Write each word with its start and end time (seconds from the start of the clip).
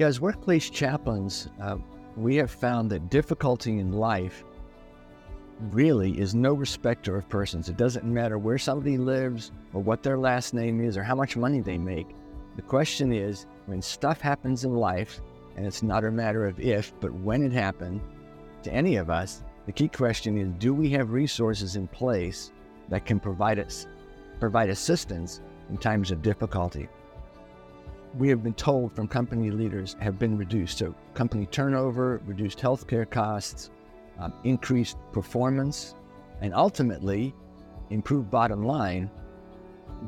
Yeah, 0.00 0.06
as 0.06 0.18
workplace 0.18 0.70
chaplains, 0.70 1.48
uh, 1.60 1.76
we 2.16 2.34
have 2.36 2.50
found 2.50 2.88
that 2.88 3.10
difficulty 3.10 3.80
in 3.80 3.92
life 3.92 4.44
really 5.72 6.18
is 6.18 6.34
no 6.34 6.54
respecter 6.54 7.18
of 7.18 7.28
persons. 7.28 7.68
It 7.68 7.76
doesn't 7.76 8.06
matter 8.06 8.38
where 8.38 8.56
somebody 8.56 8.96
lives 8.96 9.52
or 9.74 9.82
what 9.82 10.02
their 10.02 10.16
last 10.16 10.54
name 10.54 10.80
is 10.80 10.96
or 10.96 11.02
how 11.02 11.14
much 11.14 11.36
money 11.36 11.60
they 11.60 11.76
make. 11.76 12.16
The 12.56 12.62
question 12.62 13.12
is 13.12 13.44
when 13.66 13.82
stuff 13.82 14.22
happens 14.22 14.64
in 14.64 14.74
life, 14.74 15.20
and 15.56 15.66
it's 15.66 15.82
not 15.82 16.06
a 16.06 16.10
matter 16.10 16.46
of 16.46 16.58
if, 16.58 16.98
but 16.98 17.12
when 17.12 17.42
it 17.42 17.52
happened 17.52 18.00
to 18.62 18.72
any 18.72 18.96
of 18.96 19.10
us, 19.10 19.42
the 19.66 19.72
key 19.72 19.88
question 19.88 20.38
is 20.38 20.48
do 20.58 20.72
we 20.72 20.88
have 20.88 21.12
resources 21.12 21.76
in 21.76 21.86
place 21.86 22.52
that 22.88 23.04
can 23.04 23.20
provide 23.20 23.58
us 23.58 23.86
provide 24.38 24.70
assistance 24.70 25.42
in 25.68 25.76
times 25.76 26.10
of 26.10 26.22
difficulty? 26.22 26.88
We 28.14 28.28
have 28.28 28.42
been 28.42 28.54
told 28.54 28.94
from 28.94 29.06
company 29.06 29.50
leaders 29.50 29.96
have 30.00 30.18
been 30.18 30.36
reduced. 30.36 30.78
So 30.78 30.94
company 31.14 31.46
turnover, 31.46 32.20
reduced 32.26 32.58
healthcare 32.58 33.08
costs, 33.08 33.70
um, 34.18 34.32
increased 34.44 34.96
performance, 35.12 35.94
and 36.40 36.54
ultimately 36.54 37.34
improved 37.90 38.30
bottom 38.30 38.64
line 38.64 39.10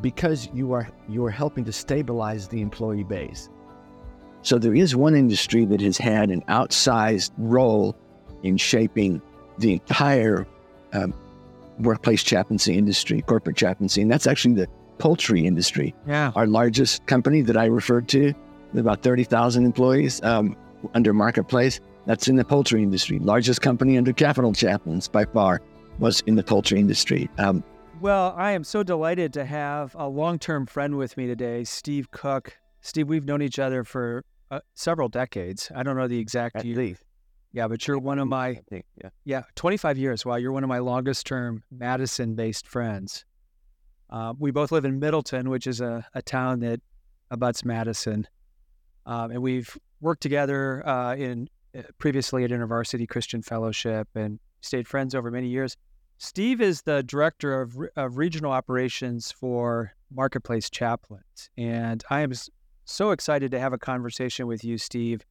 because 0.01 0.49
you 0.55 0.73
are 0.73 0.89
you 1.09 1.25
are 1.25 1.31
helping 1.31 1.65
to 1.65 1.73
stabilize 1.73 2.49
the 2.49 2.61
employee 2.61 3.05
base. 3.05 3.49
So 4.43 4.59
there 4.59 4.75
is 4.75 4.97
one 4.97 5.15
industry 5.15 5.65
that 5.67 5.81
has 5.81 5.97
had 5.97 6.31
an 6.31 6.43
outsized 6.43 7.31
role 7.39 7.97
in 8.43 8.57
shaping 8.57 9.23
the 9.59 9.75
entire 9.75 10.47
um, 10.93 11.15
workplace 11.79 12.23
chaplaincy 12.23 12.77
industry, 12.77 13.23
corporate 13.23 13.57
chaplaincy, 13.57 14.03
and 14.03 14.11
that's 14.11 14.27
actually 14.27 14.55
the 14.55 14.69
poultry 15.03 15.45
industry. 15.45 15.93
Yeah. 16.07 16.31
Our 16.37 16.47
largest 16.47 17.05
company 17.07 17.43
that 17.43 17.57
I 17.57 17.65
referred 17.65 18.07
to, 18.11 18.33
about 18.77 19.03
30,000 19.03 19.65
employees 19.65 20.23
um, 20.23 20.57
under 20.95 21.13
Marketplace, 21.13 21.81
that's 22.07 22.29
in 22.29 22.37
the 22.37 22.45
poultry 22.45 22.85
industry. 22.85 23.19
Largest 23.19 23.63
company 23.63 23.99
under 23.99 24.13
Capital 24.13 24.53
Chaplains 24.53 25.09
by 25.09 25.25
far 25.25 25.61
was 25.99 26.21
in 26.29 26.37
the 26.37 26.45
poultry 26.45 26.79
industry. 26.79 27.29
Um, 27.39 27.65
well, 28.01 28.33
I 28.37 28.53
am 28.53 28.63
so 28.63 28.85
delighted 28.85 29.33
to 29.33 29.45
have 29.45 29.93
a 29.97 30.07
long 30.07 30.39
term 30.39 30.67
friend 30.67 30.97
with 30.97 31.17
me 31.17 31.27
today, 31.27 31.65
Steve 31.65 32.13
Cook. 32.13 32.57
Steve, 32.81 33.09
we've 33.09 33.25
known 33.25 33.43
each 33.43 33.59
other 33.59 33.83
for 33.83 34.25
uh, 34.53 34.61
several 34.75 35.09
decades. 35.09 35.69
I 35.75 35.83
don't 35.83 35.97
know 35.97 36.07
the 36.07 36.21
exact 36.21 36.57
at 36.57 36.65
year. 36.65 36.77
least. 36.77 37.03
Yeah, 37.51 37.67
but 37.67 37.89
you're 37.89 37.99
one 37.99 38.21
of 38.21 38.29
my 38.29 38.55
think, 38.71 38.85
yeah. 39.03 39.11
yeah 39.25 39.43
25 39.57 39.99
years. 39.99 40.25
Wow, 40.25 40.37
you're 40.37 40.53
one 40.53 40.63
of 40.63 40.69
my 40.69 40.79
longest 40.79 41.27
term 41.27 41.65
Madison 41.73 42.37
based 42.37 42.69
friends. 42.69 43.25
Uh, 44.13 44.35
we 44.39 44.51
both 44.51 44.71
live 44.71 44.85
in 44.85 45.01
Middleton, 45.01 45.49
which 45.49 45.67
is 45.67 45.81
a, 45.81 46.07
a 46.15 46.21
town 46.21 46.61
that 46.61 46.81
abuts 47.31 47.65
Madison, 47.65 48.29
um, 49.07 49.31
and 49.31 49.43
we've 49.43 49.77
worked 50.03 50.21
together 50.21 50.87
uh, 50.87 51.17
in 51.17 51.49
uh, 51.77 51.81
previously 51.99 52.45
at 52.45 52.51
InterVarsity 52.51 53.09
Christian 53.09 53.41
Fellowship 53.41 54.07
and 54.15 54.39
stayed 54.61 54.87
friends 54.87 55.15
over 55.15 55.31
many 55.31 55.49
years. 55.49 55.79
Steve 56.19 56.61
is 56.61 56.83
the 56.83 57.03
director 57.03 57.63
of, 57.63 57.79
re- 57.79 57.89
of 57.97 58.19
regional 58.19 58.53
operations 58.53 59.33
for 59.33 59.95
Marketplace 60.15 60.69
Chaplains, 60.69 61.49
and 61.57 62.05
I 62.11 62.21
am 62.21 62.33
so 62.85 63.13
excited 63.13 63.51
to 63.53 63.59
have 63.61 63.73
a 63.73 63.79
conversation 63.79 64.47
with 64.47 64.63
you, 64.63 64.77
Steve, 64.77 65.25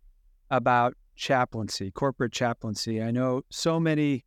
about 0.50 0.96
chaplaincy, 1.16 1.92
corporate 1.92 2.32
chaplaincy. 2.32 3.00
I 3.00 3.12
know 3.12 3.44
so 3.52 3.80
many 3.80 4.26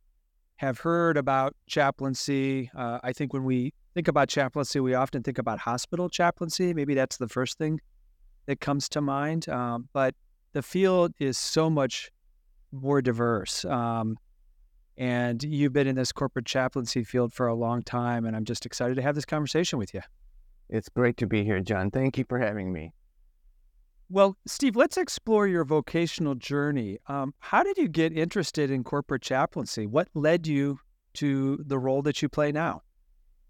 have 0.55 0.79
heard 0.79 1.17
about 1.17 1.57
chaplaincy. 1.67 2.71
Uh, 2.73 2.99
I 3.03 3.11
think 3.11 3.33
when 3.33 3.43
we 3.43 3.73
think 3.95 4.07
about 4.07 4.29
chaplaincy, 4.29 4.79
we 4.79 4.93
often 4.93 5.23
think 5.23 5.39
about 5.39 5.57
hospital 5.57 6.09
chaplaincy. 6.09 6.73
Maybe 6.73 6.93
that's 6.93 7.17
the 7.17 7.29
first 7.29 7.57
thing 7.57 7.79
that 8.45 8.59
comes 8.59 8.87
to 8.89 9.01
mind. 9.01 9.49
Um, 9.49 9.89
but 9.93 10.13
the 10.53 10.61
field 10.61 11.13
is 11.19 11.37
so 11.37 11.69
much 11.69 12.11
more 12.71 13.01
diverse. 13.01 13.65
Um, 13.65 14.17
and 14.97 15.41
you've 15.43 15.73
been 15.73 15.87
in 15.87 15.95
this 15.95 16.11
corporate 16.11 16.45
chaplaincy 16.45 17.03
field 17.03 17.33
for 17.33 17.47
a 17.47 17.55
long 17.55 17.81
time, 17.81 18.25
and 18.25 18.35
I'm 18.35 18.45
just 18.45 18.65
excited 18.65 18.95
to 18.95 19.01
have 19.01 19.15
this 19.15 19.25
conversation 19.25 19.79
with 19.79 19.93
you. 19.93 20.01
It's 20.69 20.89
great 20.89 21.17
to 21.17 21.27
be 21.27 21.43
here, 21.43 21.59
John. 21.59 21.89
Thank 21.89 22.17
you 22.17 22.25
for 22.27 22.39
having 22.39 22.71
me. 22.71 22.93
Well, 24.09 24.37
Steve, 24.45 24.75
let's 24.75 24.97
explore 24.97 25.47
your 25.47 25.65
vocational 25.65 26.35
journey. 26.35 26.99
Um, 27.07 27.33
how 27.39 27.63
did 27.63 27.77
you 27.77 27.87
get 27.87 28.15
interested 28.15 28.69
in 28.69 28.83
corporate 28.83 29.21
chaplaincy? 29.21 29.87
What 29.87 30.09
led 30.13 30.47
you 30.47 30.79
to 31.15 31.63
the 31.65 31.79
role 31.79 32.01
that 32.03 32.21
you 32.21 32.29
play 32.29 32.51
now? 32.51 32.81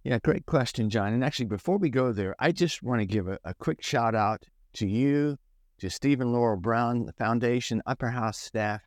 Yeah, 0.05 0.19
great 0.19 0.45
question, 0.45 0.91
John. 0.91 1.13
And 1.13 1.23
actually, 1.23 1.47
before 1.47 1.79
we 1.79 1.89
go 1.89 2.11
there, 2.11 2.35
I 2.38 2.51
just 2.51 2.83
want 2.83 2.99
to 2.99 3.07
give 3.07 3.27
a, 3.27 3.39
a 3.43 3.55
quick 3.55 3.81
shout 3.81 4.13
out 4.13 4.43
to 4.73 4.88
you, 4.88 5.35
to 5.79 5.89
Stephen 5.89 6.31
Laurel 6.31 6.57
Brown, 6.57 7.05
the 7.05 7.13
foundation, 7.13 7.81
Upper 7.88 8.09
House 8.09 8.38
staff, 8.38 8.81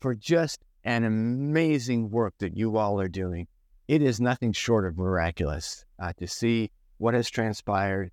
for 0.00 0.16
just 0.16 0.64
an 0.82 1.04
amazing 1.04 2.10
work 2.10 2.34
that 2.40 2.56
you 2.56 2.78
all 2.78 3.00
are 3.00 3.06
doing. 3.06 3.46
It 3.86 4.02
is 4.02 4.20
nothing 4.20 4.52
short 4.52 4.84
of 4.84 4.98
miraculous 4.98 5.84
uh, 6.00 6.12
to 6.18 6.26
see 6.26 6.72
what 6.98 7.14
has 7.14 7.30
transpired 7.30 8.10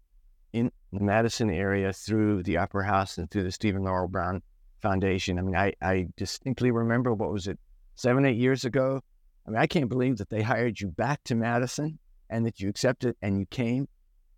in 0.53 0.71
the 0.91 0.99
Madison 0.99 1.49
area 1.49 1.91
through 1.91 2.43
the 2.43 2.59
Upper 2.59 2.83
House 2.83 3.17
and 3.17 3.31
through 3.31 3.45
the 3.45 3.51
Stephen 3.51 3.81
Laurel 3.81 4.07
Brown 4.07 4.43
Foundation. 4.79 5.39
I 5.39 5.41
mean, 5.41 5.55
I, 5.55 5.73
I 5.81 6.05
distinctly 6.17 6.69
remember 6.69 7.15
what 7.15 7.31
was 7.31 7.47
it, 7.47 7.57
seven, 7.95 8.27
eight 8.27 8.37
years 8.37 8.63
ago? 8.63 9.01
I 9.47 9.49
mean, 9.49 9.59
I 9.59 9.65
can't 9.65 9.89
believe 9.89 10.17
that 10.17 10.29
they 10.29 10.43
hired 10.43 10.79
you 10.79 10.89
back 10.89 11.23
to 11.23 11.33
Madison 11.33 11.97
and 12.29 12.45
that 12.45 12.59
you 12.59 12.69
accepted 12.69 13.15
and 13.21 13.39
you 13.39 13.45
came. 13.45 13.87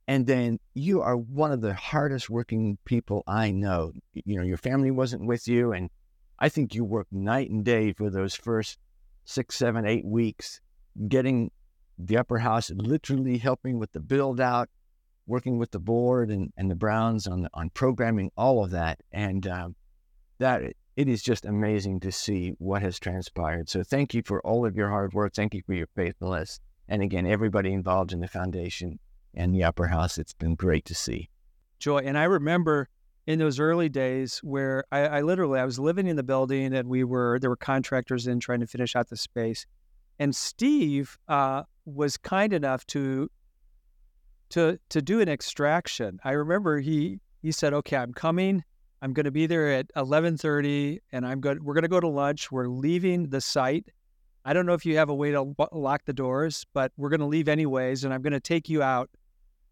And 0.08 0.28
then 0.28 0.60
you 0.76 1.02
are 1.02 1.18
one 1.18 1.52
of 1.52 1.62
the 1.62 1.74
hardest 1.74 2.30
working 2.30 2.78
people 2.86 3.24
I 3.26 3.52
know. 3.52 3.92
You 4.14 4.38
know, 4.38 4.44
your 4.44 4.58
family 4.58 4.92
wasn't 4.92 5.26
with 5.26 5.48
you. 5.48 5.72
And 5.72 5.90
I 6.38 6.50
think 6.50 6.76
you 6.76 6.84
worked 6.84 7.12
night 7.12 7.50
and 7.50 7.66
day 7.66 7.94
for 7.94 8.10
those 8.10 8.36
first 8.36 8.78
six, 9.24 9.56
seven, 9.56 9.88
eight 9.88 10.06
weeks, 10.06 10.62
getting 11.08 11.50
the 11.98 12.18
upper 12.18 12.38
house, 12.38 12.70
literally 12.76 13.38
helping 13.38 13.80
with 13.80 13.92
the 13.94 14.00
build 14.00 14.40
out, 14.40 14.70
working 15.26 15.58
with 15.58 15.72
the 15.72 15.80
board 15.80 16.30
and, 16.30 16.54
and 16.56 16.70
the 16.70 16.76
Browns 16.76 17.26
on, 17.26 17.48
on 17.54 17.72
programming, 17.72 18.32
all 18.38 18.64
of 18.64 18.72
that. 18.72 19.00
And 19.12 19.48
um, 19.48 19.76
that 20.38 20.62
it 20.96 21.10
is 21.10 21.24
just 21.24 21.46
amazing 21.46 22.00
to 22.02 22.12
see 22.12 22.54
what 22.60 22.82
has 22.82 23.00
transpired. 23.00 23.70
So 23.70 23.84
thank 23.84 24.14
you 24.14 24.22
for 24.24 24.40
all 24.46 24.66
of 24.66 24.76
your 24.76 24.90
hard 24.90 25.14
work. 25.14 25.34
Thank 25.34 25.54
you 25.54 25.62
for 25.66 25.74
your 25.74 25.88
faithfulness. 25.96 26.60
And 26.88 27.02
again, 27.02 27.26
everybody 27.26 27.74
involved 27.74 28.12
in 28.12 28.20
the 28.20 28.28
foundation 28.28 29.00
and 29.34 29.54
the 29.54 29.64
upper 29.64 29.88
house, 29.88 30.18
it's 30.18 30.34
been 30.34 30.56
great 30.56 30.86
to 30.86 30.96
see. 30.96 31.30
Joy. 31.80 32.00
And 32.00 32.18
I 32.18 32.24
remember 32.24 32.90
in 33.28 33.40
those 33.40 33.60
early 33.60 33.90
days 33.90 34.40
where 34.40 34.86
I, 34.92 35.00
I 35.02 35.22
literally 35.22 35.60
I 35.60 35.66
was 35.66 35.80
living 35.80 36.08
in 36.08 36.16
the 36.16 36.24
building 36.24 36.74
and 36.74 36.88
we 36.88 37.04
were 37.04 37.40
there 37.40 37.50
were 37.50 37.56
contractors 37.56 38.28
in 38.28 38.40
trying 38.40 38.60
to 38.60 38.68
finish 38.68 38.96
out 38.96 39.10
the 39.10 39.18
space. 39.18 39.66
And 40.20 40.36
Steve 40.36 41.18
uh, 41.28 41.64
was 41.86 42.18
kind 42.18 42.54
enough 42.54 42.86
to 42.88 43.30
to 44.50 44.80
to 44.90 45.02
do 45.02 45.20
an 45.22 45.28
extraction. 45.28 46.20
I 46.24 46.32
remember 46.32 46.80
he 46.80 47.20
he 47.42 47.52
said, 47.52 47.74
"Okay, 47.74 47.98
I'm 47.98 48.14
coming. 48.14 48.64
I'm 49.02 49.14
going 49.14 49.26
to 49.26 49.32
be 49.32 49.46
there 49.46 49.72
at 49.72 49.88
11:30, 49.96 51.00
and 51.12 51.26
I'm 51.26 51.42
going. 51.42 51.64
We're 51.64 51.74
going 51.74 51.84
to 51.84 51.90
go 51.90 52.00
to 52.00 52.08
lunch. 52.08 52.52
We're 52.52 52.68
leaving 52.68 53.30
the 53.30 53.42
site. 53.42 53.88
I 54.46 54.54
don't 54.54 54.68
know 54.68 54.74
if 54.74 54.86
you 54.86 54.98
have 54.98 55.10
a 55.10 55.16
way 55.16 55.32
to 55.32 55.56
lock 55.72 56.06
the 56.06 56.14
doors, 56.14 56.68
but 56.74 56.92
we're 56.98 57.10
going 57.10 57.20
to 57.20 57.26
leave 57.26 57.50
anyways, 57.50 58.04
and 58.04 58.14
I'm 58.14 58.22
going 58.22 58.34
to 58.34 58.40
take 58.40 58.70
you 58.70 58.84
out 58.84 59.10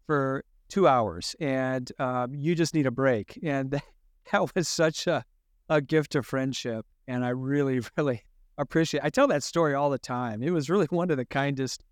for 0.06 0.44
two 0.68 0.88
hours, 0.88 1.36
and 1.38 1.90
um, 2.00 2.34
you 2.34 2.56
just 2.56 2.74
need 2.74 2.86
a 2.86 2.90
break." 2.90 3.38
And 3.42 3.70
that, 4.32 4.54
was 4.54 4.66
such 4.66 5.06
a 5.06 5.24
a 5.68 5.80
gift 5.80 6.16
of 6.16 6.26
friendship, 6.26 6.84
and 7.06 7.24
I 7.24 7.28
really, 7.28 7.80
really 7.96 8.24
appreciate. 8.58 9.04
I 9.04 9.10
tell 9.10 9.28
that 9.28 9.44
story 9.44 9.74
all 9.74 9.90
the 9.90 9.98
time. 9.98 10.42
It 10.42 10.50
was 10.50 10.68
really 10.68 10.86
one 10.90 11.10
of 11.12 11.18
the 11.18 11.24
kindest 11.24 11.84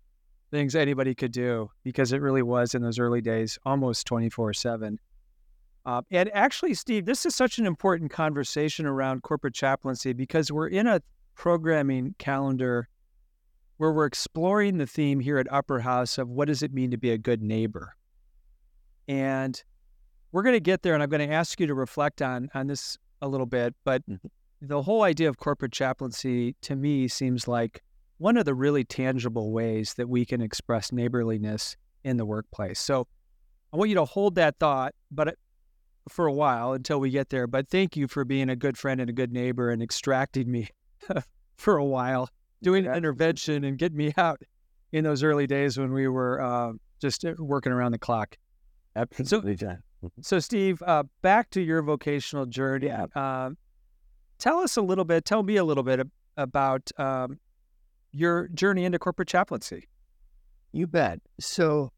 things 0.51 0.75
anybody 0.75 1.15
could 1.15 1.31
do 1.31 1.71
because 1.83 2.11
it 2.11 2.21
really 2.21 2.43
was 2.43 2.75
in 2.75 2.83
those 2.83 2.99
early 2.99 3.21
days 3.21 3.57
almost 3.65 4.05
24 4.05 4.53
7 4.53 4.99
uh, 5.87 6.01
and 6.11 6.29
actually 6.31 6.75
steve 6.75 7.07
this 7.07 7.25
is 7.25 7.33
such 7.33 7.57
an 7.57 7.65
important 7.65 8.11
conversation 8.11 8.85
around 8.85 9.23
corporate 9.23 9.55
chaplaincy 9.55 10.13
because 10.13 10.51
we're 10.51 10.67
in 10.67 10.85
a 10.85 11.01
programming 11.35 12.15
calendar 12.19 12.87
where 13.77 13.91
we're 13.91 14.05
exploring 14.05 14.77
the 14.77 14.87
theme 14.87 15.19
here 15.19 15.37
at 15.39 15.51
upper 15.51 15.79
house 15.79 16.17
of 16.17 16.29
what 16.29 16.47
does 16.47 16.61
it 16.63 16.73
mean 16.73 16.91
to 16.91 16.97
be 16.97 17.11
a 17.11 17.17
good 17.17 17.41
neighbor 17.41 17.95
and 19.07 19.63
we're 20.31 20.43
going 20.43 20.55
to 20.55 20.59
get 20.59 20.81
there 20.81 20.93
and 20.93 21.03
i'm 21.03 21.09
going 21.09 21.27
to 21.27 21.33
ask 21.33 21.59
you 21.59 21.67
to 21.67 21.73
reflect 21.73 22.21
on 22.21 22.49
on 22.53 22.67
this 22.67 22.97
a 23.21 23.27
little 23.27 23.45
bit 23.45 23.73
but 23.83 24.01
Mhm. 24.07 24.19
the 24.61 24.81
whole 24.83 25.03
idea 25.03 25.27
of 25.27 25.37
corporate 25.37 25.71
chaplaincy 25.73 26.55
to 26.61 26.75
me 26.75 27.07
seems 27.07 27.47
like 27.47 27.81
one 28.17 28.37
of 28.37 28.45
the 28.45 28.53
really 28.55 28.85
tangible 28.85 29.51
ways 29.51 29.95
that 29.95 30.07
we 30.07 30.25
can 30.25 30.41
express 30.41 30.91
neighborliness 30.93 31.75
in 32.05 32.15
the 32.15 32.25
workplace. 32.25 32.79
So 32.79 33.05
I 33.73 33.77
want 33.77 33.89
you 33.89 33.95
to 33.95 34.05
hold 34.05 34.35
that 34.35 34.59
thought, 34.59 34.93
but 35.11 35.27
uh, 35.29 35.31
for 36.07 36.27
a 36.27 36.31
while 36.31 36.71
until 36.73 36.99
we 37.01 37.09
get 37.09 37.29
there. 37.29 37.47
But 37.47 37.67
thank 37.69 37.97
you 37.97 38.07
for 38.07 38.23
being 38.23 38.49
a 38.49 38.55
good 38.55 38.77
friend 38.77 39.01
and 39.01 39.09
a 39.09 39.13
good 39.13 39.33
neighbor 39.33 39.69
and 39.71 39.81
extracting 39.83 40.49
me 40.49 40.69
for 41.57 41.77
a 41.77 41.85
while, 41.85 42.29
doing 42.61 42.85
intervention 42.85 43.63
and 43.63 43.77
getting 43.77 43.97
me 43.97 44.13
out 44.17 44.41
in 44.91 45.03
those 45.03 45.23
early 45.23 45.47
days 45.47 45.77
when 45.77 45.91
we 45.91 46.07
were 46.07 46.41
uh, 46.41 46.73
just 47.01 47.25
uh, 47.25 47.33
working 47.39 47.71
around 47.71 47.91
the 47.91 47.97
clock. 47.97 48.37
Absolutely, 48.95 49.55
John. 49.55 49.81
Mm-hmm. 50.03 50.21
So, 50.21 50.39
Steve, 50.39 50.81
uh, 50.85 51.03
back 51.21 51.49
to 51.51 51.61
your 51.61 51.81
vocational 51.81 52.45
journey. 52.45 52.87
Yeah. 52.87 53.05
Uh, 53.15 53.51
tell 54.37 54.59
us 54.59 54.77
a 54.77 54.81
little 54.81 55.05
bit, 55.05 55.25
tell 55.25 55.43
me 55.43 55.57
a 55.57 55.63
little 55.63 55.83
bit 55.83 56.07
about 56.37 56.91
um, 56.97 57.39
your 58.11 58.47
journey 58.49 58.85
into 58.85 58.99
corporate 58.99 59.27
chaplaincy. 59.27 59.87
You 60.71 60.87
bet. 60.87 61.19
So, 61.39 61.91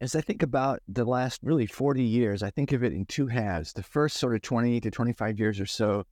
as 0.00 0.16
I 0.16 0.20
think 0.20 0.42
about 0.42 0.80
the 0.88 1.04
last 1.04 1.40
really 1.42 1.66
40 1.66 2.02
years, 2.02 2.42
I 2.42 2.50
think 2.50 2.72
of 2.72 2.82
it 2.82 2.92
in 2.92 3.06
two 3.06 3.26
halves. 3.26 3.72
The 3.72 3.82
first 3.82 4.16
sort 4.16 4.34
of 4.34 4.42
20 4.42 4.80
to 4.80 4.90
25 4.90 5.38
years 5.38 5.60
or 5.60 5.66
so 5.66 6.04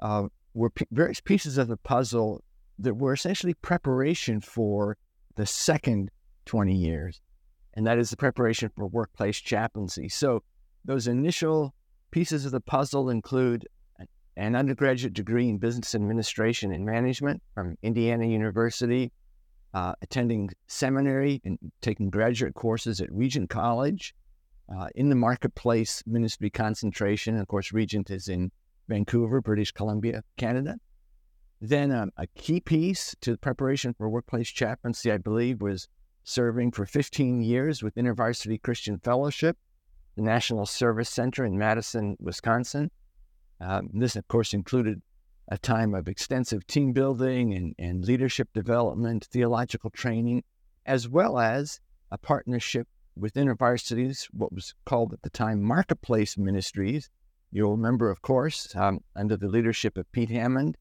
uh, 0.00 0.28
were 0.54 0.70
p- 0.70 0.86
various 0.90 1.20
pieces 1.20 1.58
of 1.58 1.68
the 1.68 1.76
puzzle 1.76 2.42
that 2.78 2.94
were 2.94 3.12
essentially 3.12 3.54
preparation 3.54 4.40
for 4.40 4.96
the 5.36 5.46
second 5.46 6.10
20 6.46 6.74
years, 6.74 7.20
and 7.74 7.86
that 7.86 7.98
is 7.98 8.10
the 8.10 8.16
preparation 8.16 8.70
for 8.76 8.86
workplace 8.86 9.38
chaplaincy. 9.38 10.08
So, 10.08 10.42
those 10.84 11.06
initial 11.06 11.74
pieces 12.10 12.44
of 12.44 12.52
the 12.52 12.60
puzzle 12.60 13.10
include 13.10 13.66
an 14.36 14.56
undergraduate 14.56 15.14
degree 15.14 15.48
in 15.48 15.58
business 15.58 15.94
administration 15.94 16.72
and 16.72 16.84
management 16.84 17.42
from 17.54 17.76
Indiana 17.82 18.26
University, 18.26 19.12
uh, 19.72 19.94
attending 20.02 20.50
seminary 20.66 21.40
and 21.44 21.58
taking 21.80 22.10
graduate 22.10 22.54
courses 22.54 23.00
at 23.00 23.12
Regent 23.12 23.48
College, 23.48 24.14
uh, 24.74 24.88
in 24.94 25.08
the 25.08 25.14
marketplace 25.14 26.02
ministry 26.06 26.50
concentration. 26.50 27.38
Of 27.38 27.48
course, 27.48 27.72
Regent 27.72 28.10
is 28.10 28.28
in 28.28 28.50
Vancouver, 28.88 29.40
British 29.40 29.72
Columbia, 29.72 30.22
Canada. 30.36 30.76
Then 31.60 31.92
um, 31.92 32.10
a 32.16 32.26
key 32.26 32.60
piece 32.60 33.14
to 33.20 33.32
the 33.32 33.38
preparation 33.38 33.94
for 33.94 34.08
workplace 34.08 34.50
chaplaincy, 34.50 35.10
I 35.10 35.18
believe, 35.18 35.62
was 35.62 35.88
serving 36.24 36.72
for 36.72 36.86
15 36.86 37.42
years 37.42 37.82
with 37.82 37.94
InterVarsity 37.94 38.60
Christian 38.62 38.98
Fellowship, 38.98 39.56
the 40.16 40.22
National 40.22 40.66
Service 40.66 41.08
Center 41.08 41.44
in 41.44 41.56
Madison, 41.56 42.16
Wisconsin. 42.20 42.90
Um, 43.60 43.88
this, 43.92 44.16
of 44.16 44.26
course, 44.28 44.52
included 44.52 45.00
a 45.48 45.58
time 45.58 45.94
of 45.94 46.08
extensive 46.08 46.66
team 46.66 46.92
building 46.92 47.54
and, 47.54 47.74
and 47.78 48.04
leadership 48.04 48.48
development, 48.54 49.28
theological 49.30 49.90
training, 49.90 50.42
as 50.86 51.08
well 51.08 51.38
as 51.38 51.80
a 52.10 52.18
partnership 52.18 52.88
with 53.16 53.34
InterVarsity's, 53.34 54.28
what 54.32 54.52
was 54.52 54.74
called 54.84 55.12
at 55.12 55.22
the 55.22 55.30
time 55.30 55.62
Marketplace 55.62 56.36
Ministries. 56.36 57.10
You'll 57.54 57.76
remember, 57.76 58.10
of 58.10 58.20
course, 58.20 58.74
um, 58.74 58.98
under 59.14 59.36
the 59.36 59.46
leadership 59.46 59.96
of 59.96 60.10
Pete 60.10 60.28
Hammond, 60.28 60.76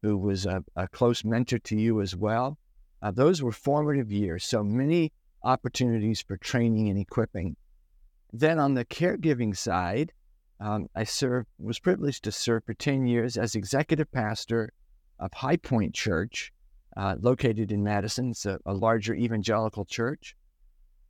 who 0.00 0.16
was 0.16 0.46
a, 0.46 0.64
a 0.74 0.88
close 0.88 1.22
mentor 1.22 1.58
to 1.58 1.76
you 1.76 2.00
as 2.00 2.16
well. 2.16 2.56
Uh, 3.02 3.10
those 3.10 3.42
were 3.42 3.52
formative 3.52 4.10
years, 4.10 4.42
so 4.42 4.64
many 4.64 5.12
opportunities 5.42 6.22
for 6.22 6.38
training 6.38 6.88
and 6.88 6.98
equipping. 6.98 7.56
Then 8.32 8.58
on 8.58 8.72
the 8.72 8.86
caregiving 8.86 9.54
side, 9.54 10.14
um, 10.60 10.88
I 10.96 11.04
served, 11.04 11.48
was 11.58 11.78
privileged 11.78 12.24
to 12.24 12.32
serve 12.32 12.64
for 12.64 12.72
10 12.72 13.06
years 13.06 13.36
as 13.36 13.54
executive 13.54 14.10
pastor 14.10 14.72
of 15.18 15.30
High 15.34 15.58
Point 15.58 15.94
Church, 15.94 16.54
uh, 16.96 17.16
located 17.20 17.70
in 17.70 17.84
Madison. 17.84 18.30
It's 18.30 18.46
a, 18.46 18.58
a, 18.64 18.72
larger 18.72 19.14
evangelical 19.14 19.84
church. 19.84 20.34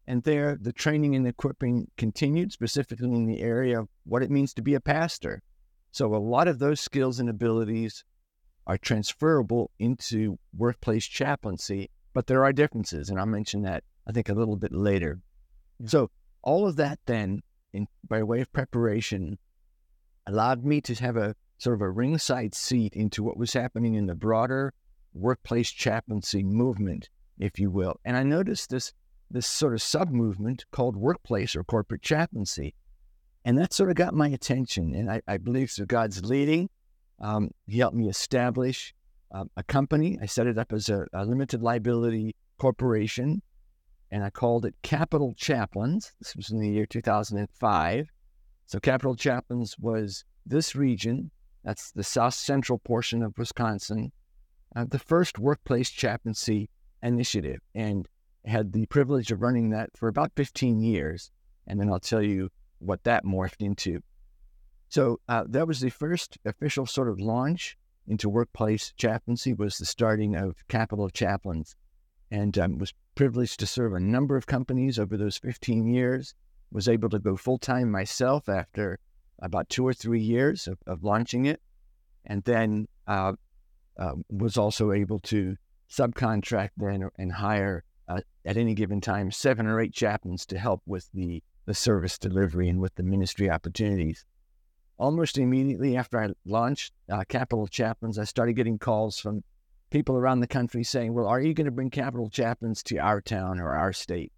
And 0.07 0.23
there, 0.23 0.59
the 0.61 0.73
training 0.73 1.15
and 1.15 1.27
equipping 1.27 1.91
continued, 1.97 2.53
specifically 2.53 3.13
in 3.13 3.27
the 3.27 3.41
area 3.41 3.81
of 3.81 3.89
what 4.05 4.23
it 4.23 4.31
means 4.31 4.53
to 4.55 4.63
be 4.63 4.75
a 4.75 4.81
pastor. 4.81 5.43
So, 5.93 6.15
a 6.15 6.17
lot 6.17 6.49
of 6.49 6.59
those 6.59 6.81
skills 6.81 7.21
and 7.21 7.31
abilities 7.31 8.05
are 8.67 8.77
transferable 8.77 9.71
into 9.79 10.39
workplace 10.57 11.07
chaplaincy, 11.07 11.91
but 12.13 12.27
there 12.27 12.45
are 12.45 12.53
differences. 12.53 13.09
And 13.09 13.19
I'll 13.19 13.27
mention 13.27 13.63
that, 13.63 13.85
I 14.07 14.13
think, 14.13 14.29
a 14.29 14.35
little 14.35 14.57
bit 14.57 14.73
later. 14.73 15.21
Yeah. 15.79 15.89
So, 15.89 16.11
all 16.43 16.67
of 16.67 16.77
that 16.77 16.99
then, 17.07 17.43
in, 17.73 17.87
by 18.07 18.23
way 18.23 18.41
of 18.43 18.53
preparation, 18.53 19.39
allowed 20.27 20.65
me 20.65 20.81
to 20.83 20.95
have 20.97 21.17
a 21.17 21.35
sort 21.59 21.77
of 21.77 21.81
a 21.81 21.91
ringside 21.91 22.55
seat 22.55 22.95
into 22.95 23.23
what 23.23 23.39
was 23.39 23.53
happening 23.53 23.95
in 23.95 24.07
the 24.07 24.15
broader 24.15 24.75
workplace 25.15 25.71
chaplaincy 25.71 26.43
movement, 26.43 27.09
if 27.39 27.59
you 27.59 27.71
will. 27.71 27.99
And 28.05 28.17
I 28.17 28.23
noticed 28.23 28.69
this 28.69 28.93
this 29.35 29.47
sort 29.47 29.75
of 29.75 29.83
sub 29.83 30.11
movement 30.11 30.65
called 30.71 30.97
workplace 30.97 31.55
or 31.55 31.65
corporate 31.65 32.03
chaplaincy. 32.03 32.75
And 33.45 33.59
that 33.59 33.75
sort 33.75 33.91
of 33.91 33.97
got 33.97 34.15
my 34.15 34.29
attention. 34.29 34.95
And 34.95 35.11
I, 35.11 35.21
I 35.29 35.37
believe 35.37 35.71
through 35.71 35.87
God's 35.87 36.25
leading, 36.25 36.71
um, 37.21 37.51
He 37.67 37.79
helped 37.79 37.97
me 37.97 38.09
establish 38.09 38.95
uh, 39.33 39.45
a 39.57 39.63
company. 39.65 40.19
I 40.23 40.27
set 40.27 40.47
it 40.47 40.57
up 40.57 40.73
as 40.73 40.89
a, 40.89 41.05
a 41.13 41.27
limited 41.27 41.63
liability 41.63 42.35
corporation 42.59 43.43
and 44.15 44.23
I 44.23 44.31
called 44.31 44.65
it 44.65 44.77
Capital 44.83 45.35
Chaplains. 45.37 46.13
This 46.21 46.37
was 46.37 46.51
in 46.51 46.61
the 46.61 46.69
year 46.69 46.87
2005. 46.87 48.09
So, 48.67 48.79
Capital 48.79 49.17
Chaplains 49.17 49.77
was 49.77 50.25
this 50.47 50.77
region, 50.77 51.33
that's 51.65 51.91
the 51.91 52.05
south 52.05 52.35
central 52.35 52.79
portion 52.79 53.25
of 53.25 53.37
Wisconsin, 53.37 54.13
uh, 54.77 54.85
the 54.89 55.01
first 55.01 55.41
workplace 55.41 55.91
chaplaincy 55.91 56.71
initiative, 57.03 57.59
and 57.75 58.07
had 58.45 58.73
the 58.73 58.87
privilege 58.87 59.31
of 59.31 59.43
running 59.43 59.71
that 59.71 59.91
for 59.97 60.09
about 60.09 60.33
15 60.37 60.81
years. 60.81 61.31
And 61.67 61.81
then 61.81 61.89
I'll 61.89 62.01
tell 62.01 62.23
you 62.23 62.51
what 62.79 63.05
that 63.05 63.25
morphed 63.25 63.61
into. 63.61 64.03
So, 64.89 65.21
uh, 65.29 65.45
that 65.49 65.67
was 65.67 65.81
the 65.81 65.91
first 65.91 66.39
official 66.45 66.87
sort 66.87 67.09
of 67.09 67.19
launch 67.19 67.77
into 68.07 68.29
workplace 68.29 68.93
chaplaincy 68.97 69.55
was 69.55 69.79
the 69.79 69.87
starting 69.87 70.37
of 70.37 70.57
Capital 70.69 71.09
Chaplains 71.09 71.75
and 72.31 72.57
um, 72.59 72.79
was 72.79 72.93
privileged 73.15 73.61
to 73.61 73.67
serve 73.67 73.95
a 73.95 74.01
number 74.01 74.37
of 74.37 74.47
companies 74.47 74.99
over 74.99 75.17
those 75.17 75.39
15 75.39 75.87
years. 75.87 76.35
Was 76.71 76.89
able 76.89 77.09
to 77.11 77.19
go 77.19 77.37
full 77.37 77.59
time 77.59 77.91
myself 77.91 78.49
after 78.49 78.99
about 79.41 79.69
two 79.69 79.87
or 79.87 79.95
three 79.95 80.21
years 80.21 80.67
of, 80.67 80.79
of 80.87 81.05
launching 81.05 81.47
it, 81.47 81.61
and 82.27 82.43
then 82.45 82.89
uh, 83.07 83.35
uh, 83.97 84.15
was 84.29 84.57
also 84.57 84.91
able 84.91 85.21
to 85.21 85.57
subcontract 85.89 86.71
then 86.77 87.13
and 87.17 87.33
hire 87.33 87.85
uh, 88.09 88.21
at 88.45 88.57
any 88.57 88.75
given 88.75 89.01
time 89.01 89.31
seven 89.31 89.67
or 89.67 89.81
eight 89.81 89.93
chaplains 89.93 90.47
to 90.47 90.59
help 90.59 90.83
with 90.87 91.09
the 91.13 91.43
the 91.67 91.75
service 91.75 92.19
delivery 92.19 92.69
and 92.69 92.81
with 92.81 92.95
the 92.97 93.03
ministry 93.03 93.51
opportunities. 93.51 94.25
Almost 94.99 95.39
immediately 95.39 95.97
after 95.97 96.21
I 96.21 96.29
launched 96.45 96.93
uh, 97.11 97.25
Capital 97.27 97.67
Chaplains, 97.67 98.19
I 98.19 98.25
started 98.25 98.53
getting 98.53 98.79
calls 98.79 99.19
from 99.19 99.43
people 99.91 100.17
around 100.17 100.41
the 100.41 100.47
country 100.47 100.85
saying, 100.85 101.15
"Well, 101.15 101.27
are 101.27 101.41
you 101.41 101.55
going 101.55 101.65
to 101.65 101.71
bring 101.71 101.91
capital 101.91 102.29
chaplains 102.29 102.83
to 102.85 102.99
our 102.99 103.21
town 103.21 103.61
or 103.61 103.71
our 103.71 103.93
state?" 103.93 104.33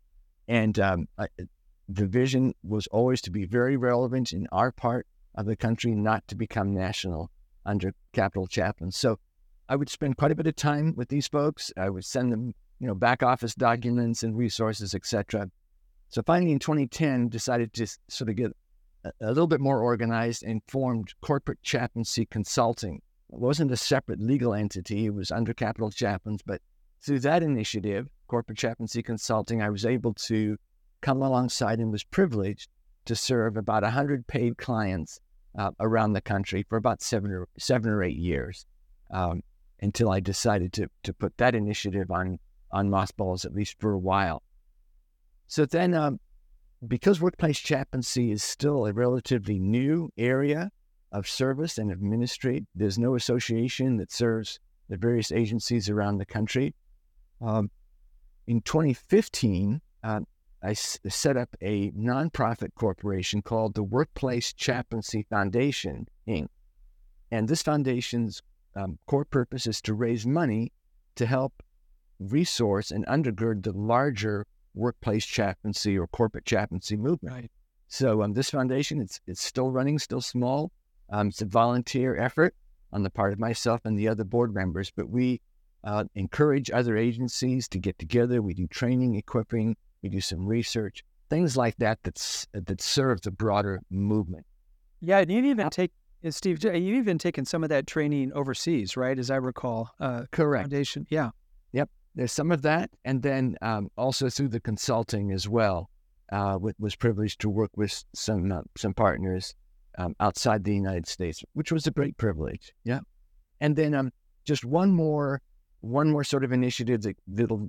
And 0.48 0.78
um, 0.78 1.08
I, 1.18 1.26
the 1.88 2.06
vision 2.06 2.54
was 2.62 2.86
always 2.88 3.20
to 3.22 3.30
be 3.30 3.44
very 3.44 3.76
relevant 3.76 4.32
in 4.32 4.46
our 4.52 4.72
part 4.72 5.06
of 5.34 5.46
the 5.46 5.56
country, 5.56 5.94
not 5.94 6.26
to 6.28 6.34
become 6.34 6.72
national 6.72 7.30
under 7.64 7.94
capital 8.12 8.46
chaplains. 8.46 8.96
So 8.96 9.18
I 9.68 9.76
would 9.76 9.88
spend 9.88 10.16
quite 10.16 10.30
a 10.30 10.36
bit 10.36 10.46
of 10.46 10.56
time 10.56 10.94
with 10.96 11.08
these 11.08 11.28
folks. 11.28 11.72
I 11.76 11.90
would 11.90 12.04
send 12.04 12.32
them, 12.32 12.54
you 12.78 12.86
know, 12.86 12.94
back 12.94 13.22
office 13.22 13.54
documents 13.54 14.22
and 14.22 14.36
resources, 14.36 14.94
etc. 14.94 15.50
So 16.08 16.22
finally, 16.22 16.52
in 16.52 16.58
2010, 16.58 17.28
decided 17.28 17.72
to 17.74 17.86
sort 18.08 18.30
of 18.30 18.36
get 18.36 18.52
a, 19.04 19.12
a 19.20 19.28
little 19.28 19.46
bit 19.46 19.60
more 19.60 19.80
organized 19.80 20.42
and 20.42 20.62
formed 20.68 21.14
Corporate 21.20 21.62
Chaplaincy 21.62 22.26
Consulting 22.26 23.00
it 23.32 23.38
wasn't 23.40 23.72
a 23.72 23.76
separate 23.76 24.20
legal 24.20 24.54
entity, 24.54 25.06
it 25.06 25.14
was 25.14 25.30
under 25.30 25.52
Capital 25.52 25.90
Chaplains. 25.90 26.42
But 26.42 26.62
through 27.00 27.20
that 27.20 27.42
initiative, 27.42 28.08
Corporate 28.28 28.58
Chaplaincy 28.58 29.02
Consulting, 29.02 29.62
I 29.62 29.70
was 29.70 29.84
able 29.84 30.14
to 30.14 30.56
come 31.00 31.22
alongside 31.22 31.78
and 31.78 31.90
was 31.90 32.04
privileged 32.04 32.70
to 33.06 33.16
serve 33.16 33.56
about 33.56 33.82
100 33.82 34.26
paid 34.26 34.58
clients 34.58 35.20
uh, 35.58 35.70
around 35.80 36.12
the 36.12 36.20
country 36.20 36.64
for 36.68 36.76
about 36.76 37.02
seven 37.02 37.32
or, 37.32 37.48
seven 37.58 37.90
or 37.90 38.02
eight 38.02 38.16
years 38.16 38.66
um, 39.10 39.42
until 39.80 40.10
I 40.10 40.20
decided 40.20 40.72
to, 40.74 40.88
to 41.04 41.12
put 41.12 41.36
that 41.38 41.54
initiative 41.54 42.10
on, 42.10 42.38
on 42.76 42.90
mothballs, 42.90 43.44
at 43.44 43.54
least 43.54 43.76
for 43.80 43.92
a 43.92 43.98
while. 43.98 44.42
So 45.48 45.64
then, 45.64 45.94
um, 45.94 46.20
because 46.86 47.20
workplace 47.20 47.58
chaplaincy 47.58 48.32
is 48.32 48.42
still 48.42 48.86
a 48.86 48.92
relatively 48.92 49.58
new 49.58 50.10
area, 50.18 50.70
of 51.12 51.26
service 51.28 51.78
and 51.78 51.90
of 51.90 52.02
ministry. 52.02 52.66
There's 52.74 52.98
no 52.98 53.14
association 53.14 53.96
that 53.96 54.12
serves 54.12 54.58
the 54.88 54.96
various 54.96 55.32
agencies 55.32 55.88
around 55.88 56.18
the 56.18 56.26
country. 56.26 56.74
Um, 57.40 57.70
in 58.46 58.60
2015, 58.60 59.80
uh, 60.02 60.20
I 60.62 60.70
s- 60.70 60.98
set 61.08 61.36
up 61.36 61.56
a 61.60 61.90
nonprofit 61.92 62.74
corporation 62.74 63.42
called 63.42 63.74
the 63.74 63.82
Workplace 63.82 64.52
Chaplaincy 64.52 65.26
Foundation, 65.30 66.06
Inc. 66.28 66.48
And 67.30 67.48
this 67.48 67.62
foundation's 67.62 68.42
um, 68.74 68.98
core 69.06 69.24
purpose 69.24 69.66
is 69.66 69.80
to 69.82 69.94
raise 69.94 70.26
money 70.26 70.72
to 71.16 71.26
help 71.26 71.62
resource 72.18 72.90
and 72.90 73.06
undergird 73.06 73.62
the 73.62 73.72
larger 73.72 74.46
workplace 74.74 75.24
chaplaincy 75.26 75.98
or 75.98 76.06
corporate 76.08 76.44
chaplaincy 76.44 76.96
movement. 76.96 77.34
Right. 77.34 77.50
So 77.88 78.22
um, 78.22 78.32
this 78.32 78.50
foundation, 78.50 79.00
it's 79.00 79.20
it's 79.26 79.42
still 79.42 79.70
running, 79.70 79.98
still 79.98 80.20
small, 80.20 80.72
um, 81.10 81.28
it's 81.28 81.42
a 81.42 81.46
volunteer 81.46 82.16
effort 82.16 82.54
on 82.92 83.02
the 83.02 83.10
part 83.10 83.32
of 83.32 83.38
myself 83.38 83.80
and 83.84 83.98
the 83.98 84.08
other 84.08 84.24
board 84.24 84.54
members, 84.54 84.90
but 84.90 85.08
we 85.08 85.40
uh, 85.84 86.04
encourage 86.14 86.70
other 86.70 86.96
agencies 86.96 87.68
to 87.68 87.78
get 87.78 87.98
together. 87.98 88.42
We 88.42 88.54
do 88.54 88.66
training, 88.66 89.14
equipping, 89.14 89.76
we 90.02 90.08
do 90.08 90.20
some 90.20 90.46
research. 90.46 91.04
things 91.28 91.56
like 91.56 91.76
that 91.78 91.98
that's, 92.02 92.46
that 92.52 92.80
serve 92.80 93.20
the 93.22 93.30
broader 93.30 93.80
movement. 93.90 94.46
Yeah, 95.00 95.18
and 95.18 95.30
you 95.30 95.44
even 95.44 95.70
take 95.70 95.92
Steve, 96.30 96.64
you've 96.64 96.74
even 96.74 97.18
taken 97.18 97.44
some 97.44 97.62
of 97.62 97.68
that 97.68 97.86
training 97.86 98.32
overseas, 98.32 98.96
right? 98.96 99.16
As 99.16 99.30
I 99.30 99.36
recall. 99.36 99.90
Uh, 100.00 100.22
Correct. 100.32 100.64
Foundation. 100.64 101.06
Yeah. 101.08 101.30
There's 102.16 102.32
some 102.32 102.50
of 102.50 102.62
that, 102.62 102.90
and 103.04 103.22
then 103.22 103.56
um, 103.60 103.90
also 103.96 104.30
through 104.30 104.48
the 104.48 104.60
consulting 104.60 105.32
as 105.32 105.48
well. 105.48 105.90
Uh, 106.32 106.58
was 106.80 106.96
privileged 106.96 107.40
to 107.40 107.48
work 107.48 107.70
with 107.76 108.04
some 108.12 108.50
uh, 108.50 108.62
some 108.76 108.92
partners 108.92 109.54
um, 109.96 110.16
outside 110.18 110.64
the 110.64 110.74
United 110.74 111.06
States, 111.06 111.44
which 111.52 111.70
was 111.70 111.86
a 111.86 111.92
great 111.92 112.16
privilege. 112.16 112.72
Yeah. 112.82 113.00
And 113.60 113.76
then 113.76 113.94
um, 113.94 114.10
just 114.44 114.64
one 114.64 114.90
more 114.90 115.40
one 115.80 116.10
more 116.10 116.24
sort 116.24 116.42
of 116.42 116.50
initiative 116.50 117.02
that, 117.02 117.16
that'll 117.28 117.68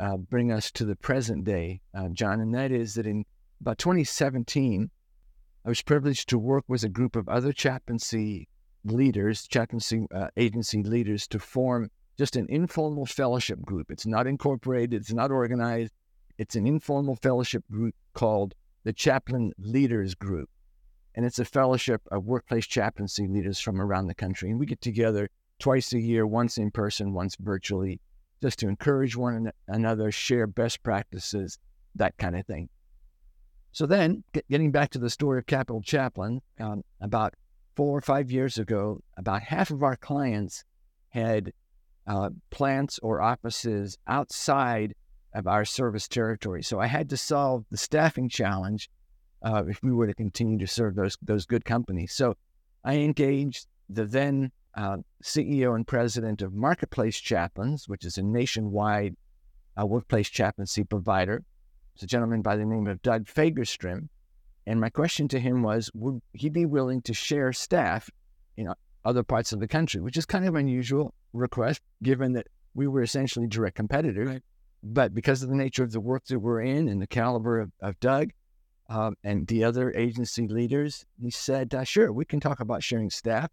uh, 0.00 0.16
bring 0.16 0.50
us 0.50 0.72
to 0.72 0.84
the 0.84 0.96
present 0.96 1.44
day, 1.44 1.80
uh, 1.94 2.08
John, 2.08 2.40
and 2.40 2.52
that 2.54 2.72
is 2.72 2.94
that 2.94 3.06
in 3.06 3.24
about 3.60 3.78
2017, 3.78 4.90
I 5.64 5.68
was 5.68 5.82
privileged 5.82 6.28
to 6.30 6.38
work 6.38 6.64
with 6.66 6.82
a 6.82 6.88
group 6.88 7.14
of 7.14 7.28
other 7.28 7.52
chaplaincy 7.52 8.48
leaders, 8.84 9.46
chaplaincy 9.46 10.06
uh, 10.12 10.28
agency 10.36 10.82
leaders, 10.82 11.28
to 11.28 11.38
form 11.38 11.88
just 12.18 12.36
an 12.36 12.46
informal 12.48 13.06
fellowship 13.06 13.60
group. 13.62 13.90
It's 13.90 14.06
not 14.06 14.26
incorporated, 14.26 15.00
it's 15.00 15.12
not 15.12 15.30
organized. 15.30 15.92
It's 16.38 16.56
an 16.56 16.66
informal 16.66 17.16
fellowship 17.16 17.64
group 17.70 17.94
called 18.14 18.54
the 18.84 18.92
Chaplain 18.92 19.52
Leaders 19.58 20.14
Group. 20.14 20.48
And 21.14 21.26
it's 21.26 21.38
a 21.38 21.44
fellowship 21.44 22.00
of 22.10 22.24
workplace 22.24 22.66
chaplaincy 22.66 23.26
leaders 23.26 23.60
from 23.60 23.80
around 23.80 24.06
the 24.06 24.14
country. 24.14 24.50
And 24.50 24.58
we 24.58 24.66
get 24.66 24.80
together 24.80 25.28
twice 25.58 25.92
a 25.92 26.00
year, 26.00 26.26
once 26.26 26.58
in 26.58 26.70
person, 26.70 27.12
once 27.12 27.36
virtually, 27.36 28.00
just 28.40 28.58
to 28.58 28.68
encourage 28.68 29.16
one 29.16 29.52
another, 29.68 30.10
share 30.10 30.46
best 30.46 30.82
practices, 30.82 31.58
that 31.94 32.16
kind 32.18 32.34
of 32.34 32.46
thing. 32.46 32.68
So 33.72 33.86
then, 33.86 34.24
getting 34.50 34.72
back 34.72 34.90
to 34.90 34.98
the 34.98 35.10
story 35.10 35.38
of 35.38 35.46
Capital 35.46 35.80
Chaplain, 35.80 36.42
um, 36.58 36.82
about 37.00 37.34
four 37.76 37.96
or 37.96 38.00
five 38.02 38.30
years 38.30 38.58
ago, 38.58 39.00
about 39.16 39.42
half 39.42 39.70
of 39.70 39.82
our 39.82 39.96
clients 39.96 40.64
had 41.10 41.52
uh, 42.06 42.30
plants 42.50 42.98
or 43.02 43.20
offices 43.20 43.98
outside 44.06 44.94
of 45.34 45.46
our 45.46 45.64
service 45.64 46.08
territory. 46.08 46.62
So 46.62 46.80
I 46.80 46.86
had 46.86 47.08
to 47.10 47.16
solve 47.16 47.64
the 47.70 47.76
staffing 47.76 48.28
challenge 48.28 48.90
uh, 49.42 49.64
if 49.66 49.82
we 49.82 49.92
were 49.92 50.06
to 50.06 50.14
continue 50.14 50.58
to 50.58 50.66
serve 50.66 50.94
those 50.94 51.16
those 51.22 51.46
good 51.46 51.64
companies. 51.64 52.12
So 52.12 52.36
I 52.84 52.94
engaged 52.96 53.66
the 53.88 54.04
then 54.04 54.52
uh, 54.74 54.98
CEO 55.22 55.74
and 55.74 55.86
president 55.86 56.42
of 56.42 56.54
Marketplace 56.54 57.18
Chaplains, 57.18 57.88
which 57.88 58.04
is 58.04 58.18
a 58.18 58.22
nationwide 58.22 59.16
uh, 59.80 59.86
workplace 59.86 60.28
chaplaincy 60.28 60.84
provider, 60.84 61.42
it's 61.94 62.02
a 62.02 62.06
gentleman 62.06 62.42
by 62.42 62.56
the 62.56 62.64
name 62.64 62.86
of 62.86 63.02
Doug 63.02 63.26
Fagerstrom. 63.26 64.08
And 64.66 64.80
my 64.80 64.88
question 64.88 65.28
to 65.28 65.40
him 65.40 65.62
was, 65.62 65.90
would 65.94 66.20
he 66.32 66.48
be 66.48 66.66
willing 66.66 67.02
to 67.02 67.14
share 67.14 67.52
staff 67.52 68.08
in 68.56 68.72
other 69.04 69.22
parts 69.22 69.52
of 69.52 69.60
the 69.60 69.68
country, 69.68 70.00
which 70.00 70.16
is 70.16 70.24
kind 70.24 70.46
of 70.46 70.54
unusual 70.54 71.14
request 71.32 71.80
given 72.02 72.32
that 72.32 72.46
we 72.74 72.86
were 72.86 73.02
essentially 73.02 73.46
direct 73.46 73.76
competitors. 73.76 74.28
Right. 74.28 74.42
But 74.82 75.14
because 75.14 75.42
of 75.42 75.48
the 75.48 75.56
nature 75.56 75.84
of 75.84 75.92
the 75.92 76.00
work 76.00 76.24
that 76.26 76.38
we're 76.38 76.62
in 76.62 76.88
and 76.88 77.00
the 77.00 77.06
caliber 77.06 77.60
of, 77.60 77.70
of 77.80 78.00
Doug 78.00 78.30
um, 78.88 79.16
and 79.22 79.46
the 79.46 79.64
other 79.64 79.92
agency 79.92 80.48
leaders, 80.48 81.04
he 81.20 81.30
said, 81.30 81.74
uh, 81.74 81.84
sure, 81.84 82.12
we 82.12 82.24
can 82.24 82.40
talk 82.40 82.60
about 82.60 82.82
sharing 82.82 83.10
staff. 83.10 83.50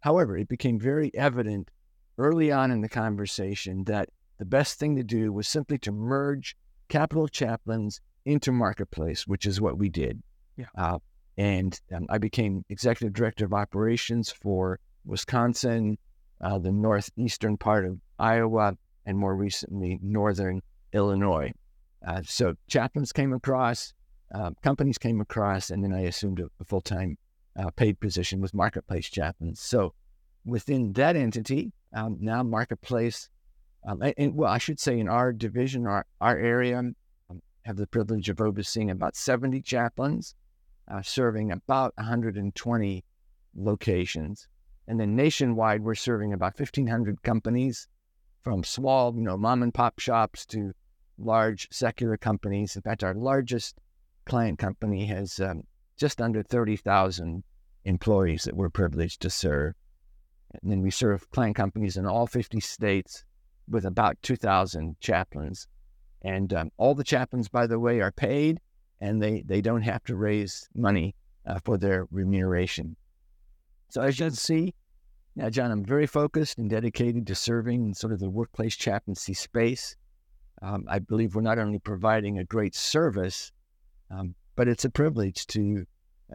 However, 0.00 0.36
it 0.36 0.48
became 0.48 0.78
very 0.78 1.10
evident 1.14 1.70
early 2.16 2.52
on 2.52 2.70
in 2.70 2.80
the 2.80 2.88
conversation 2.88 3.84
that 3.84 4.08
the 4.38 4.44
best 4.44 4.78
thing 4.78 4.94
to 4.96 5.02
do 5.02 5.32
was 5.32 5.48
simply 5.48 5.78
to 5.78 5.90
merge 5.90 6.56
capital 6.88 7.26
chaplains 7.26 8.00
into 8.24 8.52
marketplace, 8.52 9.26
which 9.26 9.46
is 9.46 9.60
what 9.60 9.78
we 9.78 9.88
did. 9.88 10.22
Yeah. 10.56 10.66
Uh, 10.76 10.98
and 11.36 11.80
um, 11.94 12.06
I 12.08 12.18
became 12.18 12.64
executive 12.68 13.14
director 13.14 13.44
of 13.44 13.52
operations 13.52 14.30
for 14.30 14.78
Wisconsin, 15.04 15.98
uh, 16.40 16.58
the 16.58 16.72
northeastern 16.72 17.56
part 17.56 17.84
of 17.84 17.98
Iowa, 18.18 18.76
and 19.06 19.18
more 19.18 19.34
recently, 19.34 19.98
northern 20.02 20.60
Illinois. 20.92 21.52
Uh, 22.06 22.22
so 22.24 22.54
chaplains 22.68 23.12
came 23.12 23.32
across, 23.32 23.92
uh, 24.34 24.50
companies 24.62 24.98
came 24.98 25.20
across, 25.20 25.70
and 25.70 25.82
then 25.82 25.92
I 25.92 26.02
assumed 26.02 26.40
a, 26.40 26.64
full 26.64 26.80
time 26.80 27.16
uh, 27.58 27.70
paid 27.70 27.98
position 28.00 28.40
with 28.40 28.54
marketplace 28.54 29.08
chaplains. 29.08 29.60
So 29.60 29.94
within 30.44 30.92
that 30.94 31.16
entity, 31.16 31.72
um, 31.94 32.18
now 32.20 32.42
marketplace 32.42 33.28
um, 33.86 34.02
and, 34.02 34.14
and, 34.16 34.34
well, 34.34 34.50
I 34.50 34.58
should 34.58 34.80
say 34.80 34.98
in 34.98 35.08
our 35.08 35.32
division, 35.32 35.86
our, 35.86 36.06
our 36.20 36.36
area, 36.36 36.78
um, 36.78 36.94
have 37.64 37.76
the 37.76 37.86
privilege 37.86 38.28
of 38.28 38.40
overseeing 38.40 38.90
about 38.90 39.16
70 39.16 39.62
chaplains, 39.62 40.34
uh, 40.90 41.02
serving 41.02 41.52
about 41.52 41.92
120 41.96 43.04
locations. 43.54 44.48
And 44.88 44.98
then 44.98 45.14
nationwide, 45.14 45.82
we're 45.82 45.94
serving 45.94 46.32
about 46.32 46.58
1,500 46.58 47.22
companies 47.22 47.86
from 48.42 48.64
small, 48.64 49.14
you 49.14 49.20
know, 49.20 49.36
mom 49.36 49.62
and 49.62 49.72
pop 49.72 49.98
shops 49.98 50.46
to 50.46 50.72
large 51.18 51.68
secular 51.70 52.16
companies. 52.16 52.74
In 52.74 52.80
fact, 52.80 53.04
our 53.04 53.12
largest 53.12 53.78
client 54.24 54.58
company 54.58 55.04
has 55.04 55.40
um, 55.40 55.64
just 55.98 56.22
under 56.22 56.42
30,000 56.42 57.44
employees 57.84 58.44
that 58.44 58.56
we're 58.56 58.70
privileged 58.70 59.20
to 59.20 59.30
serve. 59.30 59.74
And 60.62 60.72
then 60.72 60.80
we 60.80 60.90
serve 60.90 61.30
client 61.32 61.56
companies 61.56 61.98
in 61.98 62.06
all 62.06 62.26
50 62.26 62.58
states 62.60 63.24
with 63.68 63.84
about 63.84 64.16
2,000 64.22 64.98
chaplains. 65.00 65.68
And 66.22 66.54
um, 66.54 66.70
all 66.78 66.94
the 66.94 67.04
chaplains, 67.04 67.50
by 67.50 67.66
the 67.66 67.78
way, 67.78 68.00
are 68.00 68.10
paid 68.10 68.58
and 69.02 69.22
they, 69.22 69.42
they 69.42 69.60
don't 69.60 69.82
have 69.82 70.02
to 70.04 70.16
raise 70.16 70.66
money 70.74 71.14
uh, 71.44 71.58
for 71.62 71.76
their 71.76 72.06
remuneration. 72.10 72.96
So, 73.88 74.02
as 74.02 74.18
you 74.18 74.26
can 74.26 74.34
see, 74.34 74.74
now, 75.38 75.48
John, 75.50 75.70
I'm 75.70 75.84
very 75.84 76.08
focused 76.08 76.58
and 76.58 76.68
dedicated 76.68 77.28
to 77.28 77.34
serving 77.36 77.86
in 77.86 77.94
sort 77.94 78.12
of 78.12 78.18
the 78.18 78.28
workplace 78.28 78.76
chaplaincy 78.76 79.34
space. 79.34 79.94
Um, 80.60 80.84
I 80.88 80.98
believe 80.98 81.36
we're 81.36 81.42
not 81.42 81.60
only 81.60 81.78
providing 81.78 82.38
a 82.38 82.44
great 82.44 82.74
service, 82.74 83.52
um, 84.10 84.34
but 84.56 84.66
it's 84.66 84.84
a 84.84 84.90
privilege 84.90 85.46
to 85.48 85.86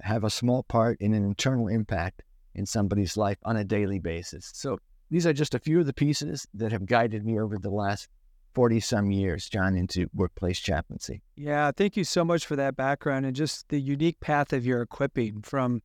have 0.01 0.23
a 0.23 0.29
small 0.29 0.63
part 0.63 1.01
in 1.01 1.13
an 1.13 1.25
internal 1.25 1.67
impact 1.67 2.23
in 2.55 2.65
somebody's 2.65 3.17
life 3.17 3.37
on 3.43 3.57
a 3.57 3.65
daily 3.65 3.99
basis. 3.99 4.49
So, 4.53 4.79
these 5.11 5.27
are 5.27 5.33
just 5.33 5.53
a 5.53 5.59
few 5.59 5.81
of 5.81 5.85
the 5.85 5.93
pieces 5.93 6.47
that 6.53 6.71
have 6.71 6.85
guided 6.85 7.25
me 7.25 7.39
over 7.39 7.57
the 7.57 7.69
last 7.69 8.07
40 8.53 8.79
some 8.79 9.11
years, 9.11 9.49
John, 9.49 9.75
into 9.75 10.07
workplace 10.13 10.59
chaplaincy. 10.59 11.21
Yeah, 11.35 11.71
thank 11.75 11.97
you 11.97 12.05
so 12.05 12.23
much 12.23 12.45
for 12.45 12.55
that 12.55 12.77
background 12.77 13.25
and 13.25 13.35
just 13.35 13.67
the 13.67 13.81
unique 13.81 14.21
path 14.21 14.53
of 14.53 14.65
your 14.65 14.81
equipping 14.81 15.41
from 15.41 15.81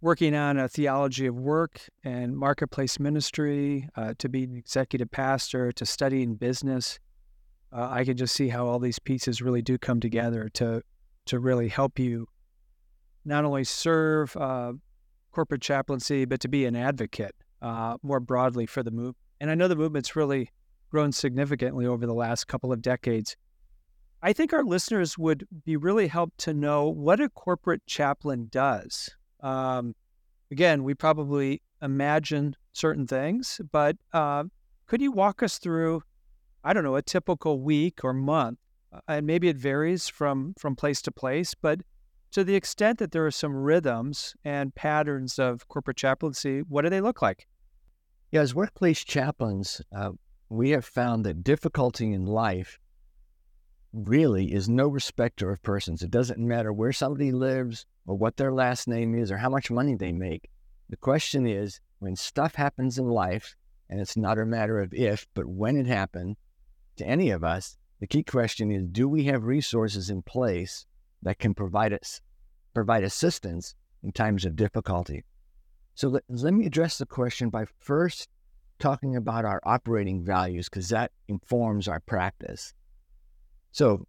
working 0.00 0.34
on 0.34 0.58
a 0.58 0.68
theology 0.68 1.26
of 1.26 1.34
work 1.34 1.80
and 2.04 2.36
marketplace 2.36 2.98
ministry 2.98 3.88
uh, 3.96 4.14
to 4.18 4.28
an 4.32 4.56
executive 4.56 5.10
pastor 5.10 5.72
to 5.72 5.84
studying 5.84 6.34
business. 6.34 6.98
Uh, 7.72 7.88
I 7.90 8.04
can 8.04 8.16
just 8.16 8.34
see 8.34 8.48
how 8.48 8.66
all 8.66 8.78
these 8.78 8.98
pieces 8.98 9.42
really 9.42 9.62
do 9.62 9.78
come 9.78 10.00
together 10.00 10.48
to 10.54 10.82
to 11.26 11.38
really 11.38 11.68
help 11.68 11.98
you 11.98 12.26
not 13.24 13.44
only 13.44 13.62
serve 13.62 14.34
uh, 14.36 14.72
corporate 15.32 15.60
chaplaincy, 15.60 16.24
but 16.24 16.40
to 16.40 16.48
be 16.48 16.64
an 16.64 16.74
advocate 16.74 17.34
uh, 17.62 17.96
more 18.02 18.20
broadly 18.20 18.66
for 18.66 18.82
the 18.82 18.90
move. 18.90 19.14
And 19.38 19.50
I 19.50 19.54
know 19.54 19.68
the 19.68 19.76
movement's 19.76 20.16
really 20.16 20.50
grown 20.90 21.12
significantly 21.12 21.86
over 21.86 22.06
the 22.06 22.14
last 22.14 22.46
couple 22.46 22.72
of 22.72 22.82
decades. 22.82 23.36
I 24.22 24.32
think 24.32 24.52
our 24.52 24.64
listeners 24.64 25.16
would 25.16 25.46
be 25.64 25.76
really 25.76 26.08
helped 26.08 26.38
to 26.38 26.54
know 26.54 26.88
what 26.88 27.20
a 27.20 27.28
corporate 27.28 27.86
chaplain 27.86 28.48
does. 28.50 29.10
Um, 29.42 29.94
again, 30.50 30.84
we 30.84 30.94
probably 30.94 31.62
imagine 31.82 32.56
certain 32.72 33.06
things, 33.06 33.60
but 33.72 33.96
uh, 34.12 34.44
could 34.86 35.00
you 35.00 35.12
walk 35.12 35.42
us 35.42 35.58
through, 35.58 36.02
I 36.64 36.72
don't 36.72 36.84
know, 36.84 36.96
a 36.96 37.02
typical 37.02 37.60
week 37.60 38.04
or 38.04 38.12
month? 38.12 38.58
Uh, 38.92 39.00
and 39.08 39.26
maybe 39.26 39.48
it 39.48 39.56
varies 39.56 40.08
from 40.08 40.54
from 40.58 40.74
place 40.74 41.00
to 41.02 41.12
place, 41.12 41.54
but 41.54 41.80
to 42.32 42.44
the 42.44 42.54
extent 42.54 42.98
that 42.98 43.10
there 43.12 43.26
are 43.26 43.30
some 43.30 43.54
rhythms 43.54 44.34
and 44.44 44.74
patterns 44.74 45.38
of 45.38 45.66
corporate 45.68 45.96
chaplaincy, 45.96 46.60
what 46.60 46.82
do 46.82 46.90
they 46.90 47.00
look 47.00 47.22
like? 47.22 47.46
Yeah, 48.30 48.40
as 48.40 48.54
workplace 48.54 49.04
chaplains, 49.04 49.82
uh, 49.94 50.10
we 50.48 50.70
have 50.70 50.84
found 50.84 51.24
that 51.24 51.42
difficulty 51.42 52.12
in 52.12 52.26
life 52.26 52.78
really 53.92 54.52
is 54.52 54.68
no 54.68 54.86
respecter 54.86 55.50
of 55.50 55.62
persons. 55.62 56.02
It 56.02 56.12
doesn't 56.12 56.38
matter 56.38 56.72
where 56.72 56.92
somebody 56.92 57.32
lives 57.32 57.86
or 58.10 58.18
what 58.18 58.36
their 58.36 58.52
last 58.52 58.88
name 58.88 59.14
is 59.14 59.30
or 59.30 59.38
how 59.38 59.48
much 59.48 59.70
money 59.70 59.94
they 59.94 60.10
make. 60.10 60.50
The 60.88 60.96
question 60.96 61.46
is 61.46 61.80
when 62.00 62.16
stuff 62.16 62.56
happens 62.56 62.98
in 62.98 63.06
life, 63.06 63.54
and 63.88 64.00
it's 64.00 64.16
not 64.16 64.36
a 64.36 64.44
matter 64.44 64.80
of 64.80 64.92
if, 64.92 65.28
but 65.32 65.46
when 65.46 65.76
it 65.76 65.86
happened 65.86 66.36
to 66.96 67.06
any 67.06 67.30
of 67.30 67.44
us, 67.44 67.76
the 68.00 68.08
key 68.08 68.24
question 68.24 68.72
is 68.72 68.82
do 68.90 69.08
we 69.08 69.26
have 69.26 69.44
resources 69.44 70.10
in 70.10 70.22
place 70.22 70.86
that 71.22 71.38
can 71.38 71.54
provide 71.54 71.92
us 71.92 72.20
provide 72.74 73.04
assistance 73.04 73.76
in 74.02 74.10
times 74.10 74.44
of 74.44 74.56
difficulty? 74.56 75.22
So 75.94 76.08
let, 76.08 76.24
let 76.28 76.52
me 76.52 76.66
address 76.66 76.98
the 76.98 77.06
question 77.06 77.48
by 77.48 77.66
first 77.78 78.28
talking 78.80 79.14
about 79.14 79.44
our 79.44 79.60
operating 79.62 80.24
values 80.24 80.68
because 80.68 80.88
that 80.88 81.12
informs 81.28 81.86
our 81.86 82.00
practice. 82.00 82.74
So 83.70 84.04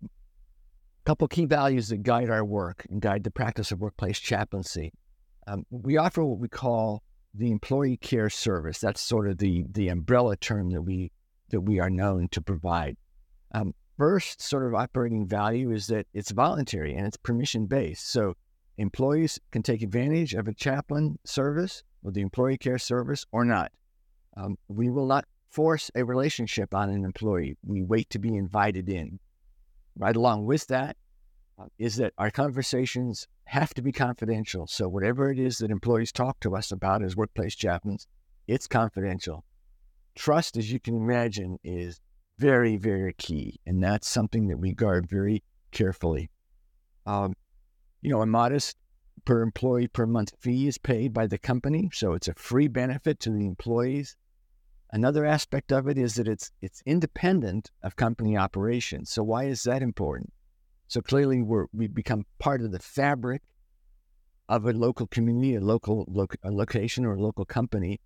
couple 1.06 1.28
key 1.28 1.46
values 1.46 1.90
that 1.90 2.04
guide 2.04 2.30
our 2.30 2.46
work 2.46 2.86
and 2.90 3.02
guide 3.02 3.24
the 3.24 3.32
practice 3.32 3.72
of 3.72 3.80
workplace 3.80 4.20
chaplaincy. 4.20 4.94
Um, 5.48 5.66
we 5.70 5.98
offer 5.98 6.24
what 6.24 6.40
we 6.40 6.48
call 6.48 7.04
the 7.34 7.52
employee 7.52 7.98
care 7.98 8.30
service. 8.30 8.80
That's 8.80 9.02
sort 9.02 9.28
of 9.28 9.38
the 9.38 9.66
the 9.72 9.88
umbrella 9.88 10.36
term 10.38 10.70
that 10.72 10.82
we 10.82 11.12
that 11.50 11.62
we 11.62 11.80
are 11.80 11.90
known 11.90 12.28
to 12.30 12.42
provide. 12.42 12.98
Um, 13.54 13.74
first, 13.98 14.42
sort 14.42 14.66
of 14.66 14.76
operating 14.76 15.28
value 15.28 15.72
is 15.72 15.88
that 15.88 16.08
it's 16.14 16.32
voluntary 16.32 16.96
and 16.96 17.06
it's 17.06 17.18
permission 17.18 17.66
based. 17.66 18.12
So 18.12 18.36
employees 18.78 19.40
can 19.52 19.64
take 19.64 19.82
advantage 19.82 20.34
of 20.34 20.48
a 20.48 20.54
chaplain 20.54 21.20
service 21.26 21.84
or 22.04 22.12
the 22.12 22.22
employee 22.22 22.58
care 22.58 22.80
service 22.80 23.26
or 23.32 23.46
not. 23.46 23.72
Um, 24.38 24.58
we 24.68 24.90
will 24.90 25.08
not 25.08 25.26
force 25.50 25.92
a 25.96 26.04
relationship 26.04 26.74
on 26.74 26.90
an 26.90 27.04
employee. 27.04 27.58
We 27.66 27.84
wait 27.84 28.10
to 28.12 28.20
be 28.20 28.36
invited 28.36 28.88
in. 28.90 29.20
Right 29.98 30.16
along 30.16 30.46
with 30.46 30.68
that 30.68 30.96
uh, 31.60 31.66
is 31.78 31.98
that 31.98 32.14
our 32.18 32.32
conversations 32.32 33.28
have 33.46 33.74
to 33.74 33.82
be 33.82 33.92
confidential. 33.92 34.68
So 34.68 34.88
whatever 34.88 35.32
it 35.32 35.40
is 35.40 35.58
that 35.58 35.72
employees 35.72 36.12
talk 36.12 36.40
to 36.42 36.56
us 36.56 36.72
about 36.72 37.04
as 37.04 37.16
workplace 37.16 37.56
chaplains, 37.56 38.08
it's 38.48 38.68
confidential. 38.68 39.44
Trust, 40.16 40.58
as 40.58 40.72
you 40.72 40.80
can 40.80 40.96
imagine, 40.96 41.58
is 41.64 42.00
very, 42.38 42.78
very 42.78 43.14
key. 43.14 43.60
And 43.66 43.84
that's 43.84 44.08
something 44.08 44.48
that 44.48 44.58
we 44.58 44.74
guard 44.74 45.10
very 45.10 45.44
carefully. 45.72 46.30
Um, 47.06 47.34
you 48.02 48.10
know, 48.10 48.22
a 48.22 48.26
modest 48.26 48.78
per 49.26 49.42
employee 49.42 49.88
per 49.88 50.06
month 50.06 50.34
fee 50.40 50.68
is 50.68 50.78
paid 50.78 51.14
by 51.14 51.28
the 51.28 51.38
company. 51.38 51.90
So 51.94 52.14
it's 52.14 52.28
a 52.28 52.34
free 52.34 52.68
benefit 52.68 53.20
to 53.22 53.30
the 53.30 53.46
employees. 53.46 54.16
Another 54.94 55.26
aspect 55.26 55.72
of 55.72 55.88
it 55.88 55.98
is 55.98 56.16
that 56.16 56.28
it's 56.28 56.52
it's 56.62 56.84
independent 56.86 57.72
of 57.82 57.96
company 57.96 58.36
operations. 58.36 59.10
So 59.10 59.24
why 59.24 59.46
is 59.46 59.64
that 59.64 59.82
important? 59.82 60.34
So 60.88 61.02
clearly 61.02 61.42
we're 61.42 61.68
we 61.72 61.88
become 61.88 62.26
part 62.40 62.62
of 62.62 62.72
the 62.72 62.80
fabric 62.80 63.42
of 64.50 64.66
a 64.66 64.74
local 64.74 65.08
community, 65.08 65.56
a 65.56 65.62
local 65.62 66.06
a 66.44 66.52
location 66.52 67.06
or 67.06 67.14
a 67.16 67.22
local 67.22 67.46
company. 67.46 68.02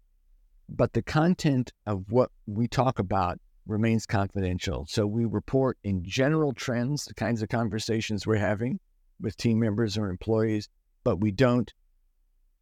But 0.70 0.94
the 0.94 1.02
content 1.02 1.74
of 1.88 2.06
what 2.10 2.32
we 2.46 2.68
talk 2.68 3.00
about 3.00 3.40
remains 3.66 4.06
confidential. 4.06 4.86
So 4.88 5.08
we 5.08 5.26
report 5.26 5.78
in 5.84 6.04
general 6.04 6.54
trends, 6.54 7.06
the 7.06 7.16
kinds 7.16 7.42
of 7.42 7.50
conversations 7.50 8.28
we're 8.28 8.38
having 8.38 8.80
with 9.20 9.38
team 9.38 9.60
members 9.60 9.98
or 9.98 10.10
employees, 10.10 10.70
but 11.04 11.20
we 11.20 11.32
don't 11.32 11.74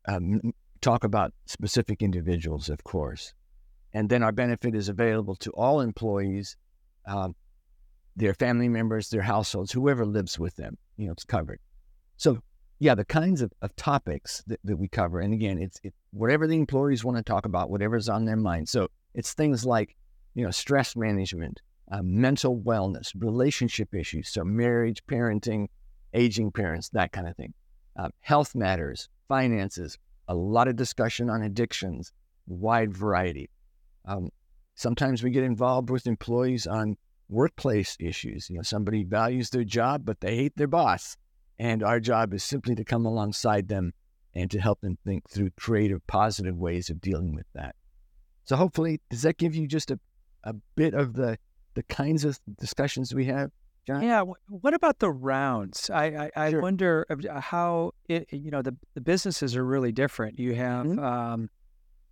um, 0.07 0.53
talk 0.81 1.03
about 1.03 1.33
specific 1.45 2.01
individuals, 2.01 2.69
of 2.69 2.83
course. 2.83 3.33
And 3.93 4.09
then 4.09 4.23
our 4.23 4.31
benefit 4.31 4.75
is 4.75 4.89
available 4.89 5.35
to 5.37 5.51
all 5.51 5.81
employees, 5.81 6.57
um, 7.05 7.35
their 8.15 8.33
family 8.33 8.69
members, 8.69 9.09
their 9.09 9.21
households, 9.21 9.71
whoever 9.71 10.05
lives 10.05 10.39
with 10.39 10.55
them. 10.55 10.77
You 10.97 11.07
know, 11.07 11.13
it's 11.13 11.23
covered. 11.23 11.59
So, 12.17 12.39
yeah, 12.79 12.95
the 12.95 13.05
kinds 13.05 13.41
of, 13.41 13.51
of 13.61 13.75
topics 13.75 14.43
that, 14.47 14.59
that 14.63 14.77
we 14.77 14.87
cover. 14.87 15.19
And 15.19 15.33
again, 15.33 15.57
it's 15.57 15.79
it, 15.83 15.93
whatever 16.11 16.47
the 16.47 16.57
employees 16.57 17.03
want 17.03 17.17
to 17.17 17.23
talk 17.23 17.45
about, 17.45 17.69
whatever's 17.69 18.09
on 18.09 18.25
their 18.25 18.35
mind. 18.35 18.67
So 18.67 18.87
it's 19.13 19.33
things 19.33 19.65
like, 19.65 19.95
you 20.33 20.43
know, 20.43 20.51
stress 20.51 20.95
management, 20.95 21.61
uh, 21.91 22.01
mental 22.03 22.59
wellness, 22.59 23.11
relationship 23.15 23.93
issues. 23.93 24.29
So 24.29 24.43
marriage, 24.43 25.03
parenting, 25.05 25.67
aging 26.13 26.51
parents, 26.51 26.89
that 26.89 27.11
kind 27.11 27.27
of 27.27 27.35
thing. 27.35 27.53
Uh, 27.95 28.09
health 28.21 28.55
matters, 28.55 29.09
finances, 29.27 29.97
a 30.27 30.35
lot 30.35 30.67
of 30.67 30.75
discussion 30.75 31.29
on 31.29 31.43
addictions, 31.43 32.11
wide 32.47 32.95
variety. 32.95 33.49
Um, 34.05 34.29
sometimes 34.75 35.23
we 35.23 35.31
get 35.31 35.43
involved 35.43 35.89
with 35.89 36.07
employees 36.07 36.67
on 36.67 36.97
workplace 37.29 37.97
issues. 37.99 38.49
You 38.49 38.57
know, 38.57 38.63
somebody 38.63 39.03
values 39.03 39.49
their 39.49 39.63
job, 39.63 40.05
but 40.05 40.19
they 40.21 40.35
hate 40.35 40.55
their 40.55 40.67
boss. 40.67 41.17
And 41.59 41.83
our 41.83 41.99
job 41.99 42.33
is 42.33 42.43
simply 42.43 42.75
to 42.75 42.83
come 42.83 43.05
alongside 43.05 43.67
them 43.67 43.93
and 44.33 44.49
to 44.51 44.59
help 44.59 44.81
them 44.81 44.97
think 45.05 45.29
through 45.29 45.51
creative, 45.57 46.05
positive 46.07 46.57
ways 46.57 46.89
of 46.89 46.99
dealing 46.99 47.35
with 47.35 47.45
that. 47.53 47.75
So 48.45 48.55
hopefully, 48.55 48.99
does 49.09 49.21
that 49.21 49.37
give 49.37 49.55
you 49.55 49.67
just 49.67 49.91
a, 49.91 49.99
a 50.43 50.53
bit 50.75 50.93
of 50.93 51.13
the 51.13 51.37
the 51.75 51.83
kinds 51.83 52.25
of 52.25 52.39
discussions 52.59 53.13
we 53.13 53.25
have? 53.25 53.51
John? 53.87 54.03
Yeah. 54.03 54.23
What 54.47 54.73
about 54.73 54.99
the 54.99 55.11
rounds? 55.11 55.89
I 55.89 56.29
I, 56.35 56.47
I 56.47 56.57
wonder 56.57 57.05
uh, 57.09 57.39
how 57.39 57.91
it. 58.09 58.27
You 58.31 58.51
know, 58.51 58.61
the 58.61 58.75
the 58.95 59.01
businesses 59.01 59.55
are 59.55 59.63
really 59.63 59.91
different. 59.91 60.39
You 60.39 60.55
have 60.55 60.85
mm-hmm. 60.87 60.99
um, 60.99 61.49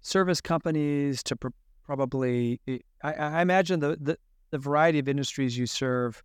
service 0.01 0.41
companies 0.41 1.23
to 1.23 1.35
probably. 1.83 2.59
Eh, 2.67 2.79
I, 3.03 3.13
I 3.13 3.41
imagine 3.41 3.79
the, 3.79 3.97
the 3.99 4.17
the 4.51 4.57
variety 4.57 4.99
of 4.99 5.07
industries 5.07 5.57
you 5.57 5.65
serve 5.65 6.21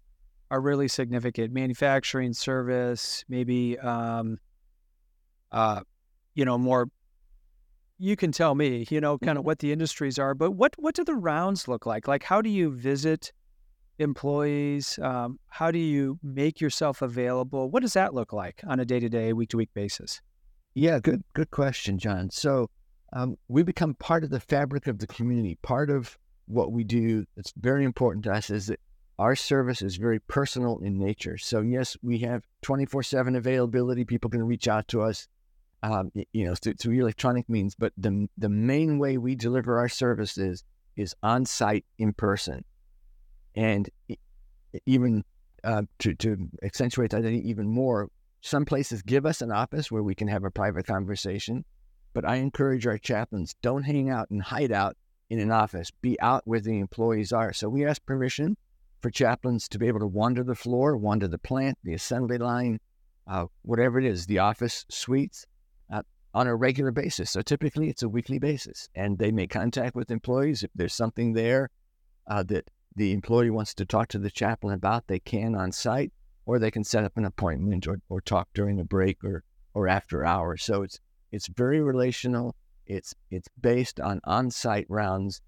are 0.50 0.60
really 0.60 0.88
significant. 0.88 1.52
Manufacturing, 1.52 2.32
service, 2.32 3.24
maybe, 3.28 3.78
um, 3.78 4.38
uh, 5.52 5.80
you 6.34 6.44
know, 6.44 6.58
more. 6.58 6.88
You 7.98 8.14
can 8.14 8.30
tell 8.30 8.54
me, 8.54 8.86
you 8.90 9.00
know, 9.00 9.16
kind 9.18 9.38
of 9.38 9.42
mm-hmm. 9.42 9.46
what 9.46 9.58
the 9.60 9.72
industries 9.72 10.18
are, 10.18 10.34
but 10.34 10.50
what 10.50 10.74
what 10.76 10.94
do 10.94 11.04
the 11.04 11.14
rounds 11.14 11.66
look 11.66 11.86
like? 11.86 12.06
Like, 12.06 12.22
how 12.22 12.42
do 12.42 12.50
you 12.50 12.70
visit 12.70 13.32
employees? 13.98 14.98
Um, 15.00 15.38
how 15.48 15.70
do 15.70 15.78
you 15.78 16.18
make 16.22 16.60
yourself 16.60 17.00
available? 17.00 17.70
What 17.70 17.80
does 17.80 17.94
that 17.94 18.12
look 18.12 18.34
like 18.34 18.60
on 18.66 18.80
a 18.80 18.84
day 18.84 19.00
to 19.00 19.08
day, 19.08 19.32
week 19.32 19.48
to 19.50 19.56
week 19.56 19.70
basis? 19.72 20.20
Yeah, 20.74 20.98
good 20.98 21.22
good 21.32 21.50
question, 21.50 21.98
John. 21.98 22.28
So 22.30 22.68
um, 23.12 23.36
we 23.48 23.62
become 23.62 23.94
part 23.94 24.24
of 24.24 24.30
the 24.30 24.40
fabric 24.40 24.86
of 24.86 24.98
the 24.98 25.06
community. 25.06 25.56
Part 25.62 25.90
of 25.90 26.18
what 26.46 26.72
we 26.72 26.84
do 26.84 27.26
that's 27.36 27.52
very 27.56 27.84
important 27.84 28.24
to 28.24 28.32
us 28.32 28.50
is 28.50 28.66
that 28.66 28.80
our 29.18 29.34
service 29.34 29.82
is 29.82 29.96
very 29.96 30.20
personal 30.20 30.78
in 30.78 30.98
nature. 30.98 31.38
So 31.38 31.60
yes, 31.60 31.96
we 32.02 32.18
have 32.18 32.46
24/7 32.62 33.36
availability. 33.36 34.04
People 34.04 34.30
can 34.30 34.42
reach 34.42 34.68
out 34.68 34.88
to 34.88 35.02
us, 35.02 35.28
um, 35.82 36.12
you 36.32 36.44
know, 36.44 36.54
through, 36.54 36.74
through 36.74 37.00
electronic 37.00 37.48
means. 37.48 37.74
But 37.74 37.92
the 37.96 38.28
the 38.36 38.50
main 38.50 38.98
way 38.98 39.16
we 39.16 39.34
deliver 39.34 39.78
our 39.78 39.88
services 39.88 40.64
is 40.96 41.14
on 41.22 41.46
site, 41.46 41.84
in 41.98 42.12
person, 42.12 42.64
and 43.54 43.88
even 44.84 45.24
uh, 45.64 45.82
to 46.00 46.14
to 46.14 46.48
accentuate 46.62 47.10
that 47.10 47.24
even 47.24 47.68
more, 47.68 48.10
some 48.42 48.64
places 48.64 49.02
give 49.02 49.24
us 49.24 49.40
an 49.40 49.50
office 49.50 49.90
where 49.90 50.02
we 50.02 50.14
can 50.14 50.28
have 50.28 50.44
a 50.44 50.50
private 50.50 50.86
conversation. 50.86 51.64
But 52.16 52.24
I 52.24 52.36
encourage 52.36 52.86
our 52.86 52.96
chaplains 52.96 53.54
don't 53.60 53.82
hang 53.82 54.08
out 54.08 54.30
and 54.30 54.40
hide 54.40 54.72
out 54.72 54.96
in 55.28 55.38
an 55.38 55.50
office. 55.50 55.90
Be 56.00 56.18
out 56.18 56.40
where 56.46 56.60
the 56.60 56.78
employees 56.78 57.30
are. 57.30 57.52
So 57.52 57.68
we 57.68 57.84
ask 57.84 58.02
permission 58.06 58.56
for 59.02 59.10
chaplains 59.10 59.68
to 59.68 59.78
be 59.78 59.86
able 59.86 60.00
to 60.00 60.06
wander 60.06 60.42
the 60.42 60.54
floor, 60.54 60.96
wander 60.96 61.28
the 61.28 61.36
plant, 61.36 61.76
the 61.84 61.92
assembly 61.92 62.38
line, 62.38 62.80
uh, 63.26 63.48
whatever 63.60 63.98
it 63.98 64.06
is, 64.06 64.24
the 64.24 64.38
office 64.38 64.86
suites, 64.88 65.44
uh, 65.92 66.04
on 66.32 66.46
a 66.46 66.56
regular 66.56 66.90
basis. 66.90 67.32
So 67.32 67.42
typically 67.42 67.90
it's 67.90 68.02
a 68.02 68.08
weekly 68.08 68.38
basis, 68.38 68.88
and 68.94 69.18
they 69.18 69.30
make 69.30 69.50
contact 69.50 69.94
with 69.94 70.10
employees 70.10 70.62
if 70.62 70.70
there's 70.74 70.94
something 70.94 71.34
there 71.34 71.68
uh, 72.26 72.42
that 72.44 72.70
the 72.94 73.12
employee 73.12 73.50
wants 73.50 73.74
to 73.74 73.84
talk 73.84 74.08
to 74.08 74.18
the 74.18 74.30
chaplain 74.30 74.72
about. 74.72 75.06
They 75.06 75.20
can 75.20 75.54
on 75.54 75.70
site, 75.70 76.14
or 76.46 76.58
they 76.58 76.70
can 76.70 76.82
set 76.82 77.04
up 77.04 77.18
an 77.18 77.26
appointment 77.26 77.86
or, 77.86 78.00
or 78.08 78.22
talk 78.22 78.48
during 78.54 78.80
a 78.80 78.84
break 78.84 79.22
or 79.22 79.44
or 79.74 79.86
after 79.86 80.24
hours. 80.24 80.64
So 80.64 80.82
it's 80.82 80.98
it's 81.32 81.48
very 81.48 81.80
relational. 81.80 82.54
It's 82.86 83.14
it's 83.30 83.48
based 83.60 84.00
on 84.00 84.20
on-site 84.24 84.86
rounds. 84.88 85.40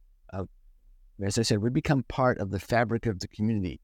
As 1.20 1.36
I 1.36 1.42
said, 1.42 1.58
we 1.58 1.70
become 1.70 2.04
part 2.04 2.38
of 2.38 2.50
the 2.50 2.60
fabric 2.60 3.06
of 3.06 3.18
the 3.18 3.28
community. 3.28 3.80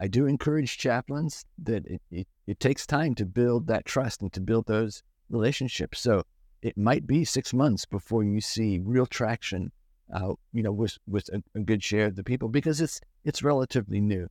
I 0.00 0.08
do 0.08 0.26
encourage 0.26 0.78
chaplains 0.78 1.44
that 1.62 1.86
it, 1.86 2.02
it, 2.10 2.26
it 2.48 2.58
takes 2.58 2.86
time 2.86 3.14
to 3.14 3.24
build 3.24 3.68
that 3.68 3.84
trust 3.84 4.20
and 4.20 4.32
to 4.32 4.40
build 4.40 4.66
those 4.66 5.02
relationships. 5.30 6.00
So 6.00 6.24
it 6.60 6.76
might 6.76 7.06
be 7.06 7.24
six 7.24 7.54
months 7.54 7.86
before 7.86 8.24
you 8.24 8.40
see 8.40 8.80
real 8.82 9.06
traction, 9.06 9.70
uh, 10.12 10.34
you 10.52 10.64
know, 10.64 10.72
with 10.72 10.98
with 11.06 11.28
a, 11.28 11.40
a 11.54 11.60
good 11.60 11.84
share 11.84 12.06
of 12.06 12.16
the 12.16 12.24
people 12.24 12.48
because 12.48 12.80
it's 12.80 13.00
it's 13.24 13.44
relatively 13.44 14.00
new. 14.00 14.26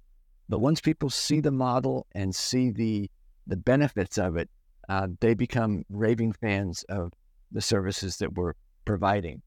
But 0.50 0.60
once 0.60 0.82
people 0.82 1.10
see 1.10 1.40
the 1.40 1.52
model 1.52 2.06
and 2.14 2.36
see 2.36 2.70
the 2.70 3.10
the 3.48 3.58
benefits 3.58 4.18
of 4.18 4.36
it, 4.36 4.50
uh, 4.90 5.08
they 5.20 5.34
become 5.34 5.84
raving 5.90 6.34
fans 6.34 6.84
of 6.90 7.14
the 7.52 7.62
services 7.62 8.18
that 8.18 8.34
we're 8.34 8.54
providing. 8.86 9.42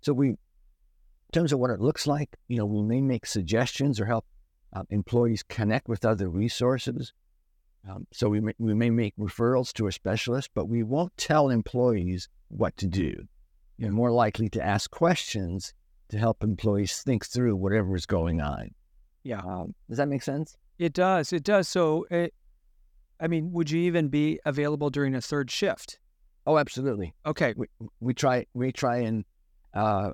So 0.00 0.12
we, 0.12 0.28
in 0.30 0.36
terms 1.32 1.52
of 1.52 1.58
what 1.58 1.70
it 1.70 1.80
looks 1.80 2.06
like, 2.06 2.36
you 2.48 2.56
know, 2.56 2.66
we 2.66 2.82
may 2.82 3.00
make 3.00 3.26
suggestions 3.26 4.00
or 4.00 4.06
help 4.06 4.26
uh, 4.74 4.82
employees 4.90 5.42
connect 5.42 5.88
with 5.88 6.04
other 6.04 6.28
resources. 6.28 7.12
Um, 7.88 8.06
so 8.12 8.28
we 8.28 8.40
may, 8.40 8.52
we 8.58 8.74
may 8.74 8.90
make 8.90 9.16
referrals 9.16 9.72
to 9.74 9.86
a 9.86 9.92
specialist, 9.92 10.50
but 10.54 10.68
we 10.68 10.82
won't 10.82 11.16
tell 11.16 11.50
employees 11.50 12.28
what 12.48 12.76
to 12.78 12.86
do. 12.86 13.14
You're 13.76 13.92
more 13.92 14.12
likely 14.12 14.48
to 14.50 14.62
ask 14.62 14.90
questions 14.90 15.74
to 16.10 16.18
help 16.18 16.44
employees 16.44 17.02
think 17.02 17.26
through 17.26 17.56
whatever 17.56 17.96
is 17.96 18.06
going 18.06 18.40
on. 18.40 18.70
Yeah. 19.24 19.40
Um, 19.40 19.74
does 19.88 19.98
that 19.98 20.08
make 20.08 20.22
sense? 20.22 20.56
It 20.78 20.92
does. 20.92 21.32
It 21.32 21.44
does. 21.44 21.68
So 21.68 22.06
it, 22.10 22.34
I 23.22 23.28
mean, 23.28 23.52
would 23.52 23.70
you 23.70 23.80
even 23.82 24.08
be 24.08 24.40
available 24.44 24.90
during 24.90 25.14
a 25.14 25.20
third 25.20 25.50
shift? 25.50 25.98
Oh, 26.46 26.58
absolutely. 26.58 27.14
Okay. 27.24 27.54
We, 27.56 27.66
we 28.00 28.14
try 28.14 28.46
we 28.52 28.72
try 28.72 28.98
and 28.98 29.24
uh 29.72 30.10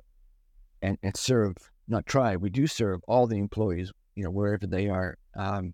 and, 0.81 0.97
and 1.03 1.17
serve 1.17 1.57
not 1.87 2.05
try 2.05 2.35
we 2.35 2.49
do 2.49 2.67
serve 2.67 3.01
all 3.07 3.25
the 3.25 3.37
employees 3.37 3.91
you 4.19 4.25
know 4.25 4.31
wherever 4.31 4.67
they 4.67 4.89
are. 4.89 5.17
Um, 5.35 5.73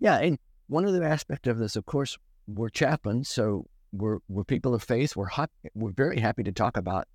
yeah, 0.00 0.18
and 0.18 0.38
one 0.68 0.86
other 0.86 1.04
aspect 1.04 1.46
of 1.46 1.58
this, 1.58 1.76
of 1.76 1.84
course, 1.84 2.16
we're 2.46 2.70
chaplains, 2.70 3.28
so 3.28 3.66
we're 3.92 4.18
we're 4.28 4.44
people 4.44 4.74
of 4.74 4.82
faith. 4.82 5.14
We're 5.14 5.26
hot, 5.26 5.50
we're 5.74 5.92
very 5.92 6.18
happy 6.18 6.42
to 6.44 6.52
talk 6.52 6.78
about 6.78 7.06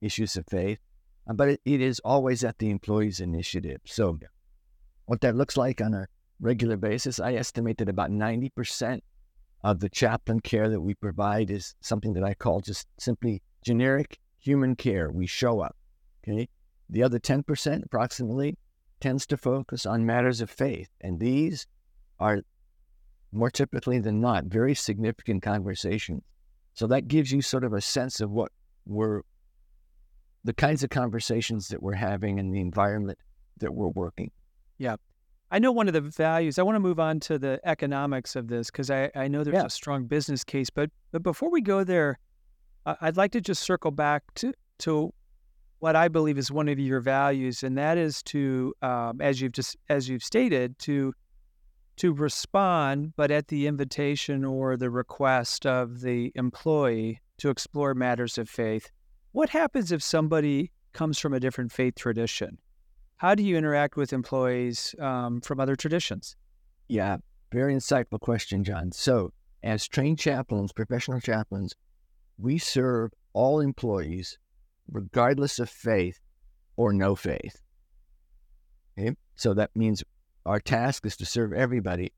issues 0.00 0.36
of 0.36 0.44
faith, 0.48 0.78
but 1.26 1.48
it, 1.48 1.60
it 1.64 1.80
is 1.80 2.00
always 2.04 2.44
at 2.44 2.58
the 2.58 2.70
employee's 2.70 3.18
initiative. 3.18 3.80
So, 3.84 4.18
yeah. 4.20 4.28
what 5.06 5.20
that 5.22 5.34
looks 5.34 5.56
like 5.56 5.80
on 5.80 5.94
a 5.94 6.06
regular 6.40 6.76
basis, 6.76 7.20
I 7.20 7.34
estimate 7.34 7.78
that 7.78 7.88
about 7.88 8.10
ninety 8.10 8.50
percent 8.50 9.02
of 9.64 9.80
the 9.80 9.88
chaplain 9.88 10.40
care 10.40 10.68
that 10.68 10.80
we 10.80 10.94
provide 10.94 11.50
is 11.50 11.74
something 11.80 12.12
that 12.14 12.24
I 12.24 12.34
call 12.34 12.60
just 12.60 12.86
simply 12.98 13.42
generic 13.64 14.18
human 14.38 14.74
care. 14.74 15.10
We 15.10 15.26
show 15.26 15.60
up. 15.60 15.76
Okay, 16.26 16.48
the 16.90 17.02
other 17.02 17.18
ten 17.18 17.42
percent, 17.42 17.84
approximately, 17.84 18.56
tends 19.00 19.26
to 19.26 19.36
focus 19.36 19.86
on 19.86 20.06
matters 20.06 20.40
of 20.40 20.50
faith, 20.50 20.88
and 21.00 21.18
these 21.20 21.66
are 22.18 22.42
more 23.32 23.50
typically 23.50 23.98
than 23.98 24.20
not, 24.20 24.44
very 24.44 24.74
significant 24.74 25.42
conversations. 25.42 26.22
So 26.74 26.86
that 26.88 27.08
gives 27.08 27.32
you 27.32 27.40
sort 27.40 27.64
of 27.64 27.72
a 27.72 27.80
sense 27.80 28.20
of 28.20 28.30
what 28.30 28.52
we're, 28.84 29.22
the 30.44 30.52
kinds 30.52 30.82
of 30.84 30.90
conversations 30.90 31.68
that 31.68 31.82
we're 31.82 31.94
having 31.94 32.38
and 32.38 32.54
the 32.54 32.60
environment 32.60 33.18
that 33.58 33.72
we're 33.72 33.88
working. 33.88 34.30
Yeah. 34.78 34.96
I 35.52 35.58
know 35.58 35.70
one 35.70 35.86
of 35.86 35.92
the 35.92 36.00
values, 36.00 36.58
I 36.58 36.62
want 36.62 36.76
to 36.76 36.80
move 36.80 36.98
on 36.98 37.20
to 37.20 37.38
the 37.38 37.60
economics 37.64 38.36
of 38.36 38.48
this 38.48 38.70
because 38.70 38.90
I, 38.90 39.10
I 39.14 39.28
know 39.28 39.44
there's 39.44 39.54
yeah. 39.54 39.66
a 39.66 39.70
strong 39.70 40.06
business 40.06 40.44
case. 40.44 40.70
But, 40.70 40.90
but 41.12 41.22
before 41.22 41.50
we 41.50 41.60
go 41.60 41.84
there, 41.84 42.18
I'd 42.86 43.18
like 43.18 43.32
to 43.32 43.40
just 43.42 43.62
circle 43.62 43.90
back 43.90 44.22
to, 44.36 44.54
to 44.78 45.12
what 45.80 45.94
I 45.94 46.08
believe 46.08 46.38
is 46.38 46.50
one 46.50 46.68
of 46.68 46.78
your 46.78 47.00
values, 47.00 47.62
and 47.62 47.76
that 47.76 47.98
is 47.98 48.22
to, 48.24 48.72
um, 48.80 49.20
as 49.20 49.40
you've 49.40 49.52
just 49.52 49.76
as 49.88 50.08
you've 50.08 50.22
stated, 50.22 50.78
to 50.80 51.12
to 51.96 52.12
respond, 52.12 53.12
but 53.16 53.30
at 53.30 53.48
the 53.48 53.66
invitation 53.66 54.44
or 54.44 54.76
the 54.76 54.90
request 54.90 55.66
of 55.66 56.00
the 56.00 56.32
employee 56.34 57.20
to 57.38 57.50
explore 57.50 57.94
matters 57.94 58.38
of 58.38 58.48
faith. 58.48 58.90
What 59.32 59.50
happens 59.50 59.92
if 59.92 60.02
somebody 60.02 60.70
comes 60.92 61.18
from 61.18 61.34
a 61.34 61.40
different 61.40 61.72
faith 61.72 61.96
tradition? 61.96 62.58
How 63.22 63.36
do 63.36 63.44
you 63.44 63.56
interact 63.56 63.96
with 63.96 64.12
employees 64.12 64.96
um, 64.98 65.40
from 65.42 65.60
other 65.60 65.76
traditions? 65.76 66.34
Yeah, 66.88 67.18
very 67.52 67.72
insightful 67.72 68.18
question, 68.18 68.64
John. 68.64 68.90
So, 68.90 69.32
as 69.62 69.86
trained 69.86 70.18
chaplains, 70.18 70.72
professional 70.72 71.20
chaplains, 71.20 71.72
we 72.36 72.58
serve 72.58 73.12
all 73.32 73.60
employees 73.60 74.40
regardless 74.90 75.60
of 75.60 75.70
faith 75.70 76.18
or 76.76 76.92
no 76.92 77.14
faith. 77.14 77.62
Okay? 78.98 79.14
So 79.36 79.54
that 79.54 79.70
means 79.76 80.02
our 80.44 80.58
task 80.58 81.06
is 81.06 81.16
to 81.18 81.24
serve 81.24 81.52
everybody. 81.52 82.12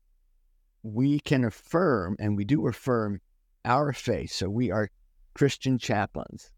We 0.81 1.19
can 1.19 1.45
affirm, 1.45 2.15
and 2.17 2.35
we 2.35 2.45
do 2.45 2.65
affirm, 2.67 3.21
our 3.63 3.93
faith. 3.93 4.31
So 4.31 4.49
we 4.49 4.71
are 4.71 4.89
Christian 5.35 5.77
chaplains. 5.77 6.49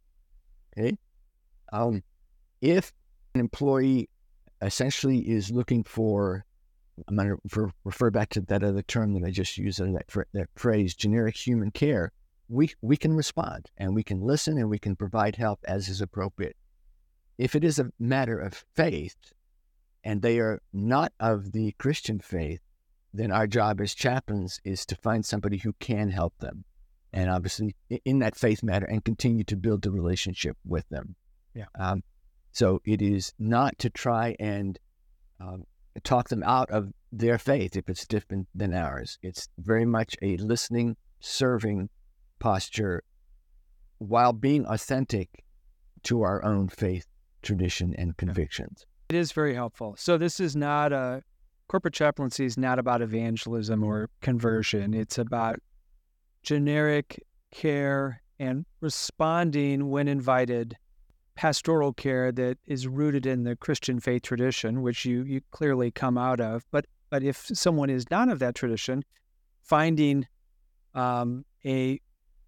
Okay. 0.77 0.97
Um, 1.73 2.01
if 2.61 2.93
an 3.35 3.41
employee 3.41 4.07
essentially 4.61 5.19
is 5.19 5.51
looking 5.51 5.83
for, 5.83 6.45
I'm 7.07 7.15
going 7.15 7.29
to 7.29 7.37
refer, 7.43 7.71
refer 7.83 8.09
back 8.09 8.29
to 8.29 8.41
that 8.41 8.63
other 8.63 8.81
term 8.81 9.13
that 9.13 9.25
I 9.25 9.31
just 9.31 9.57
used, 9.57 9.79
that, 9.79 10.25
that 10.33 10.49
phrase, 10.55 10.95
generic 10.95 11.35
human 11.35 11.71
care. 11.71 12.11
We 12.49 12.71
we 12.81 12.95
can 12.95 13.13
respond 13.13 13.69
and 13.75 13.93
we 13.93 14.03
can 14.03 14.21
listen 14.21 14.57
and 14.57 14.69
we 14.69 14.79
can 14.79 14.95
provide 14.95 15.35
help 15.35 15.59
as 15.67 15.89
is 15.89 15.99
appropriate. 15.99 16.55
If 17.37 17.55
it 17.55 17.63
is 17.65 17.77
a 17.77 17.91
matter 17.99 18.39
of 18.39 18.63
faith, 18.73 19.17
and 20.07 20.21
they 20.21 20.39
are 20.39 20.61
not 20.71 21.11
of 21.19 21.51
the 21.51 21.73
Christian 21.73 22.19
faith, 22.19 22.61
then 23.13 23.29
our 23.29 23.45
job 23.45 23.81
as 23.81 23.93
chaplains 23.93 24.61
is 24.63 24.85
to 24.85 24.95
find 24.95 25.25
somebody 25.25 25.57
who 25.57 25.73
can 25.79 26.09
help 26.09 26.33
them. 26.39 26.63
And 27.11 27.29
obviously, 27.29 27.75
in 28.05 28.19
that 28.19 28.37
faith 28.37 28.63
matter, 28.63 28.85
and 28.85 29.03
continue 29.03 29.43
to 29.45 29.57
build 29.57 29.81
the 29.81 29.91
relationship 29.91 30.55
with 30.65 30.87
them. 30.87 31.15
Yeah. 31.53 31.65
Um, 31.77 32.03
so 32.57 32.81
it 32.85 33.03
is 33.03 33.33
not 33.37 33.77
to 33.77 33.87
try 33.87 34.35
and 34.39 34.79
um, 35.39 35.63
talk 36.03 36.29
them 36.29 36.41
out 36.41 36.71
of 36.71 36.91
their 37.11 37.37
faith 37.37 37.75
if 37.75 37.87
it's 37.87 38.07
different 38.07 38.47
than 38.55 38.73
ours. 38.73 39.19
It's 39.21 39.47
very 39.59 39.85
much 39.85 40.15
a 40.23 40.37
listening, 40.37 40.97
serving 41.19 41.89
posture 42.39 43.03
while 43.99 44.33
being 44.33 44.65
authentic 44.65 45.43
to 46.05 46.23
our 46.23 46.43
own 46.43 46.67
faith, 46.67 47.05
tradition, 47.43 47.93
and 47.95 48.17
convictions. 48.17 48.87
It 49.09 49.17
is 49.17 49.31
very 49.33 49.53
helpful. 49.53 49.93
So 49.95 50.17
this 50.17 50.39
is 50.39 50.55
not 50.55 50.91
a 50.91 51.21
corporate 51.67 51.93
chaplaincy 51.93 52.45
is 52.45 52.57
not 52.57 52.79
about 52.79 53.03
evangelism 53.03 53.83
or 53.83 54.09
conversion. 54.21 54.95
It's 54.95 55.19
about 55.19 55.59
generic 56.41 57.23
care 57.51 58.23
and 58.39 58.65
responding 58.81 59.91
when 59.91 60.07
invited 60.07 60.75
pastoral 61.37 61.93
care 61.93 62.31
that 62.31 62.57
is 62.65 62.87
rooted 62.87 63.25
in 63.25 63.43
the 63.43 63.55
Christian 63.55 63.99
faith 63.99 64.23
tradition, 64.23 64.81
which 64.81 65.05
you 65.05 65.23
you 65.23 65.41
clearly 65.51 65.91
come 65.91 66.17
out 66.17 66.41
of. 66.41 66.65
But 66.71 66.85
but 67.09 67.23
if 67.23 67.45
someone 67.53 67.89
is 67.89 68.09
not 68.11 68.27
of 68.27 68.39
that 68.39 68.55
tradition, 68.55 69.05
finding 69.63 70.27
um, 70.93 71.45
a 71.63 72.01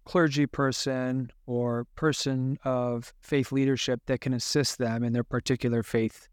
clergy 0.04 0.46
person 0.46 1.30
or 1.46 1.86
person 1.94 2.58
of 2.64 3.14
faith 3.20 3.52
leadership 3.52 4.00
that 4.06 4.20
can 4.20 4.34
assist 4.34 4.78
them 4.78 5.04
in 5.04 5.12
their 5.12 5.24
particular 5.24 5.82
faith 5.82 6.28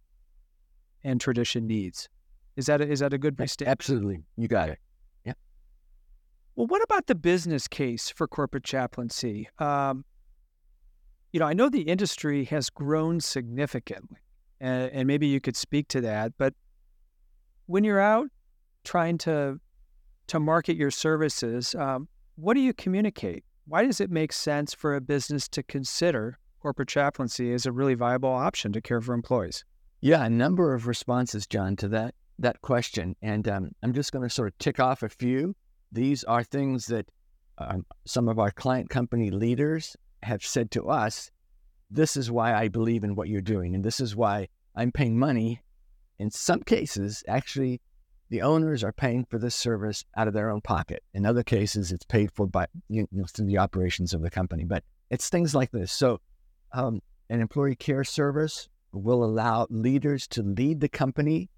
and 1.04 1.22
tradition 1.22 1.68
needs. 1.68 2.10
Is 2.56 2.66
that 2.66 2.82
a, 2.82 2.88
is 2.90 3.00
that 3.02 3.14
a 3.14 3.20
good 3.20 3.38
mistake? 3.38 3.68
Absolutely, 3.68 4.24
you 4.36 4.48
got 4.48 4.70
it. 4.70 4.80
Yeah. 5.26 5.34
Well, 6.56 6.66
what 6.66 6.82
about 6.82 7.06
the 7.06 7.14
business 7.14 7.68
case 7.68 8.10
for 8.10 8.28
corporate 8.28 8.64
chaplaincy? 8.64 9.48
Um, 9.60 10.06
you 11.32 11.40
know, 11.40 11.46
I 11.46 11.54
know 11.54 11.70
the 11.70 11.82
industry 11.82 12.46
has 12.46 12.70
grown 12.70 13.20
significantly, 13.20 14.18
and, 14.60 14.92
and 14.92 15.08
maybe 15.08 15.28
you 15.28 15.40
could 15.40 15.56
speak 15.56 15.88
to 15.90 16.02
that. 16.02 16.34
But 16.38 16.54
when 17.66 17.84
you're 17.84 18.00
out 18.00 18.28
trying 18.84 19.18
to 19.20 19.60
to 20.28 20.40
market 20.40 20.76
your 20.76 20.92
services, 20.92 21.74
um, 21.76 22.08
what 22.36 22.54
do 22.54 22.60
you 22.60 22.74
communicate? 22.74 23.44
Why 23.66 23.86
does 23.86 24.02
it 24.02 24.12
make 24.12 24.34
sense 24.34 24.74
for 24.74 24.96
a 24.96 25.02
business 25.02 25.48
to 25.50 25.64
consider 25.64 26.38
corporate 26.60 26.90
chaplaincy 26.90 27.54
as 27.54 27.66
a 27.66 27.72
really 27.72 27.94
viable 27.94 28.32
option 28.32 28.74
to 28.74 28.82
care 28.82 29.02
for 29.02 29.14
employees? 29.14 29.64
Yeah, 30.02 30.26
a 30.26 30.30
number 30.30 30.74
of 30.74 30.88
responses, 30.88 31.48
John, 31.48 31.76
to 31.78 31.88
that 31.90 32.16
that 32.40 32.62
question, 32.62 33.16
and 33.22 33.48
um, 33.48 33.72
I'm 33.82 33.94
just 33.94 34.12
going 34.12 34.24
to 34.24 34.30
sort 34.30 34.50
of 34.50 34.58
tick 34.60 34.80
off 34.80 35.02
a 35.02 35.10
few. 35.10 35.56
These 35.92 36.24
are 36.26 36.44
things 36.44 36.86
that 36.88 37.10
um, 37.58 37.84
some 38.06 38.28
of 38.28 38.38
our 38.38 38.52
client 38.52 38.90
company 38.90 39.32
leaders 39.32 39.96
have 40.28 40.44
said 40.44 40.72
to 40.72 40.90
us. 40.90 41.32
This 41.90 42.18
is 42.18 42.30
why 42.30 42.54
I 42.54 42.68
believe 42.68 43.04
in 43.04 43.16
what 43.16 43.30
you're 43.30 43.42
doing, 43.42 43.74
and 43.74 43.84
this 43.84 44.00
is 44.00 44.16
why 44.16 44.50
I'm 44.76 44.92
paying 44.92 45.18
money. 45.18 45.62
In 46.20 46.30
some 46.30 46.62
cases, 46.62 47.24
actually, 47.28 47.82
the 48.30 48.42
owners 48.42 48.84
are 48.84 48.92
paying 48.92 49.26
for 49.26 49.40
this 49.40 49.56
service 49.56 50.04
out 50.18 50.28
of 50.28 50.34
their 50.34 50.50
own 50.50 50.62
pocket. 50.62 51.02
In 51.14 51.26
other 51.26 51.44
cases, 51.44 51.92
it's 51.92 52.06
paid 52.06 52.32
for 52.34 52.46
by 52.46 52.68
you 52.90 53.08
know, 53.12 53.26
through 53.26 53.46
the 53.46 53.58
operations 53.58 54.14
of 54.14 54.22
the 54.22 54.30
company. 54.30 54.66
But 54.66 54.84
it's 55.10 55.30
things 55.30 55.56
like 55.56 55.72
this. 55.72 55.92
So, 55.92 56.20
um, 56.74 57.02
an 57.30 57.40
employee 57.40 57.76
care 57.76 58.04
service 58.04 58.68
will 58.92 59.24
allow 59.24 59.68
leaders 59.70 60.28
to 60.28 60.44
lead 60.44 60.82
the 60.82 60.90
company 60.90 61.50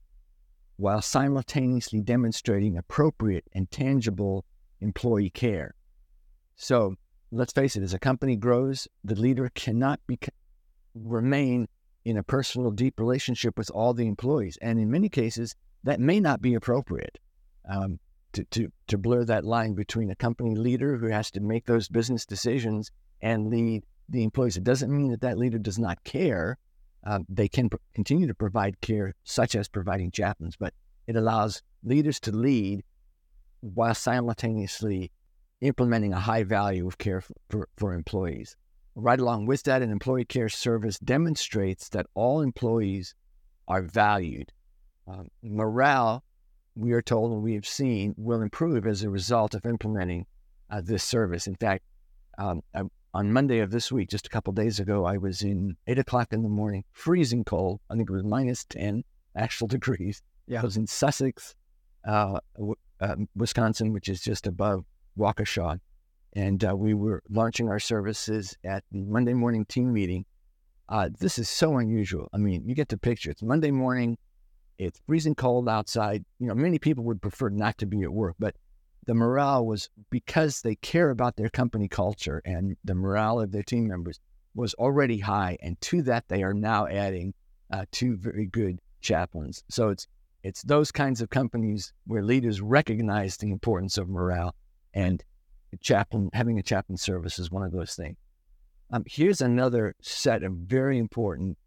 while 0.78 1.02
simultaneously 1.02 2.02
demonstrating 2.02 2.78
appropriate 2.78 3.46
and 3.54 3.70
tangible 3.70 4.46
employee 4.80 5.30
care. 5.30 5.76
So 6.56 6.96
let's 7.32 7.54
face 7.54 7.76
it, 7.76 7.84
as 7.84 7.94
a 7.94 8.00
company 8.00 8.36
grows, 8.36 8.88
the 9.04 9.16
leader 9.16 9.50
cannot 9.54 10.00
be, 10.08 10.20
remain 10.94 11.68
in 12.06 12.18
a 12.18 12.24
personal, 12.24 12.72
deep 12.72 13.00
relationship 13.00 13.58
with 13.58 13.70
all 13.72 13.94
the 13.94 14.08
employees. 14.08 14.58
And 14.62 14.80
in 14.80 14.90
many 14.90 15.10
cases, 15.10 15.56
that 15.84 16.00
may 16.00 16.20
not 16.20 16.42
be 16.42 16.54
appropriate 16.56 17.18
um, 17.70 18.00
to, 18.34 18.44
to, 18.46 18.72
to 18.88 18.98
blur 18.98 19.26
that 19.26 19.46
line 19.46 19.74
between 19.74 20.12
a 20.12 20.16
company 20.16 20.56
leader 20.56 20.98
who 20.98 21.08
has 21.08 21.32
to 21.32 21.40
make 21.40 21.66
those 21.66 21.88
business 21.88 22.26
decisions 22.26 22.92
and 23.22 23.50
lead 23.50 23.84
the 24.08 24.24
employees. 24.24 24.58
It 24.58 24.64
doesn't 24.64 24.96
mean 24.96 25.12
that 25.12 25.22
that 25.22 25.38
leader 25.38 25.60
does 25.60 25.78
not 25.78 26.04
care 26.04 26.58
uh, 27.04 27.20
they 27.30 27.48
can 27.48 27.70
pr- 27.70 27.78
continue 27.94 28.28
to 28.28 28.34
provide 28.34 28.82
care, 28.82 29.14
such 29.24 29.56
as 29.56 29.68
providing 29.68 30.12
chaplains, 30.12 30.56
but 30.58 30.74
it 31.08 31.16
allows 31.16 31.62
leaders 31.84 32.20
to 32.22 32.32
lead 32.32 32.84
while 33.62 33.96
simultaneously 33.96 35.12
implementing 35.62 36.14
a 36.14 36.20
high 36.20 36.44
value 36.44 36.88
of 36.88 36.98
care 36.98 37.22
for, 37.50 37.68
for, 37.78 37.94
employees. 37.94 38.56
Right 38.96 39.20
along 39.20 39.46
with 39.46 39.64
that, 39.64 39.82
an 39.82 39.92
employee 39.92 40.26
care 40.26 40.50
service 40.50 41.00
demonstrates 41.00 41.90
that 41.90 42.08
all 42.14 42.42
employees 42.42 43.16
are 43.68 43.82
valued. 43.82 44.52
Um, 45.08 45.30
morale, 45.44 46.24
we 46.76 46.92
are 46.94 47.02
told 47.02 47.32
and 47.32 47.44
we 47.44 47.56
have 47.56 47.68
seen, 47.68 48.14
will 48.18 48.42
improve 48.42 48.88
as 48.88 49.04
a 49.04 49.10
result 49.10 49.54
of 49.54 49.66
implementing 49.66 50.26
uh, 50.70 50.82
this 50.82 51.04
service. 51.04 51.48
In 51.48 51.56
fact, 51.56 51.84
um, 52.38 52.62
on 53.14 53.34
Monday 53.34 53.60
of 53.60 53.72
this 53.72 53.92
week, 53.92 54.10
just 54.10 54.28
a 54.28 54.30
couple 54.30 54.54
days 54.54 54.80
ago, 54.80 55.06
I 55.06 55.18
was 55.18 55.42
in 55.42 55.76
eight 55.88 56.00
o'clock 56.00 56.32
in 56.32 56.44
the 56.44 56.50
morning, 56.50 56.84
freezing 56.92 57.44
cold. 57.44 57.80
I 57.90 57.96
think 57.96 58.10
it 58.10 58.14
was 58.14 58.24
minus 58.24 58.66
10 58.66 59.04
actual 59.36 59.68
degrees. 59.78 60.22
Yeah. 60.48 60.62
I 60.62 60.64
was 60.64 60.78
in 60.78 60.88
Sussex 60.88 61.56
uh, 62.06 62.40
w- 62.56 62.76
uh, 63.02 63.16
Wisconsin, 63.36 63.94
which 63.94 64.10
is 64.10 64.22
just 64.22 64.48
above 64.48 64.86
Waukesha. 65.20 65.80
And 66.34 66.64
uh, 66.64 66.76
we 66.76 66.94
were 66.94 67.22
launching 67.30 67.70
our 67.70 67.80
services 67.80 68.58
at 68.64 68.84
the 68.92 69.04
Monday 69.04 69.34
morning 69.34 69.66
team 69.66 69.92
meeting. 69.94 70.26
Uh, 70.88 71.10
this 71.20 71.38
is 71.38 71.50
so 71.50 71.78
unusual. 71.78 72.30
I 72.34 72.38
mean, 72.38 72.68
you 72.68 72.74
get 72.74 72.90
the 72.90 72.98
picture. 72.98 73.30
It's 73.32 73.44
Monday 73.44 73.72
morning. 73.72 74.18
It's 74.78 75.02
freezing 75.06 75.36
cold 75.36 75.68
outside. 75.68 76.24
You 76.40 76.48
know, 76.48 76.56
many 76.56 76.80
people 76.80 77.04
would 77.06 77.22
prefer 77.22 77.50
not 77.50 77.78
to 77.80 77.86
be 77.86 78.04
at 78.04 78.14
work, 78.14 78.36
but 78.40 78.56
the 79.06 79.14
morale 79.14 79.66
was 79.66 79.90
because 80.10 80.62
they 80.62 80.76
care 80.76 81.10
about 81.10 81.36
their 81.36 81.50
company 81.50 81.88
culture 81.88 82.42
and 82.46 82.78
the 82.84 82.96
morale 82.96 83.40
of 83.40 83.52
their 83.52 83.64
team 83.64 83.88
members 83.88 84.20
was 84.56 84.74
already 84.76 85.20
high. 85.20 85.58
And 85.62 85.80
to 85.82 86.02
that, 86.04 86.28
they 86.28 86.44
are 86.44 86.54
now 86.54 86.88
adding 86.88 87.34
uh, 87.72 87.86
two 87.92 88.18
very 88.18 88.46
good 88.46 88.80
chaplains. 89.02 89.64
So 89.70 89.90
it's 89.90 90.08
it's 90.44 90.64
those 90.64 90.92
kinds 90.92 91.22
of 91.22 91.30
companies 91.30 91.92
where 92.08 92.24
leaders 92.24 92.62
recognize 92.62 93.36
the 93.36 93.52
importance 93.52 93.98
of 93.98 94.08
morale, 94.08 94.56
and 94.94 95.24
chaplain 95.82 96.30
having 96.34 96.58
a 96.60 96.64
chaplain 96.64 96.98
service 96.98 97.40
is 97.40 97.52
one 97.52 97.64
of 97.64 97.72
those 97.72 97.96
things. 97.96 98.18
Um, 98.92 99.04
here's 99.06 99.42
another 99.42 99.96
set 100.02 100.44
of 100.44 100.54
very 100.54 100.98
important 100.98 101.58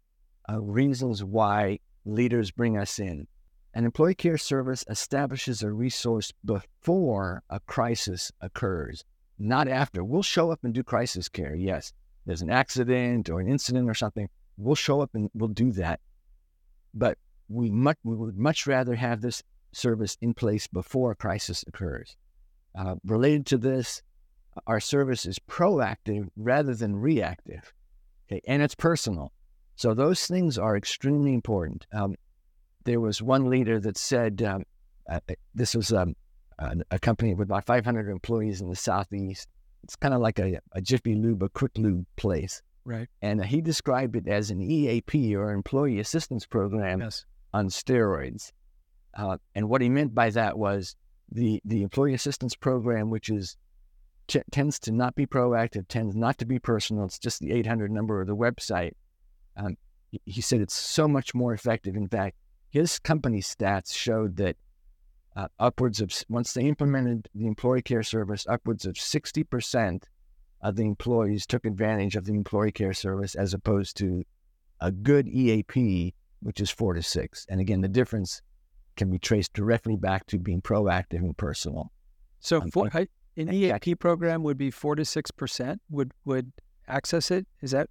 uh, 0.49 0.61
reasons 0.61 1.23
why 1.23 1.79
leaders 2.05 2.51
bring 2.51 2.77
us 2.77 2.99
in. 2.99 3.27
An 3.73 3.85
employee 3.85 4.13
care 4.13 4.37
service 4.37 4.83
establishes 4.89 5.63
a 5.63 5.71
resource 5.71 6.31
before 6.43 7.43
a 7.49 7.59
crisis 7.61 8.31
occurs, 8.41 9.03
not 9.39 9.67
after. 9.67 10.03
We'll 10.03 10.21
show 10.21 10.51
up 10.51 10.59
and 10.63 10.73
do 10.73 10.83
crisis 10.83 11.29
care, 11.29 11.55
yes. 11.55 11.93
There's 12.25 12.41
an 12.41 12.49
accident 12.49 13.29
or 13.29 13.39
an 13.39 13.47
incident 13.47 13.89
or 13.89 13.93
something. 13.93 14.29
We'll 14.57 14.75
show 14.75 15.01
up 15.01 15.09
and 15.13 15.29
we'll 15.33 15.49
do 15.49 15.71
that. 15.71 16.01
But 16.93 17.17
we, 17.49 17.71
much, 17.71 17.97
we 18.03 18.15
would 18.15 18.37
much 18.37 18.67
rather 18.67 18.95
have 18.95 19.21
this 19.21 19.41
service 19.71 20.17
in 20.21 20.33
place 20.33 20.67
before 20.67 21.11
a 21.11 21.15
crisis 21.15 21.63
occurs. 21.67 22.15
Uh, 22.75 22.95
related 23.05 23.45
to 23.45 23.57
this, 23.57 24.01
our 24.67 24.79
service 24.79 25.25
is 25.25 25.39
proactive 25.39 26.27
rather 26.35 26.73
than 26.73 26.95
reactive, 26.95 27.73
okay, 28.27 28.41
and 28.47 28.61
it's 28.61 28.75
personal. 28.75 29.31
So 29.75 29.93
those 29.93 30.27
things 30.27 30.57
are 30.57 30.77
extremely 30.77 31.33
important. 31.33 31.85
Um, 31.91 32.15
there 32.83 32.99
was 32.99 33.21
one 33.21 33.49
leader 33.49 33.79
that 33.79 33.97
said 33.97 34.41
um, 34.43 34.63
uh, 35.09 35.19
this 35.53 35.75
was 35.75 35.91
um, 35.91 36.15
a, 36.59 36.75
a, 36.91 36.99
company 36.99 37.33
with 37.33 37.47
about 37.47 37.65
500 37.65 38.09
employees 38.09 38.61
in 38.61 38.69
the 38.69 38.75
southeast. 38.75 39.47
It's 39.83 39.95
kind 39.95 40.13
of 40.13 40.21
like 40.21 40.39
a, 40.39 40.59
a 40.73 40.81
Jiffy 40.81 41.15
Lube, 41.15 41.43
a 41.43 41.49
quick 41.49 41.71
lube 41.77 42.05
place. 42.15 42.61
Right. 42.85 43.07
And 43.21 43.41
uh, 43.41 43.43
he 43.43 43.61
described 43.61 44.15
it 44.15 44.27
as 44.27 44.49
an 44.49 44.61
EAP 44.61 45.35
or 45.35 45.51
Employee 45.51 45.99
Assistance 45.99 46.45
Program 46.45 47.01
yes. 47.01 47.25
on 47.53 47.67
steroids. 47.67 48.51
Uh, 49.15 49.37
and 49.55 49.69
what 49.69 49.81
he 49.81 49.89
meant 49.89 50.13
by 50.13 50.29
that 50.31 50.57
was 50.57 50.95
the, 51.33 51.61
the 51.65 51.81
Employee 51.81 52.13
Assistance 52.13 52.55
Program, 52.55 53.09
which 53.09 53.29
is 53.29 53.57
t- 54.27 54.41
tends 54.51 54.79
to 54.79 54.91
not 54.91 55.15
be 55.15 55.25
proactive, 55.25 55.87
tends 55.87 56.15
not 56.15 56.37
to 56.37 56.45
be 56.45 56.59
personal. 56.59 57.05
It's 57.05 57.19
just 57.19 57.39
the 57.39 57.51
800 57.51 57.91
number 57.91 58.21
of 58.21 58.27
the 58.27 58.35
website. 58.35 58.93
Um, 59.57 59.75
he, 60.25 60.41
said 60.41 60.61
it's 60.61 60.75
so 60.75 61.07
much 61.07 61.33
more 61.33 61.53
effective. 61.53 61.95
In 61.95 62.07
fact, 62.07 62.37
his 62.69 62.99
company 62.99 63.41
stats 63.41 63.95
showed 63.95 64.37
that 64.37 64.55
uh, 65.35 65.47
upwards 65.59 66.01
of 66.01 66.13
once 66.29 66.53
they 66.53 66.65
implemented 66.65 67.27
the 67.33 67.47
employee 67.47 67.81
care 67.81 68.03
service, 68.03 68.45
upwards 68.47 68.85
of 68.85 68.93
60% 68.93 70.03
of 70.61 70.75
the 70.75 70.83
employees 70.83 71.47
took 71.47 71.65
advantage 71.65 72.15
of 72.15 72.25
the 72.25 72.33
employee 72.33 72.71
care 72.71 72.93
service 72.93 73.33
as 73.33 73.53
opposed 73.53 73.97
to 73.97 74.23
a 74.79 74.91
good 74.91 75.27
EAP, 75.27 76.13
which 76.41 76.59
is 76.59 76.69
four 76.69 76.93
to 76.93 77.01
six. 77.01 77.47
And 77.49 77.59
again, 77.59 77.81
the 77.81 77.87
difference 77.87 78.41
can 78.95 79.09
be 79.09 79.19
traced 79.19 79.53
directly 79.53 79.95
back 79.95 80.25
to 80.27 80.39
being 80.39 80.61
proactive 80.61 81.19
and 81.19 81.37
personal. 81.37 81.91
So, 82.39 82.61
for, 82.71 82.89
an 83.37 83.53
EAP 83.53 83.95
program 83.95 84.43
would 84.43 84.57
be 84.57 84.69
four 84.69 84.95
to 84.95 85.05
six 85.05 85.31
percent 85.31 85.81
would 85.89 86.11
would 86.25 86.51
access 86.87 87.31
it. 87.31 87.47
Is 87.61 87.71
that 87.71 87.89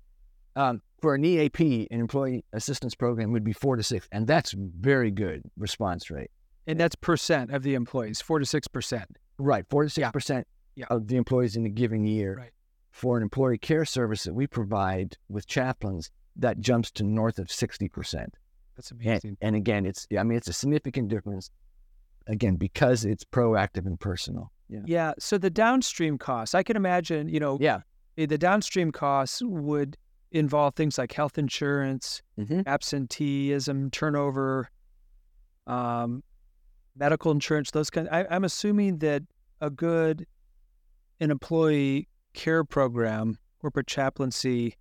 um, 0.56 0.82
for 1.00 1.14
an 1.14 1.24
EAP, 1.24 1.88
an 1.90 2.00
employee 2.00 2.44
assistance 2.52 2.94
program 2.94 3.32
would 3.32 3.44
be 3.44 3.52
four 3.52 3.76
to 3.76 3.82
six, 3.82 4.08
and 4.12 4.26
that's 4.26 4.52
very 4.52 5.10
good 5.10 5.42
response 5.56 6.10
rate. 6.10 6.30
And 6.66 6.78
that's 6.78 6.94
percent 6.94 7.50
of 7.50 7.62
the 7.62 7.74
employees, 7.74 8.20
four 8.20 8.38
to 8.38 8.46
six 8.46 8.68
percent. 8.68 9.16
Right, 9.38 9.64
four 9.68 9.82
to 9.82 9.90
six 9.90 10.10
percent 10.10 10.46
yeah. 10.76 10.86
of 10.90 11.08
the 11.08 11.16
employees 11.16 11.56
in 11.56 11.66
a 11.66 11.70
given 11.70 12.04
year. 12.04 12.36
Right. 12.36 12.50
For 12.92 13.16
an 13.16 13.22
employee 13.22 13.58
care 13.58 13.86
service 13.86 14.24
that 14.24 14.34
we 14.34 14.46
provide 14.46 15.16
with 15.28 15.46
chaplains, 15.46 16.10
that 16.36 16.60
jumps 16.60 16.90
to 16.92 17.04
north 17.04 17.38
of 17.38 17.50
sixty 17.50 17.88
percent. 17.88 18.34
That's 18.82 18.90
amazing. 18.90 19.30
And, 19.30 19.36
and, 19.40 19.56
again, 19.56 19.86
it's 19.86 20.06
I 20.18 20.24
mean 20.24 20.36
it's 20.36 20.48
a 20.48 20.52
significant 20.52 21.08
difference. 21.08 21.50
Again, 22.26 22.56
because 22.56 23.04
it's 23.04 23.24
proactive 23.24 23.86
and 23.86 23.98
personal. 23.98 24.52
Yeah. 24.68 24.80
Yeah. 24.86 25.12
So 25.18 25.38
the 25.38 25.50
downstream 25.50 26.18
costs, 26.18 26.54
I 26.54 26.62
can 26.62 26.76
imagine. 26.76 27.28
You 27.28 27.40
know. 27.40 27.58
Yeah. 27.60 27.80
Eh, 28.18 28.26
the 28.26 28.38
downstream 28.38 28.90
costs 28.92 29.40
would 29.44 29.96
involve 30.32 30.74
things 30.74 30.98
like 30.98 31.12
health 31.12 31.38
insurance, 31.38 32.22
mm-hmm. 32.38 32.62
absenteeism, 32.66 33.90
turnover, 33.90 34.68
um, 35.66 36.22
medical 36.96 37.30
insurance, 37.30 37.70
those 37.70 37.90
kind. 37.90 38.08
I, 38.10 38.26
I'm 38.30 38.44
assuming 38.44 38.98
that 38.98 39.22
a 39.60 39.70
good 39.70 40.26
an 41.20 41.30
employee 41.30 42.08
care 42.34 42.64
program, 42.64 43.38
corporate 43.60 43.86
chaplaincy, 43.86 44.76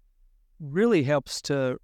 really 0.59 1.03
helps 1.03 1.41
to 1.43 1.77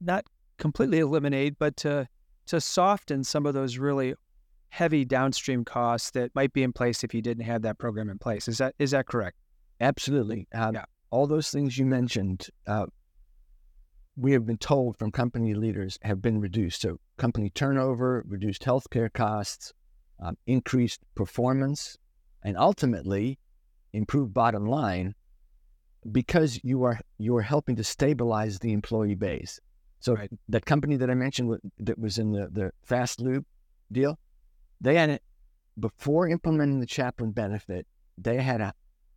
not 0.00 0.24
completely 0.60 1.00
eliminate, 1.00 1.58
but 1.58 1.76
to 1.78 2.06
to 2.46 2.60
soften 2.60 3.24
some 3.24 3.46
of 3.46 3.54
those 3.54 3.78
really 3.78 4.14
heavy 4.68 5.04
downstream 5.04 5.64
costs 5.64 6.12
that 6.12 6.32
might 6.36 6.52
be 6.52 6.62
in 6.62 6.72
place 6.72 7.02
if 7.02 7.12
you 7.12 7.20
didn't 7.20 7.44
have 7.44 7.62
that 7.62 7.78
program 7.78 8.08
in 8.08 8.18
place. 8.18 8.46
Is 8.46 8.58
that 8.58 8.76
is 8.78 8.92
that 8.92 9.06
correct? 9.06 9.36
Absolutely. 9.80 10.46
Um, 10.54 10.74
yeah 10.74 10.84
all 11.10 11.26
those 11.26 11.50
things 11.50 11.76
you 11.76 11.84
mentioned, 11.84 12.48
uh, 12.66 12.86
we 14.16 14.32
have 14.32 14.46
been 14.46 14.58
told 14.58 14.96
from 14.98 15.10
company 15.10 15.54
leaders 15.54 15.98
have 16.02 16.22
been 16.22 16.40
reduced. 16.40 16.82
So, 16.82 16.98
company 17.16 17.50
turnover, 17.50 18.24
reduced 18.26 18.62
healthcare 18.62 19.12
costs, 19.12 19.72
um, 20.20 20.36
increased 20.46 21.00
performance, 21.14 21.96
and 22.44 22.56
ultimately 22.56 23.38
improved 23.92 24.32
bottom 24.32 24.66
line 24.66 25.14
because 26.12 26.60
you 26.62 26.84
are 26.84 27.00
you 27.18 27.36
are 27.36 27.42
helping 27.42 27.76
to 27.76 27.84
stabilize 27.84 28.58
the 28.58 28.72
employee 28.72 29.14
base. 29.14 29.60
So 30.00 30.14
right. 30.14 30.30
that 30.48 30.64
company 30.64 30.96
that 30.96 31.10
I 31.10 31.14
mentioned 31.14 31.58
that 31.78 31.98
was 31.98 32.18
in 32.18 32.32
the, 32.32 32.48
the 32.50 32.72
fast 32.82 33.20
lube 33.20 33.44
deal, 33.92 34.18
they 34.80 34.96
had 34.96 35.10
it 35.10 35.22
before 35.78 36.28
implementing 36.28 36.80
the 36.80 36.86
chaplain 36.86 37.32
benefit. 37.32 37.86
They 38.16 38.36
had 38.36 38.60
a 38.60 38.74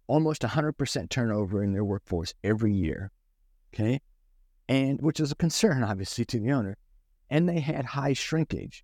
almost 0.08 0.42
100% 0.42 1.10
turnover 1.10 1.64
in 1.64 1.74
their 1.74 1.86
workforce 1.86 2.34
every 2.44 2.74
year. 2.74 3.12
Okay. 3.74 4.02
And 4.68 5.02
which 5.02 5.20
is 5.20 5.32
a 5.32 5.36
concern, 5.36 5.84
obviously, 5.84 6.26
to 6.26 6.40
the 6.40 6.52
owner. 6.52 6.78
And 7.30 7.48
they 7.48 7.62
had 7.62 7.86
high 7.86 8.14
shrinkage. 8.14 8.84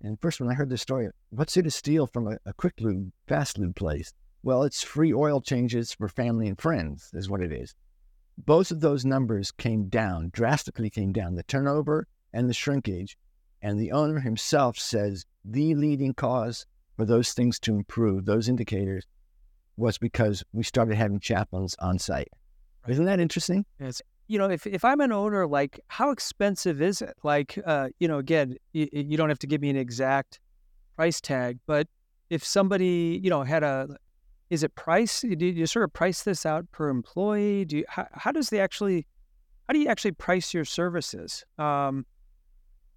And 0.00 0.20
first, 0.20 0.40
when 0.40 0.50
I 0.50 0.54
heard 0.54 0.70
this 0.70 0.82
story, 0.82 1.08
what's 1.30 1.56
it 1.56 1.62
to 1.62 1.70
steal 1.70 2.06
from 2.06 2.28
a, 2.28 2.38
a 2.46 2.52
quick 2.52 2.74
lube, 2.80 3.10
fast 3.26 3.58
lube 3.58 3.74
place? 3.74 4.12
Well, 4.42 4.62
it's 4.62 4.82
free 4.82 5.12
oil 5.12 5.40
changes 5.40 5.92
for 5.92 6.08
family 6.08 6.48
and 6.48 6.60
friends, 6.60 7.10
is 7.14 7.28
what 7.28 7.40
it 7.40 7.52
is. 7.52 7.74
Both 8.38 8.70
of 8.70 8.80
those 8.80 9.04
numbers 9.04 9.50
came 9.52 9.88
down, 9.88 10.30
drastically 10.32 10.90
came 10.90 11.12
down, 11.12 11.34
the 11.34 11.42
turnover 11.44 12.06
and 12.32 12.48
the 12.48 12.54
shrinkage. 12.54 13.16
And 13.62 13.80
the 13.80 13.92
owner 13.92 14.20
himself 14.20 14.78
says 14.78 15.24
the 15.44 15.74
leading 15.74 16.12
cause 16.12 16.66
for 16.96 17.04
those 17.04 17.32
things 17.32 17.58
to 17.60 17.74
improve, 17.74 18.24
those 18.24 18.48
indicators, 18.48 19.06
was 19.76 19.98
because 19.98 20.44
we 20.52 20.62
started 20.62 20.96
having 20.96 21.18
chaplains 21.18 21.74
on 21.78 21.98
site. 21.98 22.28
Isn't 22.86 23.06
that 23.06 23.20
interesting? 23.20 23.64
It's 23.80 24.02
you 24.26 24.38
know, 24.38 24.48
if 24.50 24.66
if 24.66 24.84
I'm 24.84 25.00
an 25.00 25.12
owner, 25.12 25.46
like 25.46 25.80
how 25.88 26.10
expensive 26.10 26.80
is 26.80 27.02
it? 27.02 27.14
Like, 27.22 27.58
uh, 27.64 27.88
you 27.98 28.08
know, 28.08 28.18
again, 28.18 28.56
you 28.72 29.16
don't 29.16 29.28
have 29.28 29.38
to 29.40 29.46
give 29.46 29.60
me 29.60 29.70
an 29.70 29.76
exact 29.76 30.40
price 30.96 31.20
tag, 31.20 31.58
but 31.66 31.88
if 32.30 32.44
somebody, 32.44 33.20
you 33.22 33.30
know, 33.30 33.42
had 33.42 33.62
a, 33.62 33.96
is 34.54 34.62
it 34.62 34.74
price? 34.74 35.20
Do 35.20 35.46
you 35.46 35.66
sort 35.66 35.84
of 35.84 35.92
price 35.92 36.22
this 36.22 36.46
out 36.46 36.70
per 36.70 36.88
employee? 36.88 37.66
Do 37.66 37.78
you, 37.78 37.84
how, 37.88 38.06
how 38.12 38.32
does 38.32 38.48
the 38.48 38.60
actually, 38.60 39.06
how 39.68 39.74
do 39.74 39.78
you 39.78 39.88
actually 39.88 40.12
price 40.12 40.54
your 40.54 40.64
services? 40.64 41.44
Um, 41.58 42.06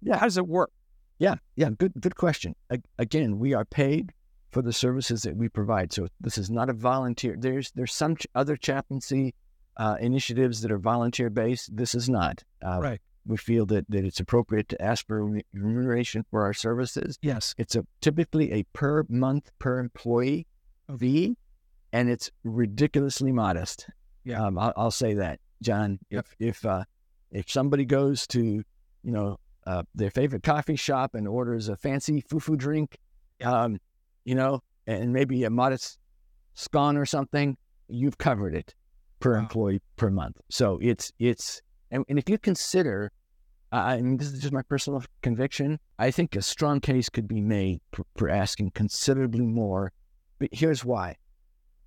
yeah, 0.00 0.16
how 0.16 0.26
does 0.26 0.38
it 0.38 0.46
work? 0.46 0.70
Yeah, 1.18 1.34
yeah, 1.56 1.70
good 1.76 1.92
good 2.00 2.14
question. 2.14 2.54
Again, 2.98 3.38
we 3.38 3.52
are 3.52 3.64
paid 3.64 4.12
for 4.52 4.62
the 4.62 4.72
services 4.72 5.22
that 5.22 5.36
we 5.36 5.48
provide. 5.48 5.92
So 5.92 6.06
this 6.20 6.38
is 6.38 6.48
not 6.48 6.70
a 6.70 6.72
volunteer. 6.72 7.36
There's 7.38 7.72
there's 7.72 7.92
some 7.92 8.14
ch- 8.14 8.26
other 8.34 8.56
chaplaincy 8.56 9.34
uh, 9.76 9.96
initiatives 10.00 10.60
that 10.62 10.70
are 10.70 10.78
volunteer 10.78 11.28
based. 11.28 11.76
This 11.76 11.94
is 11.94 12.08
not. 12.08 12.44
Uh, 12.64 12.78
right. 12.80 13.00
We 13.26 13.36
feel 13.36 13.66
that, 13.66 13.84
that 13.90 14.04
it's 14.04 14.20
appropriate 14.20 14.68
to 14.70 14.80
ask 14.80 15.06
for 15.06 15.42
remuneration 15.52 16.24
for 16.30 16.44
our 16.44 16.54
services. 16.54 17.18
Yes. 17.20 17.54
It's 17.58 17.76
a 17.76 17.84
typically 18.00 18.52
a 18.52 18.62
per 18.72 19.04
month 19.08 19.50
per 19.58 19.80
employee 19.80 20.46
fee, 20.98 21.36
and 21.92 22.10
it's 22.10 22.30
ridiculously 22.44 23.32
modest. 23.32 23.88
Yeah. 24.24 24.44
Um, 24.44 24.58
I'll, 24.58 24.72
I'll, 24.76 24.90
say 24.90 25.14
that, 25.14 25.40
John. 25.62 25.98
Yep. 26.10 26.26
If 26.38 26.48
if 26.48 26.66
uh, 26.66 26.84
if 27.30 27.50
somebody 27.50 27.84
goes 27.84 28.26
to 28.28 28.40
you 28.42 29.12
know 29.12 29.38
uh, 29.66 29.82
their 29.94 30.10
favorite 30.10 30.42
coffee 30.42 30.76
shop 30.76 31.14
and 31.14 31.26
orders 31.26 31.68
a 31.68 31.76
fancy 31.76 32.22
fufu 32.22 32.56
drink, 32.56 32.98
um, 33.42 33.78
you 34.24 34.34
know, 34.34 34.62
and 34.86 35.12
maybe 35.12 35.44
a 35.44 35.50
modest 35.50 35.98
scone 36.54 36.96
or 36.96 37.06
something, 37.06 37.56
you've 37.88 38.18
covered 38.18 38.54
it 38.54 38.74
per 39.20 39.34
wow. 39.34 39.40
employee 39.40 39.82
per 39.96 40.10
month. 40.10 40.36
So 40.50 40.78
it's 40.82 41.12
it's 41.18 41.62
and, 41.90 42.04
and 42.08 42.18
if 42.18 42.28
you 42.28 42.38
consider, 42.38 43.12
uh, 43.72 43.76
I 43.76 44.00
mean, 44.00 44.16
this 44.16 44.32
is 44.32 44.40
just 44.40 44.52
my 44.52 44.62
personal 44.62 45.02
conviction. 45.22 45.78
I 45.98 46.10
think 46.10 46.36
a 46.36 46.42
strong 46.42 46.80
case 46.80 47.08
could 47.08 47.28
be 47.28 47.40
made 47.40 47.80
for, 47.92 48.04
for 48.16 48.28
asking 48.28 48.72
considerably 48.72 49.46
more. 49.46 49.92
But 50.38 50.50
here's 50.52 50.84
why: 50.84 51.16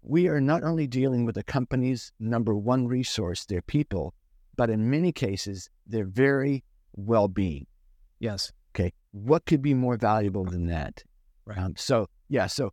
we 0.04 0.28
are 0.28 0.42
not 0.42 0.64
only 0.64 0.88
dealing 0.88 1.26
with 1.26 1.36
the 1.36 1.44
company's 1.44 2.12
number 2.20 2.56
one 2.56 2.88
resource, 2.88 3.46
their 3.46 3.62
people, 3.62 4.14
but 4.56 4.70
in 4.70 4.90
many 4.90 5.12
cases, 5.12 5.70
their 5.88 6.06
very 6.06 6.64
well-being. 6.96 7.68
Yes. 8.20 8.52
Okay. 8.76 8.94
What 9.12 9.46
could 9.46 9.62
be 9.62 9.74
more 9.74 9.98
valuable 9.98 10.46
than 10.46 10.68
that? 10.68 11.04
Right. 11.46 11.58
Um, 11.58 11.74
so 11.76 12.08
yeah. 12.30 12.48
So 12.48 12.72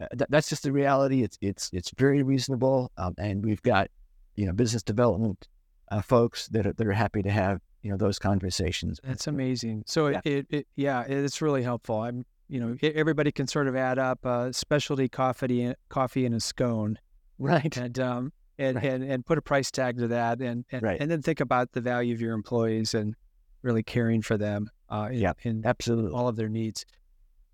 uh, 0.00 0.06
th- 0.16 0.28
that's 0.30 0.48
just 0.48 0.62
the 0.62 0.72
reality. 0.72 1.22
It's 1.22 1.38
it's 1.40 1.70
it's 1.72 1.90
very 1.96 2.22
reasonable, 2.22 2.90
um, 2.96 3.14
and 3.18 3.44
we've 3.44 3.62
got 3.62 3.90
you 4.36 4.46
know 4.46 4.52
business 4.52 4.82
development 4.82 5.48
uh, 5.90 6.00
folks 6.00 6.48
that 6.48 6.66
are, 6.66 6.72
that 6.72 6.86
are 6.86 6.92
happy 6.92 7.22
to 7.22 7.30
have 7.30 7.60
you 7.82 7.90
know 7.90 7.96
those 7.96 8.18
conversations. 8.18 9.00
That's 9.04 9.26
amazing. 9.26 9.84
So 9.86 10.08
yeah. 10.08 10.20
It, 10.24 10.32
it, 10.32 10.46
it, 10.50 10.66
yeah, 10.76 11.02
it's 11.02 11.42
really 11.42 11.62
helpful. 11.62 12.00
I'm 12.00 12.24
you 12.48 12.60
know 12.60 12.76
everybody 12.82 13.32
can 13.32 13.46
sort 13.46 13.68
of 13.68 13.76
add 13.76 13.98
up 13.98 14.24
a 14.24 14.52
specialty 14.52 15.08
coffee 15.08 15.72
coffee 15.88 16.26
and 16.26 16.34
a 16.34 16.40
scone, 16.40 16.98
right? 17.38 17.76
And 17.76 17.98
um 17.98 18.32
and, 18.58 18.76
right. 18.76 18.84
and 18.84 19.04
and 19.04 19.26
put 19.26 19.38
a 19.38 19.42
price 19.42 19.70
tag 19.70 19.98
to 19.98 20.08
that, 20.08 20.40
and 20.40 20.64
and, 20.70 20.82
right. 20.82 21.00
and 21.00 21.10
then 21.10 21.22
think 21.22 21.40
about 21.40 21.72
the 21.72 21.80
value 21.80 22.14
of 22.14 22.20
your 22.20 22.34
employees 22.34 22.94
and 22.94 23.14
really 23.62 23.82
caring 23.82 24.22
for 24.22 24.36
them. 24.36 24.68
Uh, 24.90 25.08
in, 25.10 25.18
yeah, 25.18 25.32
in 25.42 25.62
absolutely 25.64 26.12
all 26.12 26.28
of 26.28 26.36
their 26.36 26.48
needs. 26.48 26.84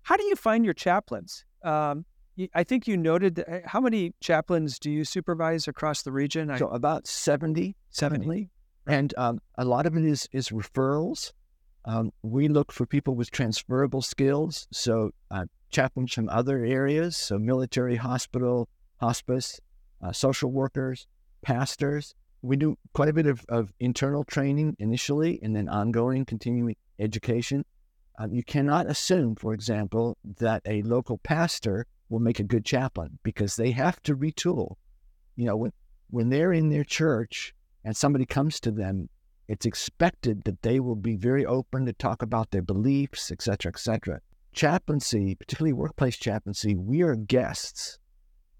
How 0.03 0.17
do 0.17 0.23
you 0.23 0.35
find 0.35 0.65
your 0.65 0.73
chaplains? 0.73 1.45
Um, 1.63 2.05
I 2.53 2.63
think 2.63 2.87
you 2.87 2.97
noted 2.97 3.35
that, 3.35 3.49
eh, 3.49 3.61
how 3.65 3.79
many 3.79 4.13
chaplains 4.19 4.79
do 4.79 4.89
you 4.89 5.05
supervise 5.05 5.67
across 5.67 6.01
the 6.03 6.11
region? 6.11 6.55
So 6.57 6.67
about 6.67 7.07
70, 7.07 7.75
70. 7.89 8.49
And 8.87 9.13
um, 9.17 9.39
a 9.57 9.65
lot 9.65 9.85
of 9.85 9.95
it 9.95 10.05
is, 10.05 10.27
is 10.31 10.49
referrals. 10.49 11.31
Um, 11.85 12.11
we 12.21 12.47
look 12.47 12.71
for 12.71 12.85
people 12.85 13.15
with 13.15 13.31
transferable 13.31 14.01
skills. 14.01 14.67
So 14.71 15.11
uh, 15.31 15.45
chaplains 15.71 16.13
from 16.13 16.29
other 16.29 16.63
areas, 16.63 17.17
so 17.17 17.39
military, 17.39 17.95
hospital, 17.95 18.69
hospice, 18.97 19.59
uh, 20.03 20.11
social 20.11 20.51
workers, 20.51 21.07
pastors. 21.41 22.13
We 22.43 22.55
do 22.55 22.77
quite 22.93 23.09
a 23.09 23.13
bit 23.13 23.27
of, 23.27 23.45
of 23.49 23.73
internal 23.79 24.23
training 24.23 24.75
initially 24.79 25.39
and 25.43 25.55
then 25.55 25.69
ongoing 25.69 26.25
continuing 26.25 26.75
education. 26.99 27.65
Uh, 28.19 28.27
you 28.31 28.43
cannot 28.43 28.87
assume, 28.87 29.35
for 29.35 29.53
example, 29.53 30.17
that 30.39 30.61
a 30.65 30.81
local 30.83 31.17
pastor 31.19 31.85
will 32.09 32.19
make 32.19 32.39
a 32.39 32.43
good 32.43 32.65
chaplain 32.65 33.17
because 33.23 33.55
they 33.55 33.71
have 33.71 34.01
to 34.03 34.15
retool. 34.15 34.75
You 35.35 35.45
know, 35.45 35.55
when 35.55 35.71
when 36.09 36.29
they're 36.29 36.51
in 36.51 36.69
their 36.69 36.83
church 36.83 37.55
and 37.85 37.95
somebody 37.95 38.25
comes 38.25 38.59
to 38.59 38.71
them, 38.71 39.07
it's 39.51 39.65
expected 39.65 40.45
that 40.45 40.61
they 40.61 40.79
will 40.79 40.95
be 40.95 41.17
very 41.17 41.45
open 41.45 41.85
to 41.85 41.91
talk 41.91 42.21
about 42.21 42.51
their 42.51 42.61
beliefs, 42.61 43.31
et 43.33 43.41
cetera, 43.41 43.73
et 43.75 43.79
cetera. 43.79 44.21
Chaplaincy, 44.53 45.35
particularly 45.35 45.73
workplace 45.73 46.15
chaplaincy, 46.15 46.73
we 46.73 47.01
are 47.01 47.17
guests. 47.17 47.99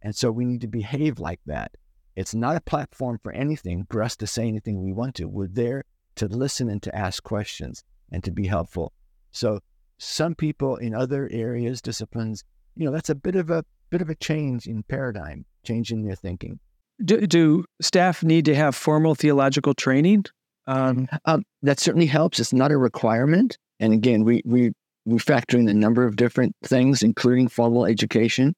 And 0.02 0.14
so 0.14 0.30
we 0.30 0.44
need 0.44 0.60
to 0.60 0.68
behave 0.68 1.18
like 1.18 1.40
that. 1.46 1.72
It's 2.18 2.36
not 2.36 2.58
a 2.58 2.62
platform 2.62 3.20
for 3.24 3.32
anything, 3.32 3.88
for 3.90 4.04
us 4.04 4.18
to 4.18 4.28
say 4.28 4.46
anything 4.50 4.84
we 4.84 4.92
want 4.92 5.16
to. 5.16 5.30
We're 5.30 5.48
there 5.48 5.86
to 6.16 6.28
listen 6.28 6.70
and 6.70 6.84
to 6.84 6.94
ask 6.94 7.24
questions 7.24 7.86
and 8.12 8.22
to 8.26 8.32
be 8.32 8.48
helpful. 8.48 8.92
So 9.32 9.62
some 9.98 10.36
people 10.36 10.76
in 10.76 10.94
other 10.94 11.30
areas, 11.32 11.82
disciplines, 11.82 12.44
you 12.76 12.86
know, 12.86 12.92
that's 12.92 13.10
a 13.10 13.16
bit 13.16 13.38
of 13.38 13.50
a 13.50 13.64
bit 13.92 14.02
of 14.02 14.10
a 14.10 14.16
change 14.16 14.68
in 14.68 14.84
paradigm, 14.84 15.46
change 15.64 15.94
in 15.94 16.04
their 16.04 16.18
thinking. 16.18 16.60
Do, 17.06 17.26
do 17.26 17.64
staff 17.82 18.24
need 18.24 18.44
to 18.44 18.56
have 18.56 18.76
formal 18.76 19.16
theological 19.16 19.74
training? 19.74 20.26
Um, 20.72 21.08
um, 21.26 21.44
that 21.62 21.80
certainly 21.80 22.06
helps. 22.06 22.40
It's 22.40 22.54
not 22.54 22.72
a 22.72 22.78
requirement. 22.78 23.58
And 23.80 23.94
again, 23.94 24.24
we 24.24 24.42
we 24.46 24.72
we 25.06 25.20
factor 25.20 25.58
in 25.58 25.68
a 25.68 25.74
number 25.74 26.06
of 26.06 26.16
different 26.16 26.56
things, 26.64 27.04
including 27.04 27.48
formal 27.48 27.86
education. 27.86 28.54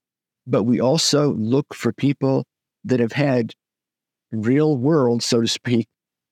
But 0.46 0.64
we 0.64 0.80
also 0.80 1.34
look 1.34 1.74
for 1.74 1.94
people 1.94 2.46
that 2.84 3.00
have 3.00 3.14
had 3.14 3.54
real 4.32 4.76
world, 4.76 5.24
so 5.24 5.42
to 5.42 5.48
speak, 5.48 5.88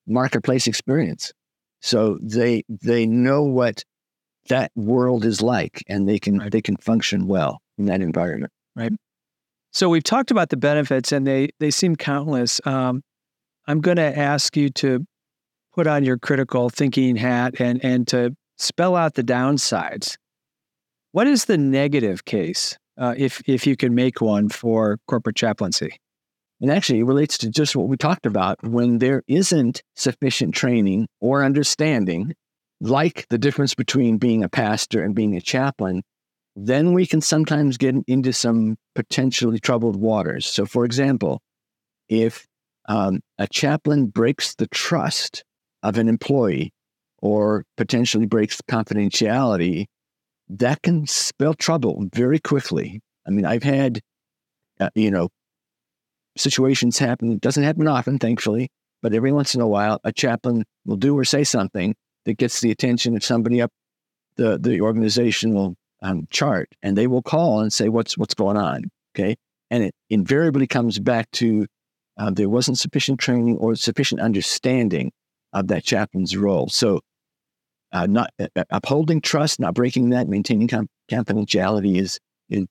marketplace 0.06 0.66
experience. 0.66 1.32
So 1.80 2.18
they 2.22 2.62
they 2.68 3.06
know 3.06 3.42
what 3.42 3.82
that 4.48 4.70
world 4.76 5.24
is 5.24 5.42
like, 5.42 5.82
and 5.88 6.08
they 6.08 6.18
can 6.18 6.38
right. 6.38 6.52
they 6.52 6.60
can 6.60 6.76
function 6.76 7.26
well 7.26 7.60
in 7.78 7.86
that 7.86 8.00
environment. 8.00 8.52
Right. 8.76 8.92
So 9.72 9.88
we've 9.88 10.04
talked 10.04 10.30
about 10.30 10.50
the 10.50 10.56
benefits, 10.56 11.12
and 11.12 11.26
they 11.26 11.48
they 11.58 11.70
seem 11.70 11.96
countless. 11.96 12.60
Um, 12.64 13.02
I'm 13.66 13.80
going 13.80 13.96
to 13.96 14.18
ask 14.18 14.56
you 14.56 14.68
to 14.70 15.06
put 15.74 15.86
on 15.86 16.04
your 16.04 16.18
critical 16.18 16.70
thinking 16.70 17.16
hat 17.16 17.54
and 17.60 17.84
and 17.84 18.06
to 18.08 18.34
spell 18.58 18.96
out 18.96 19.14
the 19.14 19.24
downsides. 19.24 20.16
What 21.12 21.26
is 21.26 21.44
the 21.44 21.58
negative 21.58 22.24
case, 22.24 22.76
uh, 22.98 23.14
if 23.16 23.42
if 23.46 23.66
you 23.66 23.76
can 23.76 23.94
make 23.94 24.20
one 24.20 24.48
for 24.48 24.98
corporate 25.06 25.36
chaplaincy? 25.36 25.96
And 26.60 26.70
actually, 26.70 27.00
it 27.00 27.04
relates 27.04 27.36
to 27.38 27.50
just 27.50 27.74
what 27.74 27.88
we 27.88 27.96
talked 27.96 28.24
about. 28.24 28.62
When 28.62 28.98
there 28.98 29.22
isn't 29.26 29.82
sufficient 29.96 30.54
training 30.54 31.08
or 31.20 31.44
understanding, 31.44 32.34
like 32.80 33.26
the 33.30 33.38
difference 33.38 33.74
between 33.74 34.18
being 34.18 34.44
a 34.44 34.48
pastor 34.48 35.02
and 35.02 35.14
being 35.14 35.36
a 35.36 35.40
chaplain, 35.40 36.02
then 36.54 36.92
we 36.92 37.06
can 37.06 37.20
sometimes 37.20 37.78
get 37.78 37.96
into 38.06 38.32
some 38.32 38.76
potentially 38.94 39.58
troubled 39.58 39.96
waters. 39.96 40.46
So, 40.46 40.64
for 40.64 40.84
example, 40.84 41.40
if 42.08 42.46
um, 42.88 43.20
a 43.38 43.48
chaplain 43.48 44.06
breaks 44.06 44.54
the 44.54 44.68
trust 44.68 45.44
of 45.82 45.98
an 45.98 46.08
employee 46.08 46.72
or 47.18 47.64
potentially 47.76 48.26
breaks 48.26 48.60
confidentiality, 48.62 49.86
that 50.48 50.82
can 50.82 51.06
spell 51.06 51.54
trouble 51.54 52.08
very 52.12 52.38
quickly. 52.38 53.00
I 53.26 53.30
mean, 53.30 53.46
I've 53.46 53.62
had, 53.62 54.00
uh, 54.80 54.90
you 54.94 55.10
know, 55.10 55.28
situations 56.36 56.98
happen. 56.98 57.32
It 57.32 57.40
doesn't 57.40 57.62
happen 57.62 57.86
often, 57.86 58.18
thankfully, 58.18 58.68
but 59.02 59.14
every 59.14 59.32
once 59.32 59.54
in 59.54 59.60
a 59.60 59.68
while, 59.68 60.00
a 60.04 60.12
chaplain 60.12 60.64
will 60.84 60.96
do 60.96 61.16
or 61.16 61.24
say 61.24 61.44
something 61.44 61.94
that 62.24 62.34
gets 62.34 62.60
the 62.60 62.70
attention 62.70 63.16
of 63.16 63.24
somebody 63.24 63.60
up 63.60 63.70
the 64.36 64.58
the 64.58 64.80
organizational 64.80 65.76
um, 66.02 66.26
chart, 66.30 66.68
and 66.82 66.96
they 66.96 67.06
will 67.06 67.22
call 67.22 67.60
and 67.60 67.72
say, 67.72 67.88
"What's 67.88 68.16
what's 68.16 68.34
going 68.34 68.56
on?" 68.56 68.90
Okay, 69.14 69.36
and 69.70 69.84
it 69.84 69.94
invariably 70.10 70.66
comes 70.66 70.98
back 70.98 71.30
to 71.32 71.66
uh, 72.16 72.30
there 72.30 72.48
wasn't 72.48 72.78
sufficient 72.78 73.20
training 73.20 73.58
or 73.58 73.74
sufficient 73.74 74.20
understanding 74.20 75.12
of 75.52 75.68
that 75.68 75.84
chaplain's 75.84 76.36
role. 76.36 76.68
So, 76.68 77.00
uh, 77.92 78.06
not 78.06 78.30
uh, 78.40 78.48
uh 78.56 78.64
upholding 78.70 79.20
trust, 79.20 79.60
not 79.60 79.74
breaking 79.74 80.10
that, 80.10 80.28
maintaining 80.28 80.68
com- 80.68 80.88
confidentiality 81.10 81.98
is, 81.98 82.18
is 82.48 82.66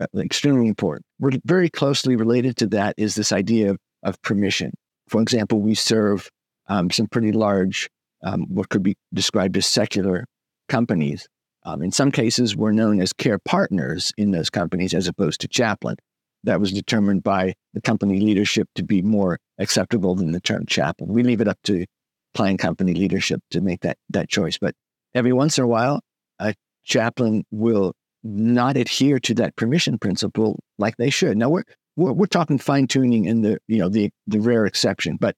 uh, 0.00 0.06
extremely 0.18 0.68
important. 0.68 1.04
We're 1.18 1.32
very 1.44 1.68
closely 1.68 2.16
related 2.16 2.56
to 2.58 2.66
that 2.68 2.94
is 2.96 3.14
this 3.14 3.32
idea 3.32 3.70
of, 3.70 3.78
of 4.02 4.20
permission. 4.22 4.72
For 5.08 5.20
example, 5.20 5.60
we 5.60 5.74
serve 5.74 6.30
um, 6.68 6.90
some 6.90 7.06
pretty 7.08 7.32
large, 7.32 7.90
um, 8.22 8.46
what 8.48 8.70
could 8.70 8.82
be 8.82 8.96
described 9.12 9.56
as 9.58 9.66
secular 9.66 10.24
companies 10.68 11.26
um, 11.64 11.82
in 11.82 11.92
some 11.92 12.10
cases, 12.10 12.54
we're 12.54 12.72
known 12.72 13.00
as 13.00 13.12
care 13.12 13.38
partners 13.38 14.12
in 14.18 14.32
those 14.32 14.50
companies 14.50 14.92
as 14.92 15.08
opposed 15.08 15.40
to 15.40 15.48
chaplain. 15.48 15.96
That 16.44 16.60
was 16.60 16.72
determined 16.72 17.22
by 17.22 17.54
the 17.72 17.80
company 17.80 18.20
leadership 18.20 18.68
to 18.74 18.82
be 18.82 19.00
more 19.00 19.38
acceptable 19.58 20.14
than 20.14 20.32
the 20.32 20.40
term 20.40 20.66
chaplain. 20.66 21.12
We 21.12 21.22
leave 21.22 21.40
it 21.40 21.48
up 21.48 21.58
to 21.64 21.86
client 22.34 22.60
company 22.60 22.94
leadership 22.94 23.40
to 23.50 23.60
make 23.60 23.80
that, 23.80 23.98
that 24.10 24.28
choice. 24.28 24.58
But 24.58 24.74
every 25.14 25.32
once 25.32 25.58
in 25.58 25.64
a 25.64 25.68
while, 25.68 26.00
a 26.38 26.54
chaplain 26.84 27.44
will 27.50 27.94
not 28.22 28.76
adhere 28.76 29.18
to 29.20 29.34
that 29.34 29.56
permission 29.56 29.98
principle 29.98 30.58
like 30.78 30.96
they 30.96 31.10
should. 31.10 31.36
Now 31.36 31.50
we're 31.50 31.64
we're, 31.96 32.12
we're 32.12 32.26
talking 32.26 32.58
fine 32.58 32.86
tuning 32.86 33.26
in 33.26 33.42
the 33.42 33.58
you 33.68 33.78
know 33.78 33.88
the 33.88 34.10
the 34.26 34.40
rare 34.40 34.66
exception, 34.66 35.16
but 35.16 35.36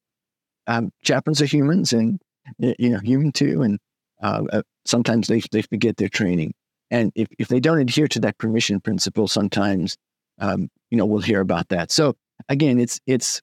um, 0.67 0.91
chaplains 1.03 1.43
are 1.43 1.47
humans 1.47 1.93
and 1.93 2.21
you 2.59 2.91
know 2.91 2.99
human 3.01 3.33
too, 3.33 3.63
and 3.63 3.79
uh, 4.23 4.43
uh, 4.53 4.63
sometimes 4.85 5.29
they, 5.29 5.43
they 5.53 5.63
forget 5.63 5.97
their 5.97 6.09
training. 6.09 6.55
And 6.91 7.13
if, 7.15 7.29
if 7.39 7.49
they 7.49 7.61
don't 7.61 7.81
adhere 7.81 8.09
to 8.09 8.21
that 8.21 8.39
permission 8.39 8.81
principle, 8.81 9.29
sometimes, 9.29 9.97
um, 10.39 10.69
you 10.91 10.97
know, 10.97 11.07
we'll 11.07 11.21
hear 11.21 11.41
about 11.41 11.69
that. 11.69 11.91
So 11.91 12.15
again, 12.49 12.79
it's, 12.79 13.01
it's 13.07 13.43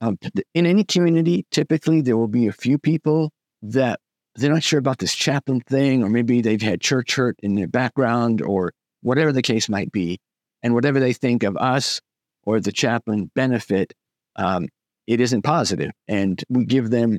um, 0.00 0.18
in 0.54 0.66
any 0.66 0.84
community, 0.84 1.46
typically 1.50 2.00
there 2.00 2.16
will 2.16 2.28
be 2.28 2.46
a 2.46 2.52
few 2.52 2.78
people 2.78 3.30
that 3.62 4.00
they're 4.36 4.52
not 4.52 4.62
sure 4.62 4.78
about 4.78 4.98
this 4.98 5.14
chaplain 5.14 5.60
thing, 5.60 6.02
or 6.02 6.08
maybe 6.08 6.40
they've 6.40 6.62
had 6.62 6.80
church 6.80 7.16
hurt 7.16 7.36
in 7.42 7.54
their 7.54 7.68
background, 7.68 8.40
or 8.40 8.72
whatever 9.02 9.32
the 9.32 9.42
case 9.42 9.68
might 9.68 9.92
be. 9.92 10.18
And 10.62 10.74
whatever 10.74 11.00
they 11.00 11.12
think 11.12 11.42
of 11.42 11.56
us 11.56 12.00
or 12.44 12.60
the 12.60 12.72
chaplain 12.72 13.30
benefit, 13.34 13.92
um, 14.36 14.68
it 15.06 15.20
isn't 15.20 15.42
positive. 15.42 15.90
And 16.06 16.42
we 16.48 16.64
give 16.64 16.90
them 16.90 17.18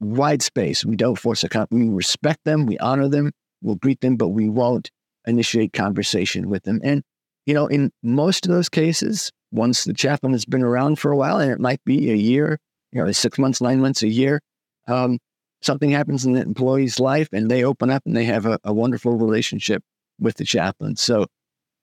wide 0.00 0.42
space. 0.42 0.84
We 0.84 0.96
don't 0.96 1.18
force 1.18 1.44
a 1.44 1.48
con- 1.48 1.68
we 1.70 1.88
respect 1.88 2.40
them, 2.44 2.66
we 2.66 2.78
honor 2.78 3.08
them, 3.08 3.30
we'll 3.62 3.76
greet 3.76 4.00
them, 4.00 4.16
but 4.16 4.28
we 4.28 4.48
won't 4.48 4.90
initiate 5.26 5.72
conversation 5.72 6.48
with 6.48 6.64
them. 6.64 6.80
And 6.82 7.02
you 7.46 7.54
know, 7.54 7.66
in 7.66 7.90
most 8.02 8.46
of 8.46 8.52
those 8.52 8.68
cases, 8.68 9.32
once 9.52 9.84
the 9.84 9.94
chaplain 9.94 10.32
has 10.32 10.44
been 10.44 10.62
around 10.62 10.98
for 10.98 11.12
a 11.12 11.16
while, 11.16 11.38
and 11.38 11.50
it 11.50 11.60
might 11.60 11.84
be 11.84 12.10
a 12.10 12.16
year, 12.16 12.58
you 12.90 13.02
know, 13.02 13.12
six 13.12 13.38
months, 13.38 13.60
nine 13.60 13.80
months, 13.80 14.02
a 14.02 14.08
year, 14.08 14.40
um, 14.88 15.18
something 15.60 15.90
happens 15.90 16.24
in 16.24 16.32
the 16.32 16.42
employee's 16.42 16.98
life 16.98 17.28
and 17.32 17.50
they 17.50 17.64
open 17.64 17.90
up 17.90 18.02
and 18.04 18.16
they 18.16 18.24
have 18.24 18.46
a, 18.46 18.58
a 18.64 18.72
wonderful 18.72 19.16
relationship 19.16 19.82
with 20.18 20.36
the 20.36 20.44
chaplain. 20.44 20.96
So, 20.96 21.26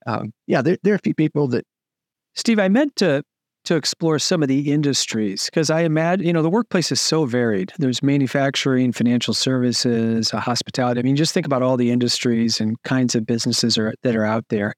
um, 0.05 0.33
yeah, 0.47 0.61
there, 0.61 0.77
there 0.83 0.93
are 0.93 0.97
a 0.97 1.01
few 1.03 1.15
people 1.15 1.47
that. 1.49 1.65
Steve, 2.35 2.59
I 2.59 2.67
meant 2.67 2.95
to 2.97 3.23
to 3.65 3.75
explore 3.75 4.17
some 4.17 4.41
of 4.41 4.47
the 4.47 4.71
industries 4.71 5.45
because 5.45 5.69
I 5.69 5.81
imagine, 5.81 6.25
you 6.25 6.33
know, 6.33 6.41
the 6.41 6.49
workplace 6.49 6.91
is 6.91 7.01
so 7.01 7.25
varied. 7.25 7.73
There's 7.77 8.01
manufacturing, 8.01 8.93
financial 8.93 9.33
services, 9.33 10.31
hospitality. 10.31 10.99
I 10.99 11.03
mean, 11.03 11.15
just 11.15 11.33
think 11.33 11.45
about 11.45 11.61
all 11.61 11.77
the 11.77 11.91
industries 11.91 12.61
and 12.61 12.81
kinds 12.83 13.15
of 13.15 13.25
businesses 13.25 13.77
are, 13.77 13.93
that 14.03 14.15
are 14.15 14.25
out 14.25 14.45
there. 14.49 14.73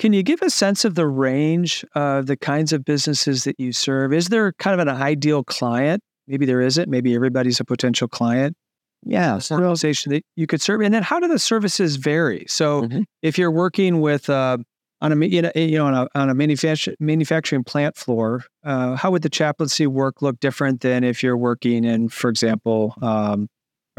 Can 0.00 0.14
you 0.14 0.22
give 0.22 0.40
a 0.40 0.48
sense 0.48 0.86
of 0.86 0.94
the 0.94 1.06
range 1.06 1.84
of 1.94 2.26
the 2.26 2.34
kinds 2.34 2.72
of 2.72 2.86
businesses 2.86 3.44
that 3.44 3.60
you 3.60 3.70
serve? 3.70 4.14
Is 4.14 4.28
there 4.28 4.52
kind 4.54 4.80
of 4.80 4.88
an 4.88 4.88
ideal 4.88 5.44
client? 5.44 6.02
Maybe 6.26 6.46
there 6.46 6.62
isn't. 6.62 6.88
Maybe 6.88 7.14
everybody's 7.14 7.60
a 7.60 7.66
potential 7.66 8.08
client. 8.08 8.56
Yeah, 9.04 9.38
so, 9.40 9.56
organization 9.56 10.12
that 10.12 10.24
you 10.36 10.46
could 10.46 10.62
serve. 10.62 10.80
And 10.80 10.94
then 10.94 11.02
how 11.02 11.20
do 11.20 11.28
the 11.28 11.38
services 11.38 11.96
vary? 11.96 12.46
So 12.48 12.82
mm-hmm. 12.82 13.02
if 13.20 13.36
you're 13.36 13.50
working 13.50 14.00
with 14.00 14.30
uh, 14.30 14.56
on 15.02 15.12
a 15.12 15.26
you 15.26 15.42
know, 15.42 15.52
you 15.54 15.76
know 15.76 15.86
on 15.86 15.94
a 15.94 16.08
on 16.14 16.30
a 16.30 16.34
manufacturing 16.34 16.96
manufacturing 16.98 17.64
plant 17.64 17.94
floor, 17.94 18.44
uh, 18.64 18.96
how 18.96 19.10
would 19.10 19.20
the 19.20 19.28
chaplaincy 19.28 19.86
work 19.86 20.22
look 20.22 20.40
different 20.40 20.80
than 20.80 21.04
if 21.04 21.22
you're 21.22 21.36
working 21.36 21.84
in, 21.84 22.08
for 22.08 22.30
example, 22.30 22.94
um, 23.02 23.48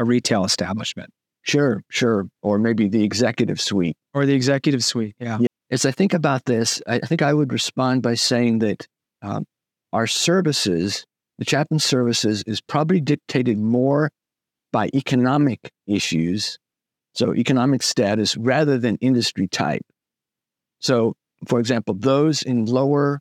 a 0.00 0.04
retail 0.04 0.44
establishment? 0.44 1.10
Sure, 1.42 1.82
sure, 1.90 2.26
or 2.42 2.58
maybe 2.58 2.88
the 2.88 3.04
executive 3.04 3.60
suite, 3.60 3.96
or 4.14 4.26
the 4.26 4.34
executive 4.34 4.82
suite. 4.82 5.14
Yeah. 5.20 5.38
yeah. 5.40 5.46
As 5.72 5.86
I 5.86 5.90
think 5.90 6.12
about 6.12 6.44
this, 6.44 6.82
I 6.86 6.98
think 6.98 7.22
I 7.22 7.32
would 7.32 7.50
respond 7.50 8.02
by 8.02 8.12
saying 8.12 8.58
that 8.58 8.86
um, 9.22 9.46
our 9.90 10.06
services, 10.06 11.06
the 11.38 11.46
chaplain 11.46 11.80
services, 11.80 12.44
is 12.46 12.60
probably 12.60 13.00
dictated 13.00 13.56
more 13.56 14.10
by 14.70 14.90
economic 14.94 15.70
issues, 15.86 16.58
so 17.14 17.34
economic 17.34 17.82
status, 17.82 18.36
rather 18.36 18.76
than 18.76 18.98
industry 19.00 19.48
type. 19.48 19.80
So, 20.78 21.14
for 21.48 21.58
example, 21.58 21.94
those 21.94 22.42
in 22.42 22.66
lower 22.66 23.20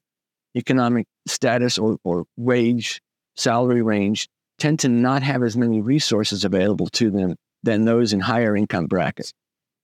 economic 0.53 1.07
status 1.27 1.77
or, 1.77 1.99
or 2.03 2.25
wage, 2.35 2.99
salary 3.37 3.81
range 3.81 4.27
tend 4.59 4.79
to 4.79 4.89
not 4.89 5.23
have 5.23 5.41
as 5.41 5.55
many 5.55 5.79
resources 5.79 6.43
available 6.43 6.87
to 6.87 7.11
them 7.11 7.35
than 7.63 7.85
those 7.85 8.11
in 8.11 8.19
higher 8.19 8.57
income 8.57 8.87
brackets. 8.87 9.31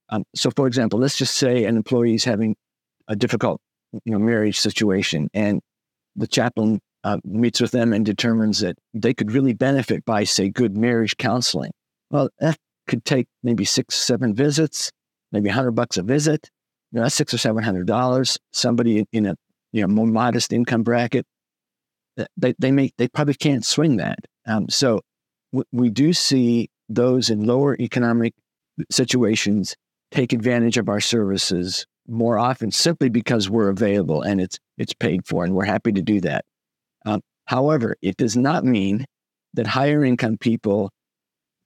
Um, 0.10 0.24
so, 0.36 0.50
for 0.56 0.68
example, 0.68 1.00
let's 1.00 1.18
just 1.18 1.36
say 1.36 1.66
an 1.66 1.76
employee 1.76 2.16
is 2.16 2.24
having 2.24 2.56
a 3.08 3.16
difficult 3.16 3.60
you 4.06 4.14
know, 4.14 4.20
marriage 4.20 4.60
situation, 4.60 5.30
and 5.34 5.62
the 6.16 6.28
chaplain 6.28 6.80
uh, 7.04 7.18
meets 7.24 7.62
with 7.62 7.72
them 7.72 7.94
and 7.94 8.06
determines 8.06 8.60
that 8.60 8.78
they 8.94 9.14
could 9.14 9.32
really 9.32 9.54
benefit 9.54 10.04
by, 10.06 10.24
say, 10.24 10.50
good 10.50 10.76
marriage 10.78 11.18
counseling. 11.18 11.72
Well, 12.10 12.30
that 12.40 12.58
could 12.88 13.06
take 13.06 13.28
maybe 13.44 13.66
six, 13.66 13.96
seven 13.96 14.34
visits, 14.34 14.92
maybe 15.32 15.50
a 15.50 15.54
hundred 15.54 15.72
bucks 15.72 15.98
a 15.98 16.04
visit 16.04 16.50
you 16.92 16.98
know, 16.98 17.04
that's 17.04 17.16
six 17.16 17.34
or 17.34 17.38
seven 17.38 17.64
hundred 17.64 17.88
dollars. 17.88 18.38
Somebody 18.54 19.06
in 19.12 19.26
a 19.26 19.36
you 19.72 19.82
know 19.82 19.88
more 19.88 20.08
modest 20.08 20.54
income 20.54 20.84
bracket, 20.84 21.26
they 22.38 22.54
they 22.60 22.92
they 22.98 23.08
probably 23.10 23.34
can't 23.34 23.66
swing 23.66 23.98
that. 23.98 24.20
Um, 24.46 24.70
so 24.70 25.02
w- 25.52 25.66
we 25.72 25.90
do 25.90 26.14
see 26.14 26.70
those 26.88 27.30
in 27.30 27.46
lower 27.46 27.76
economic 27.80 28.34
situations 28.90 29.76
take 30.12 30.34
advantage 30.34 30.78
of 30.78 30.90
our 30.90 31.02
services 31.02 31.86
more 32.08 32.38
often 32.38 32.72
simply 32.72 33.10
because 33.10 33.50
we're 33.50 33.70
available 33.70 34.22
and 34.22 34.40
it's 34.40 34.60
it's 34.78 34.94
paid 34.94 35.26
for 35.28 35.44
and 35.44 35.54
we're 35.54 35.66
happy 35.66 35.92
to 35.92 36.02
do 36.02 36.22
that. 36.22 36.46
Um, 37.06 37.22
however, 37.46 37.96
it 38.02 38.18
does 38.18 38.38
not 38.38 38.64
mean 38.64 39.06
that 39.54 39.68
higher 39.68 40.06
income 40.06 40.38
people 40.38 40.92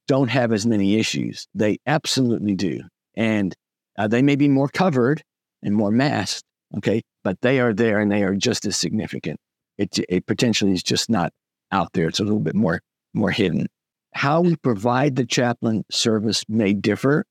don't 0.07 0.29
have 0.29 0.51
as 0.51 0.65
many 0.65 0.95
issues. 0.95 1.47
They 1.53 1.77
absolutely 1.85 2.55
do. 2.55 2.81
And 3.15 3.55
uh, 3.97 4.07
they 4.07 4.21
may 4.21 4.35
be 4.35 4.47
more 4.47 4.67
covered 4.67 5.23
and 5.61 5.75
more 5.75 5.91
masked, 5.91 6.45
okay, 6.77 7.01
but 7.23 7.39
they 7.41 7.59
are 7.59 7.73
there 7.73 7.99
and 7.99 8.11
they 8.11 8.23
are 8.23 8.35
just 8.35 8.65
as 8.65 8.75
significant. 8.75 9.39
It, 9.77 9.99
it 10.09 10.25
potentially 10.25 10.71
is 10.71 10.83
just 10.83 11.09
not 11.09 11.33
out 11.71 11.93
there. 11.93 12.07
It's 12.07 12.19
a 12.19 12.23
little 12.23 12.39
bit 12.39 12.55
more 12.55 12.81
more 13.13 13.31
hidden. 13.31 13.67
How 14.13 14.41
we 14.41 14.55
provide 14.55 15.15
the 15.15 15.25
chaplain 15.25 15.83
service 15.91 16.43
may 16.47 16.73
differ. 16.73 17.25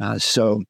Uh, 0.00 0.18
so, 0.18 0.62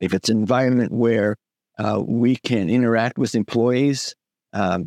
if 0.00 0.14
it's 0.14 0.28
an 0.28 0.38
environment 0.38 0.92
where 0.92 1.36
uh, 1.78 2.02
we 2.04 2.36
can 2.36 2.68
interact 2.68 3.18
with 3.18 3.34
employees 3.34 4.14
um, 4.52 4.86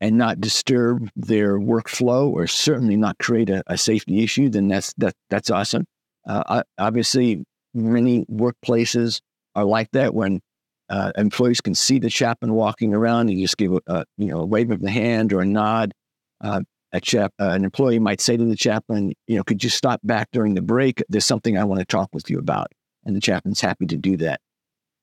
and 0.00 0.16
not 0.16 0.40
disturb 0.40 1.08
their 1.16 1.58
workflow, 1.58 2.28
or 2.30 2.46
certainly 2.46 2.96
not 2.96 3.18
create 3.18 3.50
a, 3.50 3.62
a 3.66 3.76
safety 3.76 4.22
issue, 4.22 4.48
then 4.48 4.68
that's 4.68 4.92
that 4.94 5.14
that's 5.30 5.50
awesome. 5.50 5.84
Uh, 6.26 6.62
obviously, 6.78 7.44
many 7.74 8.24
workplaces 8.26 9.20
are 9.54 9.64
like 9.64 9.90
that 9.92 10.14
when 10.14 10.40
uh, 10.88 11.12
employees 11.16 11.60
can 11.60 11.74
see 11.74 11.98
the 11.98 12.10
chaplain 12.10 12.52
walking 12.54 12.94
around. 12.94 13.28
And 13.28 13.38
just 13.38 13.56
give 13.56 13.72
a, 13.72 13.80
a, 13.86 14.04
you 14.16 14.28
know 14.28 14.40
a 14.40 14.46
wave 14.46 14.70
of 14.70 14.80
the 14.80 14.90
hand 14.90 15.32
or 15.32 15.40
a 15.40 15.46
nod. 15.46 15.92
Uh, 16.40 16.60
a 16.92 17.00
chap, 17.00 17.32
uh, 17.40 17.50
an 17.50 17.64
employee 17.64 17.98
might 17.98 18.20
say 18.20 18.36
to 18.36 18.44
the 18.44 18.56
chaplain, 18.56 19.12
you 19.26 19.36
know, 19.36 19.44
could 19.44 19.62
you 19.62 19.70
stop 19.70 20.00
back 20.04 20.28
during 20.32 20.54
the 20.54 20.62
break? 20.62 21.02
There's 21.08 21.24
something 21.24 21.58
I 21.58 21.64
want 21.64 21.80
to 21.80 21.84
talk 21.86 22.10
with 22.12 22.30
you 22.30 22.38
about, 22.38 22.68
and 23.04 23.14
the 23.14 23.20
chaplain's 23.20 23.60
happy 23.60 23.86
to 23.86 23.96
do 23.96 24.16
that. 24.18 24.40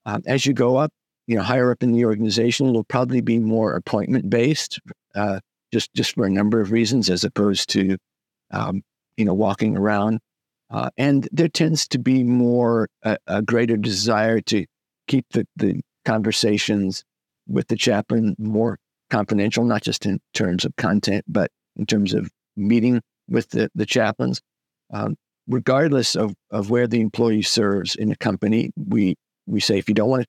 Um, 0.05 0.21
as 0.25 0.45
you 0.45 0.53
go 0.53 0.77
up, 0.77 0.91
you 1.27 1.36
know, 1.36 1.43
higher 1.43 1.71
up 1.71 1.84
in 1.84 1.91
the 1.91 2.05
organization, 2.05 2.67
it'll 2.67 2.84
probably 2.84 3.21
be 3.21 3.39
more 3.39 3.73
appointment 3.73 4.29
based, 4.29 4.79
uh, 5.15 5.39
just 5.71 5.93
just 5.93 6.15
for 6.15 6.25
a 6.25 6.29
number 6.29 6.61
of 6.61 6.71
reasons, 6.71 7.09
as 7.09 7.23
opposed 7.23 7.69
to, 7.69 7.97
um, 8.51 8.81
you 9.17 9.25
know, 9.25 9.34
walking 9.34 9.77
around. 9.77 10.19
Uh, 10.69 10.89
and 10.97 11.27
there 11.31 11.47
tends 11.47 11.88
to 11.88 11.99
be 11.99 12.23
more 12.23 12.88
a, 13.03 13.17
a, 13.27 13.41
greater 13.43 13.77
desire 13.77 14.41
to 14.41 14.65
keep 15.07 15.23
the, 15.31 15.45
the 15.55 15.81
conversations 16.03 17.03
with 17.47 17.67
the 17.67 17.75
chaplain 17.75 18.36
more 18.39 18.79
confidential, 19.11 19.63
not 19.63 19.84
just 19.84 20.05
in 20.07 20.19
terms 20.34 20.65
of 20.65 20.75
content, 20.75 21.23
but 21.27 21.51
in 21.78 21.86
terms 21.86 22.13
of 22.13 22.30
meeting 22.55 23.01
with 23.28 23.49
the, 23.49 23.69
the 23.76 23.86
chaplains. 23.86 24.41
Um, 24.93 25.15
regardless 25.47 26.15
of, 26.15 26.34
of 26.51 26.69
where 26.69 26.88
the 26.88 27.01
employee 27.01 27.41
serves 27.41 27.95
in 27.95 28.11
a 28.11 28.15
company, 28.15 28.71
we, 28.76 29.15
we 29.45 29.59
say 29.59 29.78
if 29.78 29.89
you 29.89 29.95
don't 29.95 30.09
want 30.09 30.24
to 30.24 30.28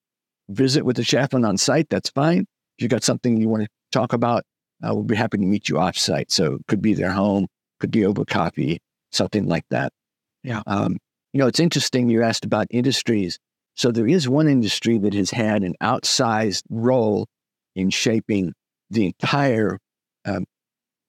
visit 0.54 0.84
with 0.84 0.96
the 0.96 1.04
chaplain 1.04 1.44
on 1.44 1.56
site, 1.56 1.88
that's 1.88 2.10
fine. 2.10 2.46
If 2.78 2.82
you've 2.82 2.90
got 2.90 3.04
something 3.04 3.36
you 3.36 3.48
want 3.48 3.64
to 3.64 3.68
talk 3.92 4.12
about, 4.12 4.44
uh, 4.82 4.94
we'll 4.94 5.04
be 5.04 5.16
happy 5.16 5.38
to 5.38 5.44
meet 5.44 5.68
you 5.68 5.78
off 5.78 5.96
site. 5.96 6.30
So 6.30 6.54
it 6.54 6.62
could 6.66 6.82
be 6.82 6.94
their 6.94 7.12
home, 7.12 7.46
could 7.80 7.90
be 7.90 8.04
over 8.04 8.24
coffee, 8.24 8.80
something 9.12 9.46
like 9.46 9.64
that. 9.70 9.92
Yeah. 10.42 10.62
Um, 10.66 10.98
you 11.32 11.40
know, 11.40 11.46
it's 11.46 11.60
interesting 11.60 12.08
you 12.08 12.22
asked 12.22 12.44
about 12.44 12.66
industries. 12.70 13.38
So 13.76 13.90
there 13.90 14.06
is 14.06 14.28
one 14.28 14.48
industry 14.48 14.98
that 14.98 15.14
has 15.14 15.30
had 15.30 15.62
an 15.62 15.74
outsized 15.82 16.62
role 16.70 17.26
in 17.74 17.90
shaping 17.90 18.52
the 18.90 19.06
entire 19.06 19.78
um, 20.24 20.44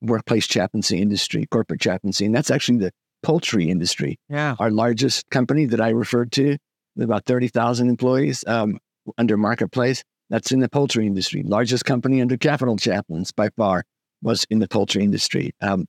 workplace 0.05 0.47
chaplaincy 0.47 1.01
industry, 1.01 1.45
corporate 1.51 1.81
chaplaincy, 1.81 2.25
and 2.25 2.35
that's 2.35 2.51
actually 2.51 2.79
the 2.79 2.91
poultry 3.23 3.69
industry. 3.69 4.17
Yeah. 4.29 4.55
Our 4.59 4.71
largest 4.71 5.29
company 5.29 5.65
that 5.65 5.81
I 5.81 5.89
referred 5.89 6.31
to, 6.33 6.57
with 6.95 7.05
about 7.05 7.25
30,000 7.25 7.89
employees 7.89 8.43
um, 8.47 8.77
under 9.17 9.37
Marketplace, 9.37 10.03
that's 10.29 10.51
in 10.51 10.59
the 10.59 10.69
poultry 10.69 11.05
industry. 11.05 11.43
Largest 11.43 11.85
company 11.85 12.21
under 12.21 12.37
Capital 12.37 12.77
Chaplains 12.77 13.31
by 13.31 13.49
far 13.57 13.83
was 14.21 14.45
in 14.49 14.59
the 14.59 14.67
poultry 14.67 15.03
industry. 15.03 15.51
Um, 15.61 15.85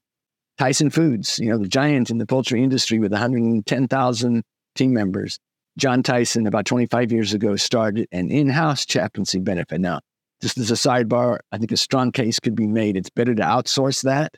Tyson 0.59 0.91
Foods, 0.91 1.39
you 1.39 1.51
know, 1.51 1.59
the 1.59 1.69
giant 1.69 2.11
in 2.11 2.19
the 2.19 2.27
poultry 2.27 2.63
industry 2.63 2.99
with 2.99 3.13
110,000 3.13 4.43
team 4.75 4.93
members. 4.93 5.39
John 5.79 6.03
Tyson, 6.03 6.47
about 6.47 6.65
25 6.65 7.13
years 7.13 7.35
ago, 7.35 7.57
started 7.57 8.09
an 8.11 8.31
in 8.31 8.49
house 8.49 8.87
chaplaincy 8.87 9.41
benefit. 9.41 9.81
Now, 9.81 10.01
just 10.43 10.59
as 10.59 10.71
a 10.71 10.75
sidebar, 10.75 11.39
I 11.53 11.59
think 11.59 11.73
a 11.73 11.77
strong 11.77 12.13
case 12.13 12.39
could 12.39 12.55
be 12.55 12.67
made. 12.67 12.97
It's 12.97 13.11
better 13.11 13.35
to 13.35 13.43
outsource 13.43 14.03
that 14.03 14.35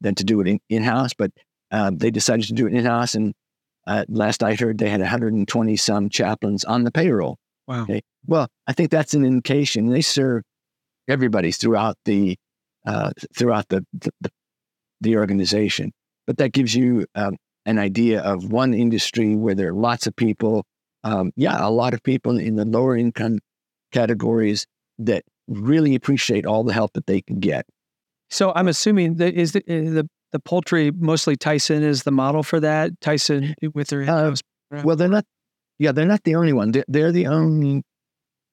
than 0.00 0.14
to 0.16 0.24
do 0.24 0.40
it 0.40 0.60
in 0.68 0.82
house, 0.82 1.12
but 1.14 1.30
uh, 1.70 1.90
they 1.94 2.10
decided 2.10 2.46
to 2.46 2.54
do 2.54 2.66
it 2.66 2.74
in 2.74 2.84
house. 2.84 3.14
And 3.14 3.34
uh, 3.86 4.04
last 4.08 4.42
I 4.42 4.54
heard, 4.54 4.78
they 4.78 4.88
had 4.88 5.00
120 5.00 5.76
some 5.76 6.08
chaplains 6.08 6.64
on 6.64 6.84
the 6.84 6.90
payroll. 6.90 7.38
Wow. 7.66 7.82
Okay. 7.82 8.02
Well, 8.26 8.48
I 8.66 8.72
think 8.72 8.90
that's 8.90 9.14
an 9.14 9.24
indication. 9.24 9.90
They 9.90 10.00
serve 10.00 10.42
everybody 11.08 11.52
throughout 11.52 11.96
the 12.04 12.36
uh, 12.86 13.10
throughout 13.36 13.68
the, 13.68 13.84
the, 13.92 14.30
the 15.00 15.16
organization. 15.16 15.92
But 16.26 16.38
that 16.38 16.52
gives 16.52 16.74
you 16.74 17.06
um, 17.14 17.36
an 17.66 17.78
idea 17.78 18.20
of 18.20 18.50
one 18.50 18.72
industry 18.72 19.36
where 19.36 19.54
there 19.54 19.68
are 19.68 19.74
lots 19.74 20.06
of 20.06 20.16
people. 20.16 20.64
Um, 21.04 21.32
yeah, 21.36 21.56
a 21.60 21.70
lot 21.70 21.94
of 21.94 22.02
people 22.02 22.38
in 22.38 22.56
the 22.56 22.64
lower 22.64 22.96
income 22.96 23.38
categories 23.92 24.66
that 24.98 25.24
really 25.46 25.94
appreciate 25.94 26.46
all 26.46 26.64
the 26.64 26.72
help 26.72 26.92
that 26.94 27.06
they 27.06 27.22
can 27.22 27.40
get. 27.40 27.66
So 28.30 28.52
I'm 28.54 28.68
assuming 28.68 29.16
that 29.16 29.34
is 29.34 29.52
the, 29.52 29.62
eh, 29.68 29.90
the 29.90 30.08
the 30.32 30.38
poultry 30.38 30.90
mostly 30.90 31.36
Tyson 31.36 31.82
is 31.82 32.02
the 32.02 32.10
model 32.10 32.42
for 32.42 32.60
that. 32.60 33.00
Tyson 33.00 33.54
with 33.74 33.88
their 33.88 34.02
uh, 34.02 34.34
well, 34.84 34.96
they're 34.96 35.08
not. 35.08 35.24
Yeah, 35.78 35.92
they're 35.92 36.06
not 36.06 36.24
the 36.24 36.34
only 36.34 36.52
one. 36.52 36.72
They're, 36.72 36.84
they're 36.88 37.12
the 37.12 37.28
only 37.28 37.82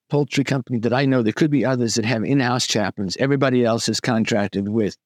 poultry 0.08 0.44
company 0.44 0.78
that 0.78 0.92
I 0.92 1.04
know. 1.04 1.22
There 1.22 1.32
could 1.32 1.50
be 1.50 1.64
others 1.64 1.96
that 1.96 2.04
have 2.04 2.22
in-house 2.24 2.66
chaplains. 2.66 3.16
Everybody 3.18 3.64
else 3.64 3.88
is 3.88 4.00
contracted 4.00 4.68
with 4.68 4.96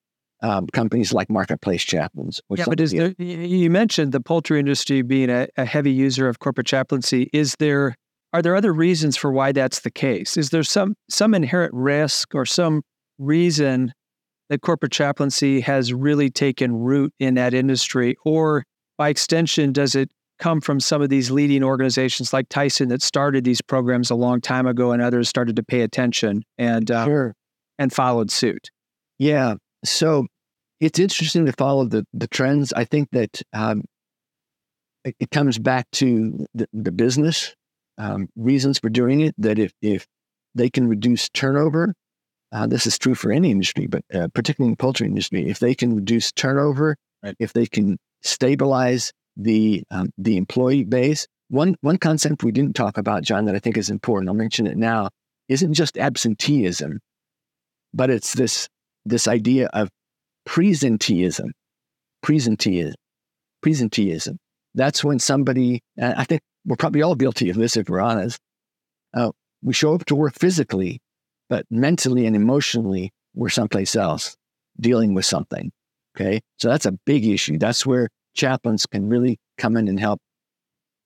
um, 0.42 0.66
companies 0.68 1.12
like 1.12 1.30
Marketplace 1.30 1.82
Chaplains. 1.82 2.40
Yeah, 2.54 2.66
but 2.66 2.80
is 2.80 2.92
there, 2.92 3.14
you 3.18 3.70
mentioned 3.70 4.12
the 4.12 4.20
poultry 4.20 4.58
industry 4.58 5.02
being 5.02 5.30
a, 5.30 5.48
a 5.56 5.64
heavy 5.64 5.92
user 5.92 6.28
of 6.28 6.38
corporate 6.38 6.66
chaplaincy. 6.66 7.30
Is 7.32 7.54
there 7.58 7.94
are 8.32 8.42
there 8.42 8.54
other 8.54 8.72
reasons 8.72 9.16
for 9.16 9.32
why 9.32 9.52
that's 9.52 9.80
the 9.80 9.90
case? 9.90 10.36
Is 10.36 10.50
there 10.50 10.62
some 10.62 10.94
some 11.08 11.34
inherent 11.34 11.74
risk 11.74 12.34
or 12.34 12.46
some 12.46 12.82
reason 13.18 13.92
that 14.48 14.62
corporate 14.62 14.92
chaplaincy 14.92 15.60
has 15.60 15.92
really 15.92 16.30
taken 16.30 16.74
root 16.74 17.12
in 17.18 17.34
that 17.34 17.54
industry, 17.54 18.16
or 18.24 18.64
by 18.98 19.08
extension, 19.08 19.72
does 19.72 19.94
it 19.94 20.10
come 20.38 20.60
from 20.60 20.80
some 20.80 21.02
of 21.02 21.08
these 21.08 21.30
leading 21.30 21.62
organizations 21.62 22.32
like 22.32 22.48
Tyson 22.48 22.88
that 22.88 23.02
started 23.02 23.44
these 23.44 23.60
programs 23.60 24.10
a 24.10 24.14
long 24.14 24.40
time 24.40 24.66
ago, 24.66 24.92
and 24.92 25.02
others 25.02 25.28
started 25.28 25.56
to 25.56 25.62
pay 25.62 25.82
attention 25.82 26.42
and 26.58 26.90
uh, 26.90 27.04
sure. 27.04 27.34
and 27.78 27.92
followed 27.92 28.30
suit? 28.30 28.70
Yeah. 29.18 29.54
So 29.84 30.26
it's 30.80 30.98
interesting 30.98 31.46
to 31.46 31.52
follow 31.52 31.84
the 31.84 32.04
the 32.12 32.28
trends. 32.28 32.72
I 32.72 32.84
think 32.84 33.08
that 33.12 33.42
um, 33.52 33.84
it, 35.04 35.14
it, 35.20 35.30
comes 35.30 35.58
back 35.58 35.86
to 35.92 36.46
the, 36.54 36.68
the 36.72 36.92
business 36.92 37.54
um, 37.98 38.28
reasons 38.36 38.78
for 38.78 38.88
doing 38.88 39.20
it. 39.20 39.34
That 39.38 39.58
if 39.58 39.72
if 39.82 40.06
they 40.54 40.70
can 40.70 40.88
reduce 40.88 41.28
turnover, 41.30 41.94
uh, 42.52 42.66
this 42.66 42.86
is 42.86 42.98
true 42.98 43.14
for 43.14 43.30
any 43.30 43.50
industry, 43.50 43.86
but 43.86 44.02
uh, 44.12 44.28
particularly 44.34 44.68
in 44.68 44.72
the 44.72 44.76
poultry 44.76 45.06
industry, 45.06 45.48
if 45.48 45.58
they 45.58 45.74
can 45.74 45.94
reduce 45.94 46.32
turnover, 46.32 46.96
right. 47.22 47.36
if 47.38 47.52
they 47.52 47.66
can 47.66 47.98
stabilize 48.22 49.12
the 49.36 49.82
um, 49.90 50.10
the 50.18 50.36
employee 50.36 50.84
base. 50.84 51.26
One 51.48 51.76
one 51.80 51.98
concept 51.98 52.44
we 52.44 52.52
didn't 52.52 52.76
talk 52.76 52.98
about, 52.98 53.22
John, 53.22 53.44
that 53.46 53.54
I 53.54 53.58
think 53.58 53.76
is 53.76 53.90
important. 53.90 54.28
I'll 54.28 54.34
mention 54.34 54.66
it 54.66 54.76
now. 54.76 55.10
Isn't 55.48 55.74
just 55.74 55.98
absenteeism, 55.98 57.00
but 57.92 58.10
it's 58.10 58.34
this 58.34 58.68
this 59.04 59.26
idea 59.26 59.66
of 59.72 59.88
presenteeism. 60.48 61.50
Presenteeism. 62.24 62.94
Presenteeism. 63.64 64.36
That's 64.74 65.02
when 65.02 65.18
somebody, 65.18 65.82
I 66.00 66.24
think 66.24 66.42
we're 66.64 66.76
probably 66.76 67.02
all 67.02 67.14
guilty 67.14 67.50
of 67.50 67.56
this 67.56 67.76
if 67.76 67.88
we're 67.88 68.00
honest. 68.00 68.38
Uh, 69.12 69.32
we 69.62 69.72
show 69.72 69.94
up 69.94 70.04
to 70.06 70.14
work 70.14 70.34
physically, 70.38 71.00
but 71.48 71.66
mentally 71.70 72.26
and 72.26 72.36
emotionally, 72.36 73.12
we're 73.34 73.48
someplace 73.48 73.96
else 73.96 74.36
dealing 74.78 75.14
with 75.14 75.24
something. 75.24 75.72
Okay. 76.16 76.40
So 76.58 76.68
that's 76.68 76.86
a 76.86 76.92
big 76.92 77.26
issue. 77.26 77.58
That's 77.58 77.84
where 77.84 78.08
chaplains 78.34 78.86
can 78.86 79.08
really 79.08 79.38
come 79.58 79.76
in 79.76 79.88
and 79.88 79.98
help 79.98 80.20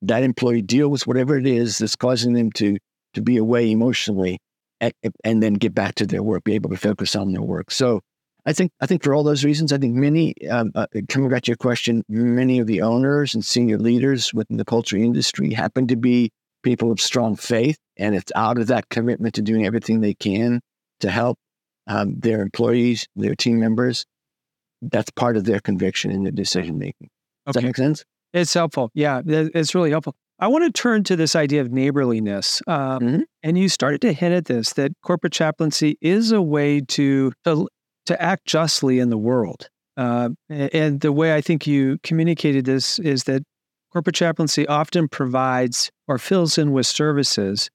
that 0.03 0.23
employee 0.23 0.63
deal 0.63 0.89
with 0.89 1.07
whatever 1.07 1.39
it 1.39 1.47
is 1.47 1.79
that's 1.79 1.97
causing 1.97 2.35
them 2.35 2.53
to, 2.53 2.77
to 3.15 3.23
be 3.23 3.39
away 3.39 3.71
emotionally 3.71 4.39
and, 4.81 4.93
and 5.25 5.43
then 5.43 5.55
get 5.55 5.75
back 5.75 5.95
to 5.97 6.07
their 6.07 6.23
work, 6.23 6.45
be 6.45 6.55
able 6.55 6.71
to 6.71 6.77
focus 6.77 7.17
on 7.17 7.33
their 7.33 7.43
work. 7.43 7.71
So 7.71 8.03
I 8.47 8.53
think 8.53 8.73
I 8.81 8.87
think 8.87 9.03
for 9.03 9.15
all 9.15 9.23
those 9.23 9.45
reasons, 9.45 9.73
I 9.73 9.79
think 9.79 9.95
many 9.95 10.35
um, 10.49 10.73
uh, 10.75 10.87
coming 11.09 11.31
back 11.31 11.43
to 11.43 11.51
your 11.51 11.57
question, 11.57 12.05
many 12.09 12.59
of 12.59 12.67
the 12.67 12.83
owners 12.83 13.35
and 13.35 13.45
senior 13.45 13.79
leaders 13.79 14.35
within 14.35 14.59
the 14.59 14.65
poultry 14.65 15.03
industry 15.03 15.53
happen 15.53 15.87
to 15.89 15.97
be 15.97 16.31
people 16.63 16.93
of 16.93 17.01
strong 17.01 17.37
faith, 17.37 17.79
and 17.97 18.15
it's 18.15 18.33
out 18.37 18.59
of 18.59 18.67
that 18.67 18.89
commitment 18.91 19.35
to 19.37 19.43
doing 19.43 19.67
everything 19.67 20.01
they 20.01 20.15
can 20.15 20.61
to 21.01 21.11
help 21.11 21.39
um, 21.87 22.19
their 22.19 22.43
employees, 22.43 23.07
their 23.17 23.35
team 23.35 23.59
members. 23.61 24.05
That's 24.83 25.11
part 25.11 25.37
of 25.37 25.45
their 25.45 25.61
conviction 25.61 26.11
in 26.11 26.25
their 26.25 26.33
decision 26.33 26.79
making. 26.79 27.09
Does 27.47 27.57
okay. 27.57 27.61
that 27.61 27.67
make 27.69 27.77
sense? 27.77 28.05
It's 28.35 28.53
helpful. 28.53 28.91
Yeah, 28.95 29.23
it's 29.25 29.75
really 29.75 29.91
helpful. 29.91 30.15
I 30.41 30.49
want 30.49 30.65
to 30.65 30.73
turn 30.73 31.05
to 31.05 31.17
this 31.17 31.37
idea 31.37 31.61
of 31.61 31.71
neighborliness. 31.71 32.61
Um, 32.67 33.01
mm-hmm. 33.01 33.21
And 33.43 33.57
you 33.57 33.69
started 33.69 34.01
to 34.03 34.13
hint 34.13 34.35
at 34.35 34.47
this 34.47 34.73
that 34.73 34.93
corporate 35.03 35.33
chaplaincy 35.33 35.97
is 36.01 36.33
a 36.33 36.43
way 36.43 36.81
to, 36.81 37.33
to 37.45 37.69
to 38.07 38.21
act 38.21 38.47
justly 38.47 38.99
in 38.99 39.11
the 39.11 39.19
world. 39.19 39.69
Uh, 39.97 40.31
and 40.49 41.01
the 41.01 41.13
way 41.13 41.35
I 41.35 41.41
think 41.41 41.67
you 41.67 41.99
communicated 42.03 42.65
this 42.65 42.99
is 42.99 43.25
that 43.25 43.43
corporate 43.93 44.17
chaplaincy 44.17 44.67
often 44.67 45.09
provides 45.09 45.91
or 46.09 46.19
fills 46.19 46.59
in 46.59 46.73
with 46.73 46.87
services 46.87 47.71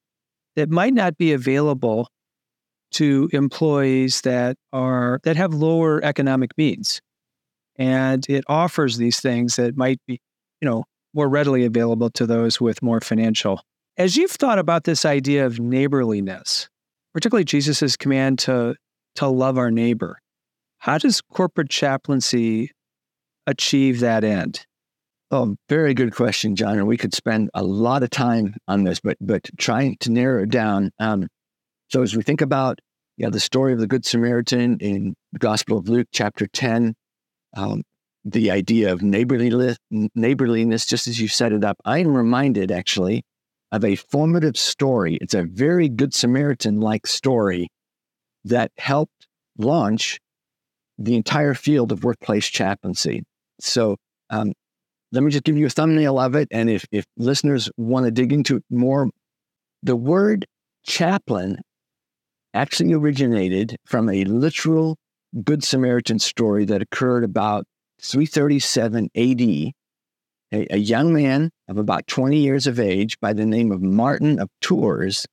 that 0.56 0.70
might 0.70 0.94
not 0.94 1.18
be 1.18 1.32
available 1.32 2.10
to 2.92 3.30
employees 3.32 4.22
that 4.22 4.58
are 4.74 5.20
that 5.24 5.36
have 5.38 5.54
lower 5.54 6.04
economic 6.04 6.52
means 6.58 7.02
and 7.78 8.28
it 8.28 8.44
offers 8.48 8.98
these 8.98 9.20
things 9.20 9.56
that 9.58 9.78
might 9.78 10.00
be 10.08 10.20
you 10.60 10.68
know 10.68 10.84
more 11.14 11.30
readily 11.30 11.66
available 11.66 12.10
to 12.10 12.26
those 12.26 12.60
with 12.60 12.82
more 12.82 13.00
financial 13.00 13.62
as 13.98 14.18
you've 14.18 14.32
thought 14.32 14.60
about 14.60 14.86
this 14.86 15.06
idea 15.06 15.46
of 15.46 15.60
neighborliness 15.60 16.68
particularly 17.14 17.46
jesus' 17.46 17.96
command 17.96 18.40
to 18.40 18.76
to 19.20 19.28
love 19.28 19.58
our 19.58 19.70
neighbor. 19.70 20.18
How 20.78 20.98
does 20.98 21.20
corporate 21.20 21.70
chaplaincy 21.70 22.72
achieve 23.46 24.00
that 24.00 24.24
end? 24.24 24.66
Oh, 25.30 25.58
very 25.68 25.94
good 25.94 26.16
question, 26.16 26.56
John. 26.56 26.78
And 26.78 26.88
we 26.88 26.96
could 26.96 27.14
spend 27.14 27.50
a 27.54 27.62
lot 27.62 28.02
of 28.02 28.12
time 28.12 28.56
on 28.70 28.86
this, 28.86 29.02
but 29.02 29.18
but 29.20 29.50
trying 29.58 29.98
to 30.00 30.12
narrow 30.12 30.44
it 30.44 30.50
down. 30.50 30.92
Um, 31.00 31.28
so 31.90 32.02
as 32.02 32.16
we 32.16 32.24
think 32.24 32.40
about 32.40 32.80
yeah, 33.18 33.30
the 33.30 33.42
story 33.42 33.74
of 33.74 33.80
the 33.80 33.88
Good 33.88 34.06
Samaritan 34.06 34.78
in 34.80 35.16
the 35.34 35.40
Gospel 35.40 35.78
of 35.78 35.90
Luke, 35.90 36.08
chapter 36.14 36.48
10, 36.48 36.96
um, 37.58 37.84
the 38.24 38.52
idea 38.52 38.94
of 38.94 39.02
neighborliness, 39.02 39.78
neighborliness, 40.16 40.86
just 40.86 41.10
as 41.10 41.20
you 41.20 41.28
set 41.28 41.52
it 41.52 41.66
up, 41.66 41.76
I 41.84 42.00
am 42.00 42.16
reminded 42.16 42.72
actually 42.72 43.24
of 43.74 43.84
a 43.84 43.98
formative 43.98 44.56
story. 44.56 45.18
It's 45.20 45.34
a 45.34 45.44
very 45.44 45.90
Good 45.90 46.14
Samaritan 46.14 46.80
like 46.80 47.06
story 47.06 47.68
that 48.46 48.72
helped 48.78 49.28
launch 49.58 50.20
the 50.98 51.16
entire 51.16 51.54
field 51.54 51.92
of 51.92 52.04
workplace 52.04 52.48
chaplaincy. 52.48 53.24
So 53.60 53.98
um, 54.30 54.54
let 55.12 55.24
me 55.24 55.32
just 55.32 55.44
give 55.44 55.58
you 55.58 55.66
a 55.66 55.70
thumbnail 55.70 56.20
of 56.20 56.36
it. 56.36 56.48
And 56.52 56.70
if, 56.70 56.86
if 56.92 57.06
listeners 57.18 57.70
want 57.78 58.06
to 58.06 58.12
dig 58.12 58.34
into 58.34 58.58
it 58.58 58.64
more, 58.70 59.10
the 59.82 59.96
word 59.96 60.46
chaplain 60.86 61.60
actually 62.54 62.94
originated 62.94 63.78
from 63.86 64.10
a 64.10 64.24
literal 64.26 64.98
Good 65.44 65.64
Samaritan 65.64 66.18
story 66.20 66.66
that 66.66 66.82
occurred 66.82 67.24
about 67.24 67.66
337 68.02 69.10
AD. 69.16 69.42
A, 70.52 70.74
a 70.74 70.78
young 70.78 71.14
man 71.14 71.52
of 71.68 71.78
about 71.78 72.08
20 72.08 72.36
years 72.36 72.66
of 72.66 72.80
age 72.80 73.20
by 73.20 73.34
the 73.34 73.46
name 73.46 73.72
of 73.72 73.84
Martin 73.84 74.40
of 74.40 74.50
Tours 74.62 75.28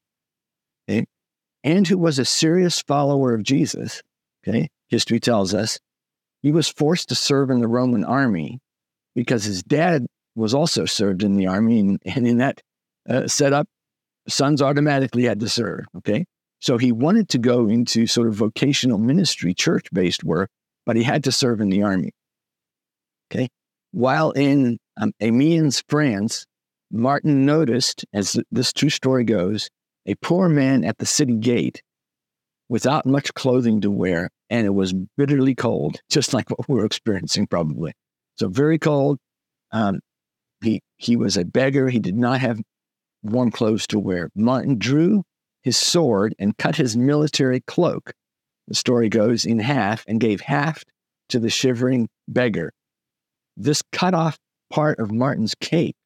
and 1.66 1.86
who 1.86 1.98
was 1.98 2.20
a 2.20 2.24
serious 2.24 2.80
follower 2.80 3.34
of 3.34 3.42
Jesus, 3.42 4.00
okay, 4.46 4.68
history 4.88 5.18
tells 5.18 5.52
us, 5.52 5.80
he 6.40 6.52
was 6.52 6.68
forced 6.68 7.08
to 7.08 7.16
serve 7.16 7.50
in 7.50 7.60
the 7.60 7.66
Roman 7.66 8.04
army 8.04 8.60
because 9.16 9.42
his 9.42 9.64
dad 9.64 10.06
was 10.36 10.54
also 10.54 10.84
served 10.84 11.24
in 11.24 11.34
the 11.34 11.48
army. 11.48 11.80
And, 11.80 12.00
and 12.04 12.24
in 12.24 12.38
that 12.38 12.62
uh, 13.08 13.26
setup, 13.26 13.66
sons 14.28 14.62
automatically 14.62 15.24
had 15.24 15.40
to 15.40 15.48
serve, 15.48 15.86
okay? 15.98 16.24
So 16.60 16.78
he 16.78 16.92
wanted 16.92 17.28
to 17.30 17.38
go 17.38 17.68
into 17.68 18.06
sort 18.06 18.28
of 18.28 18.34
vocational 18.34 18.98
ministry, 18.98 19.52
church 19.52 19.88
based 19.92 20.22
work, 20.22 20.50
but 20.84 20.94
he 20.94 21.02
had 21.02 21.24
to 21.24 21.32
serve 21.32 21.60
in 21.60 21.70
the 21.70 21.82
army. 21.82 22.12
Okay. 23.28 23.48
While 23.90 24.30
in 24.30 24.78
um, 25.00 25.12
Amiens, 25.20 25.82
France, 25.88 26.46
Martin 26.92 27.44
noticed, 27.44 28.04
as 28.12 28.40
this 28.52 28.72
true 28.72 28.90
story 28.90 29.24
goes, 29.24 29.68
a 30.06 30.14
poor 30.16 30.48
man 30.48 30.84
at 30.84 30.98
the 30.98 31.06
city 31.06 31.36
gate 31.36 31.82
without 32.68 33.06
much 33.06 33.34
clothing 33.34 33.80
to 33.82 33.90
wear, 33.90 34.30
and 34.50 34.66
it 34.66 34.74
was 34.74 34.94
bitterly 35.16 35.54
cold, 35.54 36.00
just 36.10 36.32
like 36.32 36.48
what 36.50 36.68
we're 36.68 36.84
experiencing 36.84 37.46
probably. 37.46 37.92
So 38.36 38.48
very 38.48 38.78
cold. 38.78 39.18
Um, 39.72 40.00
he 40.62 40.80
he 40.96 41.16
was 41.16 41.36
a 41.36 41.44
beggar. 41.44 41.88
He 41.88 41.98
did 41.98 42.16
not 42.16 42.40
have 42.40 42.60
warm 43.22 43.50
clothes 43.50 43.86
to 43.88 43.98
wear. 43.98 44.30
Martin 44.34 44.78
drew 44.78 45.22
his 45.62 45.76
sword 45.76 46.34
and 46.38 46.56
cut 46.56 46.76
his 46.76 46.96
military 46.96 47.60
cloak. 47.60 48.12
The 48.68 48.74
story 48.74 49.08
goes 49.08 49.44
in 49.44 49.58
half 49.58 50.04
and 50.06 50.20
gave 50.20 50.40
half 50.40 50.84
to 51.28 51.38
the 51.38 51.50
shivering 51.50 52.08
beggar. 52.28 52.72
This 53.56 53.82
cut 53.92 54.14
off 54.14 54.38
part 54.70 54.98
of 54.98 55.12
Martin's 55.12 55.54
cape 55.54 55.96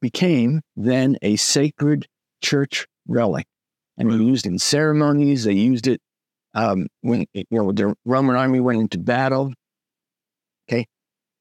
became 0.00 0.60
then 0.76 1.16
a 1.22 1.36
sacred 1.36 2.06
church 2.42 2.86
relic. 3.06 3.46
And 3.96 4.08
right. 4.08 4.20
used 4.20 4.46
in 4.46 4.58
ceremonies. 4.58 5.44
They 5.44 5.52
used 5.52 5.86
it 5.86 6.00
um, 6.54 6.86
when 7.02 7.26
you 7.32 7.44
know 7.50 7.72
the 7.72 7.94
Roman 8.04 8.36
army 8.36 8.60
went 8.60 8.80
into 8.80 8.98
battle. 8.98 9.52
Okay, 10.68 10.86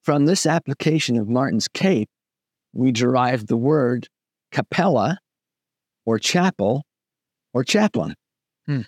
from 0.03 0.25
this 0.25 0.45
application 0.45 1.17
of 1.17 1.27
Martin's 1.27 1.67
cape, 1.67 2.09
we 2.73 2.91
derived 2.91 3.47
the 3.47 3.57
word 3.57 4.07
capella, 4.51 5.17
or 6.05 6.19
chapel, 6.19 6.83
or 7.53 7.63
chaplain. 7.63 8.15
Hmm. 8.65 8.81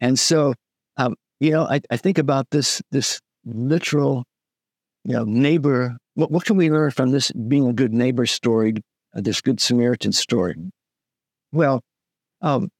And 0.00 0.18
so, 0.18 0.54
um, 0.96 1.14
you 1.40 1.52
know, 1.52 1.64
I, 1.64 1.80
I 1.90 1.96
think 1.96 2.18
about 2.18 2.46
this 2.50 2.82
this 2.90 3.20
literal, 3.44 4.24
you 5.04 5.14
know, 5.14 5.24
neighbor. 5.24 5.96
What, 6.14 6.30
what 6.30 6.44
can 6.44 6.56
we 6.56 6.70
learn 6.70 6.90
from 6.90 7.10
this 7.10 7.30
being 7.32 7.66
a 7.66 7.72
good 7.72 7.92
neighbor 7.92 8.26
story, 8.26 8.74
uh, 9.16 9.20
this 9.20 9.40
good 9.40 9.60
Samaritan 9.60 10.12
story? 10.12 10.56
Well, 11.52 11.82
um, 12.42 12.70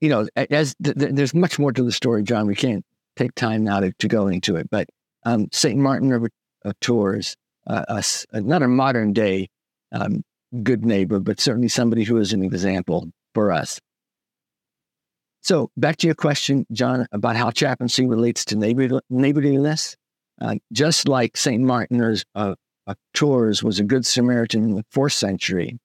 you 0.00 0.08
know, 0.08 0.26
as 0.36 0.74
th- 0.82 0.96
th- 0.96 1.14
there's 1.14 1.34
much 1.34 1.58
more 1.58 1.72
to 1.72 1.82
the 1.82 1.92
story, 1.92 2.22
John. 2.22 2.46
We 2.46 2.54
can't 2.54 2.84
take 3.16 3.34
time 3.34 3.64
now 3.64 3.80
to, 3.80 3.92
to 3.92 4.08
go 4.08 4.28
into 4.28 4.56
it, 4.56 4.68
but 4.70 4.88
um, 5.24 5.48
St. 5.52 5.78
Martin 5.78 6.10
River 6.10 6.30
uh, 6.64 6.72
Tours, 6.80 7.36
uh, 7.66 7.84
us, 7.88 8.26
uh, 8.32 8.40
not 8.40 8.62
a 8.62 8.68
modern 8.68 9.12
day 9.12 9.48
um, 9.92 10.22
good 10.62 10.84
neighbor, 10.84 11.20
but 11.20 11.40
certainly 11.40 11.68
somebody 11.68 12.04
who 12.04 12.16
is 12.16 12.32
an 12.32 12.42
example 12.42 13.10
for 13.34 13.52
us. 13.52 13.80
So 15.42 15.70
back 15.76 15.96
to 15.98 16.06
your 16.06 16.14
question, 16.14 16.66
John, 16.72 17.06
about 17.12 17.36
how 17.36 17.50
chaplaincy 17.50 18.06
relates 18.06 18.44
to 18.46 18.56
neighbor, 18.56 19.00
neighborliness. 19.08 19.96
Uh, 20.40 20.56
just 20.72 21.06
like 21.06 21.36
St. 21.36 21.62
Martin's 21.62 22.24
uh, 22.34 22.54
uh, 22.86 22.94
Tours 23.12 23.62
was 23.62 23.78
a 23.78 23.84
good 23.84 24.06
Samaritan 24.06 24.64
in 24.64 24.74
the 24.74 24.84
fourth 24.90 25.12
century. 25.12 25.78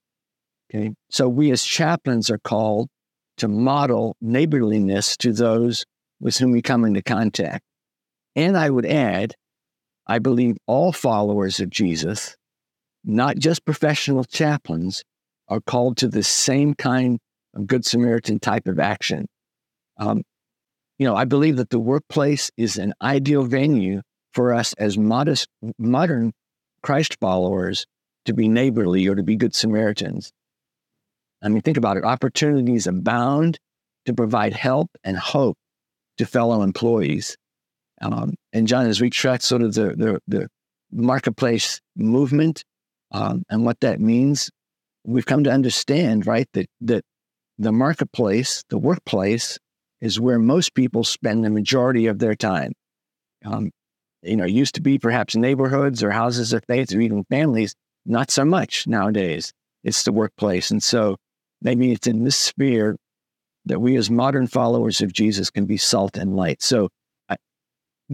Okay, 0.73 0.93
so 1.09 1.29
we 1.29 1.51
as 1.51 1.63
chaplains 1.63 2.29
are 2.29 2.39
called 2.39 2.89
to 3.37 3.47
model 3.47 4.15
neighborliness 4.21 5.15
to 5.17 5.31
those 5.31 5.85
with 6.19 6.37
whom 6.37 6.51
we 6.51 6.61
come 6.61 6.85
into 6.85 7.01
contact. 7.01 7.63
And 8.35 8.57
I 8.57 8.69
would 8.69 8.85
add, 8.85 9.35
I 10.07 10.19
believe 10.19 10.57
all 10.65 10.91
followers 10.91 11.59
of 11.59 11.69
Jesus, 11.69 12.35
not 13.03 13.37
just 13.37 13.65
professional 13.65 14.23
chaplains, 14.23 15.03
are 15.47 15.61
called 15.61 15.97
to 15.97 16.07
the 16.07 16.23
same 16.23 16.73
kind 16.73 17.19
of 17.53 17.67
Good 17.67 17.85
Samaritan 17.85 18.39
type 18.39 18.67
of 18.67 18.79
action. 18.79 19.27
Um, 19.97 20.23
you 20.97 21.05
know, 21.05 21.15
I 21.15 21.25
believe 21.25 21.57
that 21.57 21.69
the 21.69 21.79
workplace 21.79 22.51
is 22.57 22.77
an 22.77 22.93
ideal 23.01 23.43
venue 23.43 24.01
for 24.33 24.53
us 24.53 24.73
as 24.73 24.97
modest, 24.97 25.47
modern 25.77 26.33
Christ 26.81 27.17
followers 27.19 27.85
to 28.25 28.33
be 28.33 28.47
neighborly 28.47 29.07
or 29.07 29.15
to 29.15 29.23
be 29.23 29.35
good 29.35 29.53
Samaritans. 29.53 30.31
I 31.45 31.49
mean, 31.49 31.61
think 31.61 31.77
about 31.77 31.95
it. 31.95 32.03
Opportunities 32.03 32.87
abound 32.87 33.59
to 34.07 34.13
provide 34.13 34.53
help 34.53 34.89
and 35.03 35.15
hope 35.15 35.57
to 36.17 36.25
fellow 36.25 36.63
employees. 36.63 37.37
Um, 38.01 38.33
and 38.51 38.67
John, 38.67 38.87
as 38.87 38.99
we 38.99 39.11
track 39.11 39.43
sort 39.43 39.61
of 39.61 39.75
the, 39.75 39.93
the, 39.95 40.19
the 40.27 40.49
marketplace 40.91 41.79
movement 41.95 42.63
um, 43.11 43.43
and 43.47 43.63
what 43.63 43.79
that 43.81 43.99
means, 43.99 44.49
we've 45.05 45.27
come 45.27 45.43
to 45.43 45.51
understand, 45.51 46.25
right, 46.25 46.47
that, 46.53 46.65
that 46.81 47.03
the 47.59 47.71
marketplace, 47.71 48.63
the 48.69 48.79
workplace, 48.79 49.59
is 50.01 50.19
where 50.19 50.39
most 50.39 50.73
people 50.73 51.03
spend 51.03 51.45
the 51.45 51.49
majority 51.51 52.07
of 52.07 52.17
their 52.17 52.35
time. 52.35 52.73
Um, 53.45 53.69
you 54.23 54.35
know, 54.35 54.45
used 54.45 54.73
to 54.75 54.81
be 54.81 54.97
perhaps 54.97 55.35
neighborhoods 55.35 56.01
or 56.01 56.09
houses 56.09 56.53
of 56.53 56.65
faith 56.65 56.91
or 56.93 57.01
even 57.01 57.23
families, 57.25 57.75
not 58.03 58.31
so 58.31 58.43
much 58.43 58.87
nowadays. 58.87 59.53
It's 59.83 60.03
the 60.03 60.11
workplace. 60.11 60.71
And 60.71 60.81
so 60.81 61.17
maybe 61.61 61.91
it's 61.91 62.07
in 62.07 62.23
this 62.23 62.37
sphere 62.37 62.97
that 63.65 63.79
we 63.79 63.95
as 63.95 64.09
modern 64.09 64.47
followers 64.47 65.01
of 65.01 65.11
Jesus 65.11 65.49
can 65.49 65.65
be 65.65 65.77
salt 65.77 66.17
and 66.17 66.35
light. 66.35 66.61
So, 66.61 66.89
I, 67.29 67.35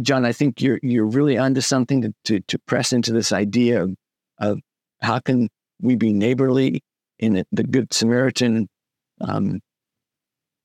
John, 0.01 0.25
I 0.25 0.31
think 0.31 0.61
you're 0.61 0.79
you're 0.81 1.05
really 1.05 1.37
onto 1.37 1.61
something 1.61 2.01
to, 2.01 2.13
to, 2.25 2.39
to 2.41 2.59
press 2.59 2.93
into 2.93 3.11
this 3.11 3.31
idea 3.31 3.83
of, 3.83 3.95
of 4.39 4.59
how 5.01 5.19
can 5.19 5.49
we 5.81 5.95
be 5.95 6.13
neighborly 6.13 6.81
in 7.19 7.43
the 7.51 7.63
Good 7.63 7.93
Samaritan 7.93 8.67
um, 9.21 9.59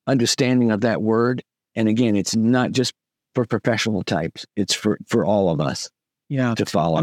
understanding 0.06 0.70
of 0.70 0.80
that 0.82 1.02
word. 1.02 1.42
And 1.74 1.88
again, 1.88 2.16
it's 2.16 2.34
not 2.34 2.72
just 2.72 2.92
for 3.34 3.44
professional 3.44 4.02
types; 4.02 4.46
it's 4.56 4.74
for 4.74 4.98
for 5.06 5.24
all 5.24 5.50
of 5.50 5.60
us. 5.60 5.90
Yeah, 6.28 6.54
to 6.54 6.66
follow. 6.66 7.02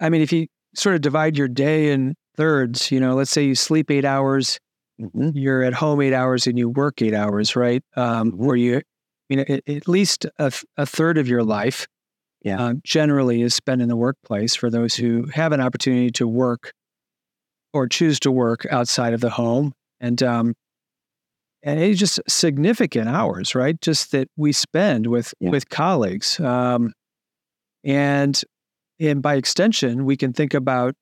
I 0.00 0.08
mean, 0.08 0.22
if 0.22 0.32
you 0.32 0.46
sort 0.74 0.94
of 0.94 1.00
divide 1.00 1.36
your 1.36 1.48
day 1.48 1.90
in 1.90 2.14
thirds, 2.36 2.90
you 2.90 3.00
know, 3.00 3.14
let's 3.14 3.30
say 3.30 3.44
you 3.44 3.54
sleep 3.54 3.90
eight 3.90 4.04
hours, 4.04 4.58
mm-hmm. 5.02 5.36
you're 5.36 5.62
at 5.62 5.74
home 5.74 6.00
eight 6.00 6.14
hours, 6.14 6.46
and 6.46 6.58
you 6.58 6.68
work 6.68 7.02
eight 7.02 7.14
hours, 7.14 7.56
right? 7.56 7.82
Um, 7.96 8.32
mm-hmm. 8.32 8.44
Or 8.44 8.56
you, 8.56 8.82
you 9.28 9.36
know, 9.36 9.44
at 9.48 9.88
least 9.88 10.26
a, 10.38 10.52
a 10.76 10.86
third 10.86 11.18
of 11.18 11.28
your 11.28 11.42
life, 11.42 11.86
yeah, 12.42 12.62
uh, 12.62 12.74
generally 12.84 13.42
is 13.42 13.54
spent 13.54 13.82
in 13.82 13.88
the 13.88 13.96
workplace. 13.96 14.54
For 14.54 14.70
those 14.70 14.94
who 14.94 15.26
have 15.32 15.52
an 15.52 15.60
opportunity 15.60 16.10
to 16.12 16.26
work 16.26 16.72
or 17.72 17.88
choose 17.88 18.20
to 18.20 18.30
work 18.30 18.66
outside 18.70 19.14
of 19.14 19.20
the 19.20 19.30
home, 19.30 19.72
and 20.00 20.22
um, 20.22 20.54
and 21.62 21.80
it's 21.80 21.98
just 21.98 22.20
significant 22.28 23.08
hours, 23.08 23.54
right? 23.54 23.80
Just 23.80 24.12
that 24.12 24.28
we 24.36 24.52
spend 24.52 25.06
with 25.06 25.32
yeah. 25.40 25.50
with 25.50 25.68
colleagues, 25.68 26.40
um, 26.40 26.92
and 27.84 28.40
and 28.98 29.22
by 29.22 29.34
extension, 29.34 30.04
we 30.04 30.16
can 30.16 30.32
think 30.32 30.54
about 30.54 30.94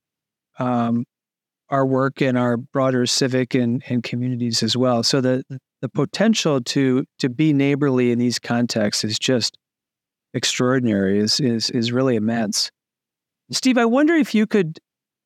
um, 0.59 1.05
our 1.71 1.87
work 1.87 2.21
in 2.21 2.37
our 2.37 2.57
broader 2.57 3.07
civic 3.07 3.55
and, 3.55 3.83
and 3.89 4.03
communities 4.03 4.63
as 4.63 4.77
well. 4.77 5.03
So 5.03 5.21
the 5.21 5.45
the 5.81 5.89
potential 5.89 6.61
to 6.61 7.05
to 7.19 7.29
be 7.29 7.53
neighborly 7.53 8.13
in 8.13 8.19
these 8.19 8.39
contexts 8.39 9.05
is 9.05 9.19
just 9.19 9.57
extraordinary. 10.35 11.19
is 11.19 11.41
is 11.41 11.71
is 11.71 11.93
really 11.93 12.17
immense. 12.17 12.71
Steve, 13.51 13.79
I 13.79 13.85
wonder 13.85 14.15
if 14.15 14.35
you 14.35 14.47
could 14.47 14.79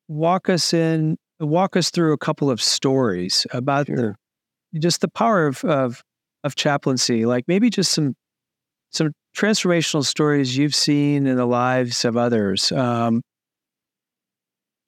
walk 0.07 0.49
us 0.49 0.73
in 0.73 1.17
walk 1.39 1.75
us 1.75 1.89
through 1.89 2.13
a 2.13 2.17
couple 2.17 2.49
of 2.49 2.61
stories 2.61 3.45
about 3.51 3.87
sure 3.87 4.15
just 4.79 5.01
the 5.01 5.07
power 5.07 5.47
of, 5.47 5.63
of 5.63 6.01
of 6.43 6.55
chaplaincy, 6.55 7.25
like 7.25 7.45
maybe 7.47 7.69
just 7.69 7.91
some 7.91 8.15
some 8.91 9.11
transformational 9.35 10.05
stories 10.05 10.55
you've 10.55 10.75
seen 10.75 11.27
in 11.27 11.35
the 11.35 11.45
lives 11.45 12.05
of 12.05 12.15
others. 12.15 12.71
Um, 12.71 13.21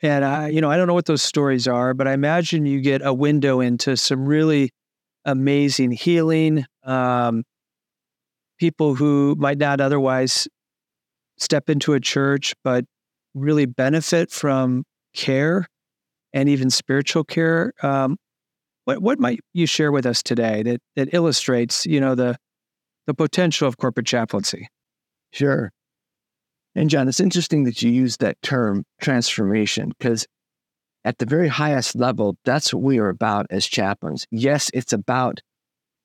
and 0.02 0.24
I, 0.24 0.50
you 0.50 0.62
know, 0.62 0.70
I 0.70 0.78
don't 0.78 0.88
know 0.88 0.94
what 0.94 1.06
those 1.06 1.24
stories 1.24 1.68
are, 1.68 1.94
but 1.94 2.08
I 2.08 2.14
imagine 2.14 2.66
you 2.66 2.82
get 2.82 3.02
a 3.06 3.14
window 3.14 3.60
into 3.62 3.98
some 3.98 4.26
really 4.26 4.72
amazing 5.26 5.92
healing. 5.92 6.66
Um, 6.84 7.44
people 8.60 8.96
who 8.96 9.36
might 9.38 9.58
not 9.58 9.80
otherwise 9.82 10.48
step 11.38 11.70
into 11.70 11.94
a 11.94 12.00
church, 12.00 12.54
but 12.64 12.86
really 13.36 13.66
benefit 13.66 14.32
from 14.32 14.84
care 15.16 15.68
and 16.34 16.50
even 16.50 16.70
spiritual 16.70 17.24
care. 17.24 17.74
Um, 17.84 18.18
what 18.86 19.02
what 19.02 19.20
might 19.20 19.40
you 19.54 19.68
share 19.68 19.92
with 19.92 20.06
us 20.06 20.24
today 20.24 20.64
that 20.64 20.82
that 20.96 21.14
illustrates, 21.14 21.86
you 21.86 22.02
know, 22.02 22.16
the 22.16 22.38
the 23.08 23.14
potential 23.14 23.68
of 23.68 23.78
corporate 23.78 24.08
chaplaincy? 24.08 24.70
Sure. 25.34 25.72
And 26.78 26.92
John, 26.92 27.08
it's 27.08 27.20
interesting 27.20 27.64
that 27.64 27.82
you 27.82 27.90
use 27.90 28.18
that 28.18 28.40
term 28.44 28.86
transformation 29.02 29.92
because 29.98 30.28
at 31.04 31.18
the 31.18 31.26
very 31.26 31.48
highest 31.48 31.96
level, 31.96 32.38
that's 32.46 32.72
what 32.72 32.84
we 32.84 33.00
are 33.00 33.10
about 33.10 33.48
as 33.50 33.66
chaplains. 33.66 34.28
Yes, 34.30 34.70
it's 34.76 34.94
about 34.94 35.40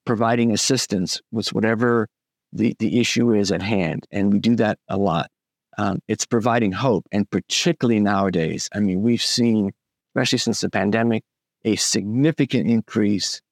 providing 0.07 0.51
assistance 0.51 1.21
with 1.31 1.53
whatever 1.53 2.09
the, 2.55 2.75
the 2.79 2.99
issue 2.99 3.35
is 3.35 3.53
at 3.53 3.61
hand. 3.61 4.07
And 4.11 4.33
we 4.33 4.39
do 4.39 4.57
that 4.57 4.79
a 4.89 4.97
lot. 4.97 5.31
Um, 5.77 5.99
it's 6.09 6.25
providing 6.25 6.73
hope. 6.73 7.05
And 7.13 7.29
particularly 7.31 8.01
nowadays, 8.01 8.71
I 8.75 8.81
mean, 8.81 9.03
we've 9.03 9.23
seen, 9.23 9.73
especially 10.11 10.39
since 10.39 10.63
the 10.63 10.71
pandemic, 10.71 11.23
a 11.67 11.77
significant 11.77 12.71
increase 12.71 13.43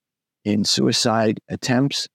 in 0.43 0.65
suicide 0.65 1.39
attempts 1.49 2.07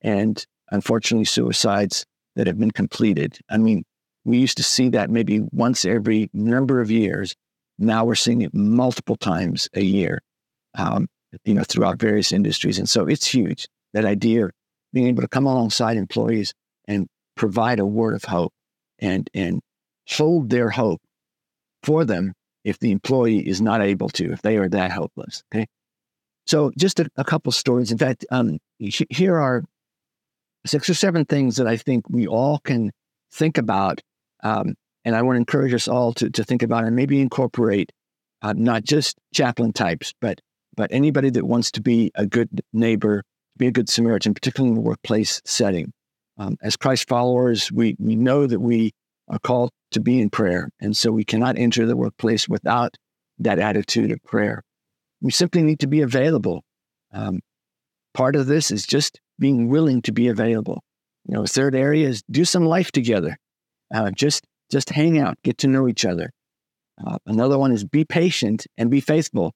and 0.00 0.42
unfortunately 0.70 1.26
suicides 1.26 2.06
that 2.34 2.46
have 2.46 2.58
been 2.58 2.70
completed. 2.70 3.38
I 3.50 3.58
mean, 3.58 3.84
we 4.24 4.38
used 4.38 4.56
to 4.56 4.62
see 4.62 4.88
that 4.90 5.10
maybe 5.10 5.40
once 5.52 5.84
every 5.84 6.30
number 6.32 6.80
of 6.80 6.90
years. 6.90 7.34
Now 7.78 8.04
we're 8.04 8.14
seeing 8.14 8.42
it 8.42 8.54
multiple 8.54 9.16
times 9.16 9.68
a 9.74 9.82
year, 9.82 10.22
um, 10.76 11.08
you 11.44 11.54
know, 11.54 11.64
throughout 11.64 11.98
various 11.98 12.32
industries. 12.32 12.78
And 12.78 12.88
so 12.88 13.06
it's 13.06 13.26
huge 13.26 13.66
that 13.92 14.04
idea 14.04 14.46
of 14.46 14.52
being 14.92 15.08
able 15.08 15.22
to 15.22 15.28
come 15.28 15.46
alongside 15.46 15.96
employees 15.96 16.54
and 16.86 17.06
provide 17.36 17.80
a 17.80 17.86
word 17.86 18.14
of 18.14 18.24
hope 18.24 18.52
and, 18.98 19.28
and 19.34 19.60
hold 20.08 20.50
their 20.50 20.70
hope 20.70 21.00
for 21.82 22.04
them 22.04 22.32
if 22.64 22.78
the 22.78 22.92
employee 22.92 23.46
is 23.46 23.60
not 23.60 23.82
able 23.82 24.08
to, 24.08 24.32
if 24.32 24.40
they 24.42 24.56
are 24.56 24.68
that 24.68 24.90
helpless. 24.90 25.42
Okay. 25.54 25.66
So 26.46 26.72
just 26.78 27.00
a, 27.00 27.08
a 27.16 27.24
couple 27.24 27.52
stories. 27.52 27.90
In 27.92 27.98
fact, 27.98 28.24
um, 28.30 28.58
here 28.78 29.38
are 29.38 29.64
six 30.66 30.88
or 30.88 30.94
seven 30.94 31.24
things 31.24 31.56
that 31.56 31.66
I 31.66 31.76
think 31.76 32.08
we 32.08 32.26
all 32.26 32.58
can 32.58 32.90
think 33.32 33.58
about. 33.58 34.00
Um, 34.44 34.74
and 35.04 35.16
I 35.16 35.22
want 35.22 35.36
to 35.36 35.40
encourage 35.40 35.74
us 35.74 35.88
all 35.88 36.12
to, 36.14 36.30
to 36.30 36.44
think 36.44 36.62
about 36.62 36.84
and 36.84 36.94
maybe 36.94 37.20
incorporate 37.20 37.90
uh, 38.42 38.54
not 38.56 38.84
just 38.84 39.16
chaplain 39.34 39.72
types, 39.72 40.12
but 40.20 40.40
but 40.76 40.90
anybody 40.92 41.30
that 41.30 41.46
wants 41.46 41.70
to 41.72 41.80
be 41.80 42.10
a 42.16 42.26
good 42.26 42.60
neighbor, 42.72 43.22
be 43.56 43.68
a 43.68 43.70
good 43.70 43.88
Samaritan, 43.88 44.34
particularly 44.34 44.70
in 44.70 44.74
the 44.74 44.80
workplace 44.80 45.40
setting. 45.44 45.92
Um, 46.36 46.56
as 46.62 46.76
Christ 46.76 47.08
followers, 47.08 47.70
we 47.72 47.96
we 47.98 48.16
know 48.16 48.46
that 48.46 48.60
we 48.60 48.92
are 49.28 49.38
called 49.38 49.70
to 49.92 50.00
be 50.00 50.20
in 50.20 50.30
prayer. 50.30 50.68
And 50.80 50.96
so 50.96 51.10
we 51.10 51.24
cannot 51.24 51.58
enter 51.58 51.86
the 51.86 51.96
workplace 51.96 52.48
without 52.48 52.96
that 53.38 53.58
attitude 53.58 54.10
of 54.10 54.22
prayer. 54.24 54.62
We 55.20 55.30
simply 55.30 55.62
need 55.62 55.80
to 55.80 55.86
be 55.86 56.02
available. 56.02 56.62
Um, 57.12 57.40
part 58.12 58.36
of 58.36 58.46
this 58.46 58.70
is 58.70 58.86
just 58.86 59.20
being 59.38 59.68
willing 59.68 60.02
to 60.02 60.12
be 60.12 60.28
available. 60.28 60.82
You 61.26 61.34
know, 61.34 61.46
third 61.46 61.74
area 61.74 62.08
is 62.08 62.22
do 62.30 62.44
some 62.44 62.66
life 62.66 62.92
together. 62.92 63.38
Uh, 63.94 64.10
just 64.10 64.44
just 64.70 64.90
hang 64.90 65.18
out, 65.18 65.36
get 65.44 65.56
to 65.58 65.68
know 65.68 65.86
each 65.88 66.04
other. 66.04 66.30
Uh, 67.06 67.18
another 67.26 67.58
one 67.58 67.70
is 67.70 67.84
be 67.84 68.04
patient 68.04 68.66
and 68.76 68.90
be 68.90 69.00
faithful. 69.00 69.52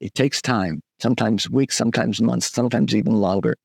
It 0.00 0.14
takes 0.14 0.40
time, 0.40 0.80
sometimes 1.00 1.50
weeks, 1.50 1.76
sometimes 1.76 2.20
months, 2.20 2.52
sometimes 2.52 2.94
even 2.94 3.14
longer. 3.14 3.56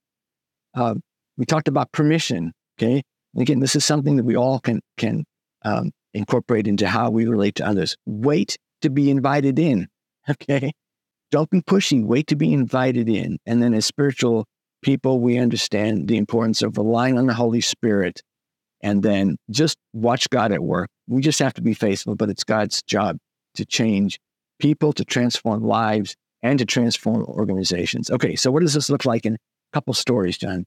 Uh, 0.73 0.95
we 1.37 1.45
talked 1.45 1.67
about 1.67 1.91
permission. 1.91 2.53
Okay. 2.79 3.03
And 3.33 3.41
again, 3.41 3.59
this 3.59 3.75
is 3.75 3.85
something 3.85 4.15
that 4.15 4.23
we 4.23 4.35
all 4.35 4.59
can, 4.59 4.81
can 4.97 5.25
um, 5.63 5.91
incorporate 6.13 6.67
into 6.67 6.87
how 6.87 7.11
we 7.11 7.27
relate 7.27 7.55
to 7.55 7.67
others. 7.67 7.95
Wait 8.05 8.57
to 8.81 8.89
be 8.89 9.09
invited 9.09 9.59
in. 9.59 9.87
Okay. 10.29 10.71
Don't 11.31 11.49
be 11.49 11.61
pushy. 11.61 12.01
Wait 12.01 12.27
to 12.27 12.37
be 12.37 12.53
invited 12.53 13.09
in. 13.09 13.39
And 13.45 13.61
then 13.61 13.73
as 13.73 13.85
spiritual 13.85 14.45
people, 14.81 15.19
we 15.19 15.37
understand 15.37 16.07
the 16.07 16.15
importance 16.15 16.61
of 16.61 16.77
relying 16.77 17.17
on 17.17 17.27
the 17.27 17.33
Holy 17.33 17.59
Spirit 17.59 18.21
and 18.83 19.01
then 19.01 19.37
just 19.49 19.77
watch 19.93 20.29
God 20.29 20.51
at 20.51 20.61
work. 20.61 20.89
We 21.07 21.21
just 21.21 21.39
have 21.39 21.53
to 21.55 21.61
be 21.61 21.73
faithful, 21.73 22.15
but 22.15 22.29
it's 22.29 22.43
God's 22.43 22.83
job 22.83 23.17
to 23.55 23.65
change 23.65 24.19
people, 24.59 24.93
to 24.93 25.05
transform 25.05 25.63
lives, 25.63 26.15
and 26.43 26.59
to 26.59 26.65
transform 26.65 27.23
organizations. 27.23 28.11
Okay, 28.11 28.35
so 28.35 28.51
what 28.51 28.61
does 28.61 28.73
this 28.73 28.89
look 28.89 29.05
like 29.05 29.25
in 29.25 29.35
a 29.35 29.37
couple 29.71 29.93
stories, 29.93 30.37
John? 30.37 30.65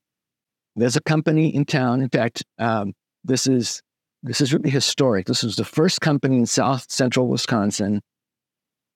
There's 0.74 0.96
a 0.96 1.02
company 1.02 1.54
in 1.54 1.66
town. 1.66 2.00
In 2.00 2.08
fact, 2.08 2.42
um, 2.58 2.94
this 3.22 3.46
is 3.46 3.82
this 4.22 4.40
is 4.40 4.52
really 4.52 4.70
historic. 4.70 5.26
This 5.26 5.42
was 5.42 5.56
the 5.56 5.64
first 5.64 6.00
company 6.00 6.38
in 6.38 6.46
South 6.46 6.86
Central 6.90 7.28
Wisconsin 7.28 8.00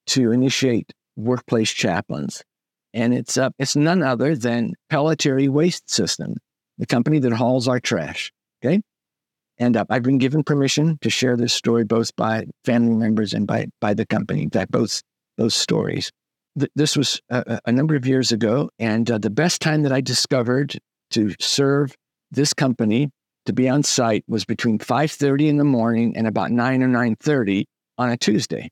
to 0.09 0.33
initiate 0.33 0.93
workplace 1.17 1.71
chaplains, 1.71 2.43
and 2.93 3.15
it's 3.15 3.37
uh, 3.37 3.51
it's 3.59 3.77
none 3.77 4.03
other 4.03 4.35
than 4.35 4.73
Pellitteri 4.91 5.49
Waste 5.49 5.91
System, 5.91 6.35
the 6.79 6.87
company 6.87 7.19
that 7.19 7.33
hauls 7.33 7.69
our 7.69 7.81
trash. 7.81 8.33
Okay, 8.63 8.81
and 9.61 9.77
uh, 9.77 9.85
I've 9.91 10.03
been 10.03 10.19
given 10.19 10.43
permission 10.43 10.99
to 11.03 11.11
share 11.11 11.37
this 11.37 11.53
story 11.53 11.85
both 11.85 12.17
by 12.17 12.47
family 12.65 12.97
members 12.97 13.33
and 13.33 13.47
by 13.47 13.69
by 13.81 13.95
the 13.95 14.07
company. 14.07 14.43
In 14.43 14.51
fact, 14.51 14.73
both 14.73 15.03
those 15.37 15.55
stories. 15.55 16.11
Th- 16.59 16.73
this 16.75 16.97
was 16.97 17.21
a, 17.31 17.61
a, 17.65 17.71
number 17.71 17.95
of 17.95 18.07
years 18.07 18.33
ago, 18.33 18.71
and 18.81 19.09
uh, 19.09 19.19
the 19.19 19.31
best 19.31 19.63
time 19.63 19.83
that 19.83 19.93
I 19.93 20.01
discovered 20.01 20.77
to 21.13 21.33
serve 21.39 21.95
this 22.33 22.53
company 22.53 23.11
to 23.47 23.53
be 23.53 23.69
on 23.69 23.83
site 23.83 24.25
was 24.29 24.45
between 24.45 24.79
5.30 24.79 25.49
in 25.49 25.57
the 25.57 25.65
morning 25.65 26.17
and 26.17 26.27
about 26.27 26.51
9 26.51 26.83
or 26.83 26.89
9.30 26.89 27.65
on 27.99 28.11
a 28.11 28.17
tuesday 28.17 28.71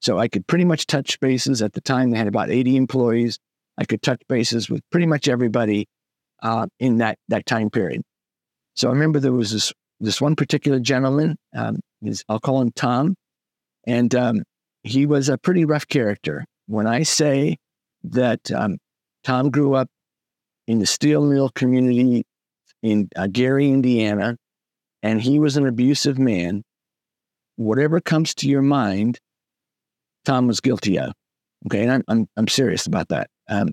so 0.00 0.18
i 0.18 0.28
could 0.28 0.46
pretty 0.46 0.64
much 0.64 0.86
touch 0.86 1.18
bases 1.20 1.62
at 1.62 1.72
the 1.72 1.80
time 1.80 2.10
they 2.10 2.18
had 2.18 2.28
about 2.28 2.50
80 2.50 2.76
employees 2.76 3.38
i 3.78 3.84
could 3.84 4.02
touch 4.02 4.20
bases 4.28 4.68
with 4.68 4.82
pretty 4.90 5.06
much 5.06 5.28
everybody 5.28 5.86
uh, 6.42 6.66
in 6.78 6.98
that, 6.98 7.18
that 7.28 7.46
time 7.46 7.70
period 7.70 8.02
so 8.74 8.88
i 8.88 8.92
remember 8.92 9.18
there 9.18 9.32
was 9.32 9.52
this, 9.52 9.72
this 10.00 10.20
one 10.20 10.36
particular 10.36 10.78
gentleman 10.78 11.36
um, 11.54 11.80
his, 12.02 12.24
i'll 12.28 12.40
call 12.40 12.60
him 12.60 12.70
tom 12.72 13.14
and 13.86 14.14
um, 14.14 14.42
he 14.82 15.06
was 15.06 15.28
a 15.28 15.38
pretty 15.38 15.64
rough 15.64 15.86
character 15.86 16.44
when 16.66 16.86
i 16.86 17.02
say 17.02 17.56
that 18.04 18.50
um, 18.52 18.78
tom 19.24 19.50
grew 19.50 19.74
up 19.74 19.88
in 20.66 20.78
the 20.78 20.86
steel 20.86 21.24
mill 21.24 21.48
community 21.50 22.24
in 22.82 23.08
uh, 23.16 23.26
Gary, 23.26 23.68
Indiana, 23.68 24.36
and 25.02 25.20
he 25.20 25.38
was 25.38 25.56
an 25.56 25.66
abusive 25.66 26.18
man, 26.18 26.62
whatever 27.56 28.00
comes 28.00 28.34
to 28.36 28.48
your 28.48 28.62
mind, 28.62 29.18
Tom 30.24 30.46
was 30.46 30.60
guilty 30.60 30.98
of. 30.98 31.12
Okay, 31.66 31.82
and 31.82 31.90
I'm 31.90 32.02
I'm, 32.08 32.28
I'm 32.36 32.48
serious 32.48 32.86
about 32.86 33.08
that. 33.08 33.28
Um, 33.48 33.72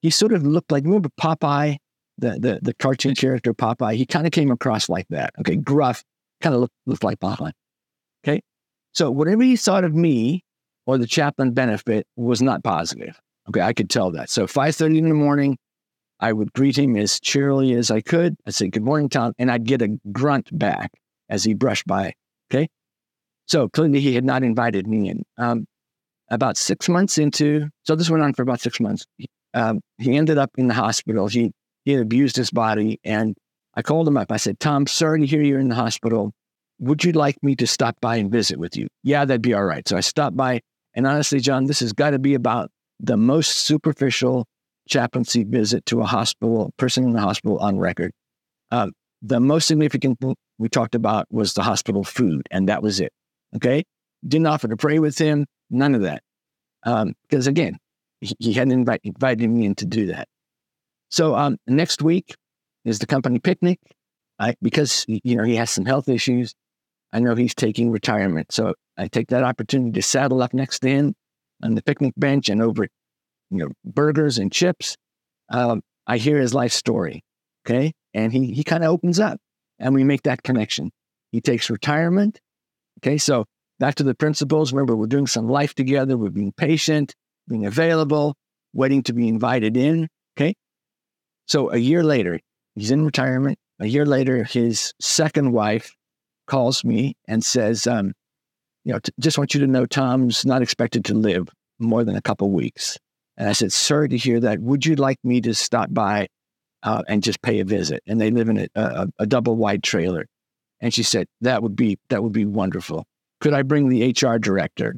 he 0.00 0.10
sort 0.10 0.32
of 0.32 0.44
looked 0.44 0.72
like 0.72 0.84
remember 0.84 1.10
Popeye, 1.20 1.76
the 2.18 2.30
the 2.38 2.58
the 2.62 2.74
cartoon 2.74 3.14
character 3.14 3.54
Popeye. 3.54 3.94
He 3.96 4.06
kind 4.06 4.26
of 4.26 4.32
came 4.32 4.50
across 4.50 4.88
like 4.88 5.06
that. 5.10 5.32
Okay, 5.40 5.56
gruff, 5.56 6.04
kind 6.40 6.54
of 6.54 6.62
looked 6.62 6.74
looked 6.86 7.04
like 7.04 7.18
Popeye. 7.20 7.52
Okay, 8.24 8.40
so 8.92 9.10
whatever 9.10 9.42
he 9.42 9.56
thought 9.56 9.84
of 9.84 9.94
me 9.94 10.42
or 10.86 10.98
the 10.98 11.06
chaplain 11.06 11.52
benefit 11.52 12.06
was 12.16 12.42
not 12.42 12.64
positive. 12.64 13.20
Okay, 13.48 13.60
I 13.60 13.72
could 13.72 13.88
tell 13.90 14.10
that. 14.12 14.30
So 14.30 14.46
5:30 14.46 14.98
in 14.98 15.08
the 15.08 15.14
morning, 15.14 15.56
I 16.20 16.32
would 16.32 16.52
greet 16.52 16.76
him 16.76 16.96
as 16.96 17.20
cheerily 17.20 17.72
as 17.74 17.90
I 17.90 18.00
could. 18.00 18.36
I'd 18.46 18.54
say, 18.54 18.68
Good 18.68 18.82
morning, 18.82 19.08
Tom. 19.08 19.32
And 19.38 19.50
I'd 19.50 19.64
get 19.64 19.82
a 19.82 19.98
grunt 20.12 20.56
back 20.56 20.90
as 21.28 21.44
he 21.44 21.54
brushed 21.54 21.86
by. 21.86 22.14
Okay. 22.50 22.68
So 23.46 23.68
clearly 23.68 24.00
he 24.00 24.14
had 24.14 24.24
not 24.24 24.42
invited 24.42 24.86
me 24.86 25.08
in. 25.08 25.22
Um, 25.38 25.66
about 26.30 26.56
six 26.56 26.88
months 26.88 27.16
into, 27.16 27.68
so 27.84 27.96
this 27.96 28.10
went 28.10 28.22
on 28.22 28.34
for 28.34 28.42
about 28.42 28.60
six 28.60 28.80
months. 28.80 29.06
Um, 29.54 29.80
he 29.96 30.16
ended 30.16 30.36
up 30.36 30.50
in 30.58 30.68
the 30.68 30.74
hospital. 30.74 31.26
He, 31.26 31.52
he 31.88 31.94
had 31.94 32.02
abused 32.02 32.36
his 32.36 32.50
body. 32.50 33.00
And 33.02 33.34
I 33.74 33.80
called 33.80 34.06
him 34.06 34.18
up. 34.18 34.30
I 34.30 34.36
said, 34.36 34.60
Tom, 34.60 34.86
sorry 34.86 35.20
to 35.20 35.26
hear 35.26 35.40
you're 35.40 35.58
in 35.58 35.70
the 35.70 35.74
hospital. 35.74 36.34
Would 36.80 37.02
you 37.02 37.12
like 37.12 37.42
me 37.42 37.56
to 37.56 37.66
stop 37.66 37.96
by 38.02 38.16
and 38.16 38.30
visit 38.30 38.58
with 38.58 38.76
you? 38.76 38.88
Yeah, 39.02 39.24
that'd 39.24 39.40
be 39.40 39.54
all 39.54 39.64
right. 39.64 39.88
So 39.88 39.96
I 39.96 40.00
stopped 40.00 40.36
by. 40.36 40.60
And 40.92 41.06
honestly, 41.06 41.40
John, 41.40 41.64
this 41.64 41.80
has 41.80 41.94
got 41.94 42.10
to 42.10 42.18
be 42.18 42.34
about 42.34 42.70
the 43.00 43.16
most 43.16 43.60
superficial 43.60 44.44
chaplaincy 44.86 45.44
visit 45.44 45.86
to 45.86 46.02
a 46.02 46.04
hospital, 46.04 46.74
person 46.76 47.04
in 47.04 47.12
the 47.14 47.22
hospital 47.22 47.56
on 47.56 47.78
record. 47.78 48.12
Uh, 48.70 48.88
the 49.22 49.40
most 49.40 49.66
significant 49.66 50.18
we 50.58 50.68
talked 50.68 50.94
about 50.94 51.26
was 51.30 51.54
the 51.54 51.62
hospital 51.62 52.04
food, 52.04 52.46
and 52.50 52.68
that 52.68 52.82
was 52.82 53.00
it. 53.00 53.14
Okay. 53.56 53.82
Didn't 54.26 54.46
offer 54.46 54.68
to 54.68 54.76
pray 54.76 54.98
with 54.98 55.16
him, 55.16 55.46
none 55.70 55.94
of 55.94 56.02
that. 56.02 56.22
Because 56.84 57.46
um, 57.46 57.50
again, 57.50 57.78
he, 58.20 58.34
he 58.38 58.52
hadn't 58.52 58.72
invite, 58.72 59.00
invited 59.04 59.48
me 59.48 59.64
in 59.64 59.74
to 59.76 59.86
do 59.86 60.04
that. 60.08 60.28
So 61.10 61.34
um, 61.34 61.58
next 61.66 62.02
week 62.02 62.34
is 62.84 62.98
the 62.98 63.06
company 63.06 63.38
picnic. 63.38 63.78
I, 64.38 64.54
because 64.62 65.04
you 65.08 65.36
know 65.36 65.42
he 65.42 65.56
has 65.56 65.70
some 65.70 65.84
health 65.84 66.08
issues, 66.08 66.54
I 67.12 67.20
know 67.20 67.34
he's 67.34 67.54
taking 67.54 67.90
retirement. 67.90 68.52
So 68.52 68.74
I 68.96 69.08
take 69.08 69.28
that 69.28 69.42
opportunity 69.42 69.92
to 69.92 70.02
saddle 70.02 70.42
up 70.42 70.54
next 70.54 70.80
to 70.80 70.88
him 70.88 71.14
on 71.62 71.74
the 71.74 71.82
picnic 71.82 72.14
bench 72.16 72.48
and 72.48 72.62
over 72.62 72.86
you 73.50 73.58
know, 73.58 73.68
burgers 73.84 74.38
and 74.38 74.52
chips. 74.52 74.96
Um, 75.50 75.82
I 76.06 76.18
hear 76.18 76.38
his 76.38 76.54
life 76.54 76.72
story. 76.72 77.22
Okay. 77.66 77.92
And 78.14 78.32
he, 78.32 78.52
he 78.52 78.64
kind 78.64 78.84
of 78.84 78.90
opens 78.90 79.20
up 79.20 79.38
and 79.78 79.94
we 79.94 80.04
make 80.04 80.22
that 80.22 80.42
connection. 80.42 80.90
He 81.32 81.40
takes 81.40 81.70
retirement. 81.70 82.40
Okay. 83.00 83.18
So 83.18 83.44
back 83.78 83.96
to 83.96 84.02
the 84.02 84.14
principles. 84.14 84.72
Remember, 84.72 84.96
we're 84.96 85.06
doing 85.06 85.26
some 85.26 85.48
life 85.48 85.74
together. 85.74 86.16
We're 86.16 86.30
being 86.30 86.52
patient, 86.52 87.14
being 87.46 87.66
available, 87.66 88.34
waiting 88.72 89.02
to 89.04 89.12
be 89.12 89.28
invited 89.28 89.76
in. 89.76 90.08
Okay. 90.36 90.54
So 91.48 91.72
a 91.72 91.78
year 91.78 92.04
later, 92.04 92.38
he's 92.74 92.90
in 92.90 93.04
retirement. 93.04 93.58
A 93.80 93.86
year 93.86 94.06
later, 94.06 94.44
his 94.44 94.92
second 95.00 95.52
wife 95.52 95.94
calls 96.46 96.84
me 96.84 97.16
and 97.26 97.44
says, 97.44 97.86
um, 97.86 98.12
you 98.84 98.92
know, 98.92 98.98
t- 98.98 99.12
just 99.18 99.38
want 99.38 99.54
you 99.54 99.60
to 99.60 99.66
know 99.66 99.86
Tom's 99.86 100.44
not 100.44 100.62
expected 100.62 101.04
to 101.06 101.14
live 101.14 101.48
more 101.78 102.04
than 102.04 102.16
a 102.16 102.22
couple 102.22 102.50
weeks. 102.50 102.98
And 103.36 103.48
I 103.48 103.52
said, 103.52 103.72
Sorry 103.72 104.08
to 104.08 104.16
hear 104.16 104.40
that. 104.40 104.60
Would 104.60 104.84
you 104.84 104.96
like 104.96 105.18
me 105.22 105.40
to 105.42 105.54
stop 105.54 105.88
by 105.92 106.28
uh, 106.82 107.02
and 107.08 107.22
just 107.22 107.40
pay 107.42 107.60
a 107.60 107.64
visit? 107.64 108.02
And 108.06 108.20
they 108.20 108.30
live 108.30 108.48
in 108.48 108.58
a, 108.58 108.68
a, 108.74 109.06
a 109.20 109.26
double 109.26 109.56
wide 109.56 109.82
trailer. 109.82 110.26
And 110.80 110.92
she 110.92 111.02
said, 111.02 111.26
That 111.40 111.62
would 111.62 111.76
be 111.76 111.98
that 112.10 112.22
would 112.22 112.32
be 112.32 112.44
wonderful. 112.44 113.04
Could 113.40 113.54
I 113.54 113.62
bring 113.62 113.88
the 113.88 114.10
HR 114.10 114.38
director? 114.38 114.96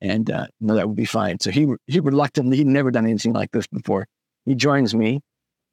And 0.00 0.30
uh, 0.30 0.46
no, 0.60 0.74
that 0.74 0.88
would 0.88 0.96
be 0.96 1.04
fine. 1.04 1.38
So 1.40 1.50
he 1.50 1.66
he 1.86 2.00
reluctantly, 2.00 2.56
he'd 2.56 2.66
never 2.66 2.90
done 2.90 3.04
anything 3.04 3.34
like 3.34 3.50
this 3.52 3.66
before. 3.66 4.06
He 4.46 4.54
joins 4.54 4.94
me. 4.94 5.20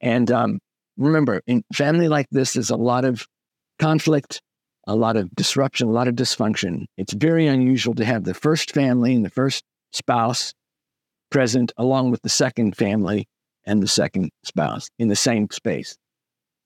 And 0.01 0.31
um, 0.31 0.59
remember, 0.97 1.41
in 1.47 1.63
family 1.73 2.07
like 2.07 2.27
this, 2.31 2.53
there's 2.53 2.69
a 2.69 2.75
lot 2.75 3.05
of 3.05 3.27
conflict, 3.79 4.41
a 4.87 4.95
lot 4.95 5.17
of 5.17 5.33
disruption, 5.35 5.87
a 5.87 5.91
lot 5.91 6.07
of 6.07 6.15
dysfunction. 6.15 6.85
It's 6.97 7.13
very 7.13 7.47
unusual 7.47 7.95
to 7.95 8.05
have 8.05 8.23
the 8.23 8.33
first 8.33 8.71
family 8.71 9.15
and 9.15 9.25
the 9.25 9.29
first 9.29 9.63
spouse 9.93 10.53
present 11.31 11.71
along 11.77 12.11
with 12.11 12.21
the 12.21 12.29
second 12.29 12.75
family 12.75 13.27
and 13.65 13.83
the 13.83 13.87
second 13.87 14.29
spouse 14.43 14.89
in 14.97 15.07
the 15.07 15.15
same 15.15 15.47
space. 15.51 15.95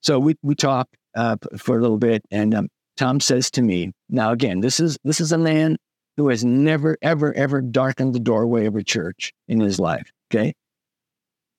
So 0.02 0.20
we, 0.20 0.36
we 0.42 0.56
talk 0.56 0.88
uh, 1.16 1.38
for 1.58 1.78
a 1.78 1.82
little 1.82 1.98
bit, 1.98 2.24
and 2.32 2.54
um, 2.54 2.68
Tom 2.98 3.20
says 3.20 3.50
to 3.52 3.62
me, 3.62 3.92
now 4.10 4.32
again, 4.32 4.60
this 4.60 4.80
is 4.80 4.98
this 5.04 5.22
is 5.22 5.32
a 5.32 5.38
man 5.38 5.78
who 6.18 6.30
has 6.30 6.44
never, 6.46 6.98
ever, 7.02 7.34
ever 7.34 7.62
darkened 7.62 8.14
the 8.14 8.20
doorway 8.20 8.66
of 8.66 8.76
a 8.76 8.84
church 8.84 9.34
in 9.48 9.60
his 9.60 9.80
life. 9.80 10.12
Okay. 10.32 10.54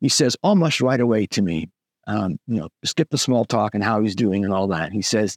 He 0.01 0.09
says 0.09 0.37
almost 0.43 0.81
right 0.81 1.01
away 1.01 1.27
to 1.29 1.43
me, 1.43 1.69
um, 2.07 2.39
you 2.47 2.61
know, 2.61 2.69
skip 2.85 3.11
the 3.11 3.19
small 3.19 3.45
talk 3.45 3.75
and 3.75 3.83
how 3.83 4.03
he's 4.03 4.15
doing 4.15 4.45
and 4.45 4.53
all 4.53 4.69
that. 4.69 4.93
He 4.93 5.03
says, 5.03 5.37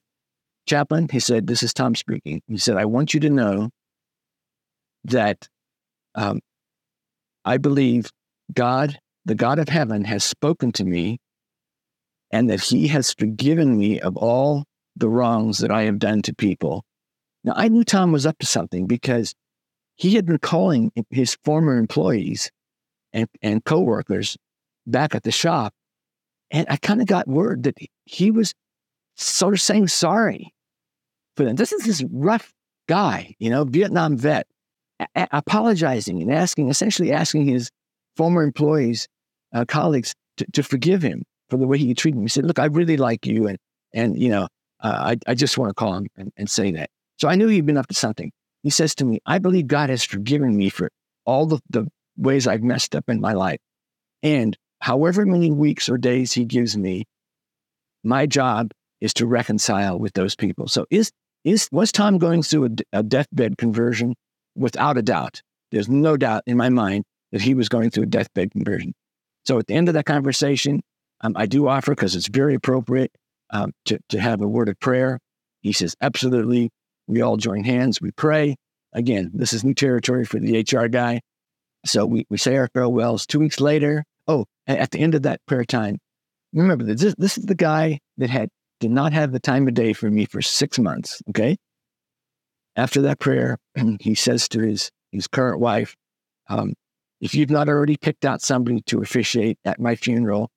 Chaplain, 0.68 1.08
he 1.10 1.20
said, 1.20 1.48
this 1.48 1.64
is 1.64 1.74
Tom 1.74 1.96
speaking. 1.96 2.42
He 2.48 2.58
said, 2.58 2.76
I 2.76 2.86
want 2.86 3.14
you 3.14 3.20
to 3.22 3.30
know 3.30 3.70
that 5.06 5.48
um, 6.16 6.42
I 7.46 7.58
believe 7.58 8.12
God, 8.54 9.00
the 9.26 9.36
God 9.36 9.60
of 9.60 9.70
heaven, 9.70 10.04
has 10.04 10.24
spoken 10.24 10.72
to 10.74 10.84
me 10.84 11.20
and 12.32 12.50
that 12.50 12.62
he 12.62 12.88
has 12.90 13.14
forgiven 13.14 13.78
me 13.78 14.02
of 14.02 14.18
all 14.18 14.66
the 14.98 15.08
wrongs 15.08 15.60
that 15.60 15.72
I 15.72 15.84
have 15.84 16.00
done 16.00 16.22
to 16.24 16.36
people. 16.36 16.84
Now, 17.44 17.54
I 17.56 17.70
knew 17.70 17.86
Tom 17.86 18.12
was 18.12 18.26
up 18.26 18.38
to 18.40 18.46
something 18.46 18.88
because 18.88 19.34
he 19.96 20.16
had 20.16 20.26
been 20.26 20.40
calling 20.40 20.92
his 21.10 21.38
former 21.46 21.78
employees 21.78 22.52
and, 23.14 23.30
and 23.42 23.64
coworkers 23.64 24.36
back 24.88 25.14
at 25.14 25.24
the 25.24 25.32
shop. 25.32 25.74
And 26.50 26.66
I 26.70 26.78
kind 26.78 27.02
of 27.02 27.08
got 27.08 27.28
word 27.28 27.64
that 27.64 27.78
he 28.06 28.32
was 28.32 28.54
sort 29.16 29.54
of 29.54 29.62
saying 29.62 29.90
sorry 29.90 30.54
for 31.36 31.44
them. 31.44 31.56
This 31.56 31.72
is 31.74 31.86
this 31.86 32.04
rough 32.12 32.54
guy, 32.88 33.36
you 33.40 33.50
know, 33.50 33.66
Vietnam 33.66 34.18
vet 34.18 34.48
a- 35.00 35.28
apologizing 35.32 36.22
and 36.22 36.32
asking, 36.34 36.70
essentially 36.70 37.12
asking 37.12 37.48
his 37.48 37.70
former 38.16 38.44
employees, 38.44 39.08
uh, 39.54 39.66
colleagues 39.66 40.16
to, 40.38 40.46
to 40.54 40.64
forgive 40.64 41.02
him. 41.02 41.24
for 41.50 41.58
the 41.58 41.68
way 41.68 41.78
he 41.78 41.94
treated 41.94 42.18
me. 42.18 42.26
He 42.26 42.30
said, 42.30 42.46
"Look, 42.46 42.60
I 42.60 42.66
really 42.66 42.98
like 42.98 43.26
you, 43.26 43.48
and 43.48 43.58
and 43.94 44.20
you 44.20 44.30
know, 44.30 44.48
uh, 44.82 45.16
I 45.16 45.18
I 45.32 45.34
just 45.34 45.58
want 45.58 45.70
to 45.70 45.74
call 45.74 45.96
him 45.96 46.08
and, 46.18 46.32
and 46.38 46.50
say 46.50 46.72
that." 46.72 46.90
So 47.18 47.28
I 47.30 47.36
knew 47.36 47.48
he'd 47.48 47.66
been 47.66 47.78
up 47.78 47.88
to 47.88 47.94
something. 47.94 48.32
He 48.64 48.70
says 48.70 48.94
to 48.96 49.06
me, 49.06 49.20
"I 49.26 49.40
believe 49.40 49.68
God 49.68 49.90
has 49.90 50.04
forgiven 50.04 50.58
me 50.58 50.70
for 50.70 50.90
all 51.26 51.46
the, 51.46 51.60
the 51.70 51.88
ways 52.18 52.48
I've 52.48 52.64
messed 52.64 52.96
up 52.96 53.06
in 53.08 53.22
my 53.22 53.34
life, 53.34 53.60
and 54.22 54.58
however 54.80 55.26
many 55.26 55.52
weeks 55.52 55.90
or 55.90 55.98
days 55.98 56.34
He 56.34 56.46
gives 56.46 56.78
me, 56.78 57.06
my 58.04 58.26
job 58.26 58.72
is 59.02 59.14
to 59.16 59.28
reconcile 59.28 60.00
with 60.00 60.14
those 60.14 60.36
people." 60.36 60.68
So 60.68 60.86
is 60.90 61.12
is 61.44 61.70
was 61.72 61.92
Tom 61.92 62.18
going 62.18 62.44
through 62.44 62.66
a, 62.66 63.00
a 63.00 63.04
deathbed 63.04 63.58
conversion? 63.58 64.16
Without 64.56 64.98
a 64.98 65.04
doubt, 65.04 65.42
there's 65.72 65.88
no 65.88 66.18
doubt 66.18 66.44
in 66.48 66.58
my 66.58 66.70
mind 66.70 67.04
that 67.32 67.42
he 67.42 67.54
was 67.54 67.70
going 67.70 67.90
through 67.90 68.04
a 68.04 68.08
deathbed 68.08 68.52
conversion. 68.52 68.94
So 69.46 69.60
at 69.60 69.68
the 69.68 69.76
end 69.76 69.88
of 69.88 69.94
that 69.94 70.06
conversation, 70.06 70.82
um, 71.22 71.34
I 71.36 71.46
do 71.46 71.68
offer, 71.68 71.92
because 71.92 72.16
it's 72.16 72.28
very 72.28 72.56
appropriate, 72.56 73.12
um, 73.50 73.72
to, 73.86 74.00
to 74.10 74.20
have 74.20 74.42
a 74.42 74.48
word 74.48 74.70
of 74.70 74.80
prayer. 74.80 75.20
He 75.62 75.74
says, 75.74 75.96
absolutely. 76.02 76.70
We 77.08 77.22
all 77.22 77.38
join 77.38 77.64
hands, 77.64 78.02
we 78.02 78.12
pray. 78.12 78.58
Again, 78.94 79.32
this 79.34 79.54
is 79.54 79.64
new 79.64 79.74
territory 79.74 80.26
for 80.26 80.40
the 80.40 80.60
HR 80.60 80.88
guy. 80.88 81.22
So 81.86 82.06
we, 82.06 82.26
we 82.30 82.38
say 82.38 82.58
our 82.58 82.68
farewells. 82.74 83.26
Two 83.26 83.40
weeks 83.40 83.62
later, 83.62 84.04
oh, 84.28 84.46
at 84.68 84.92
the 84.92 85.00
end 85.00 85.16
of 85.16 85.24
that 85.24 85.40
prayer 85.46 85.66
time, 85.66 85.98
remember 86.54 86.84
this, 86.84 87.16
this 87.18 87.38
is 87.38 87.46
the 87.46 87.56
guy 87.56 88.00
that 88.18 88.30
had 88.30 88.50
did 88.80 88.92
not 88.92 89.14
have 89.14 89.32
the 89.32 89.40
time 89.40 89.68
of 89.68 89.74
day 89.74 89.94
for 89.94 90.10
me 90.10 90.26
for 90.26 90.42
six 90.42 90.78
months. 90.78 91.22
Okay. 91.30 91.58
After 92.76 93.02
that 93.04 93.20
prayer, 93.20 93.58
he 94.00 94.14
says 94.14 94.48
to 94.50 94.60
his, 94.60 94.92
his 95.12 95.28
current 95.28 95.60
wife, 95.60 95.96
um, 96.50 96.74
if 97.20 97.34
you've 97.34 97.50
not 97.50 97.70
already 97.70 97.98
picked 97.98 98.26
out 98.26 98.42
somebody 98.42 98.82
to 98.82 99.02
officiate 99.02 99.58
at 99.66 99.80
my 99.80 99.96
funeral, 99.96 100.52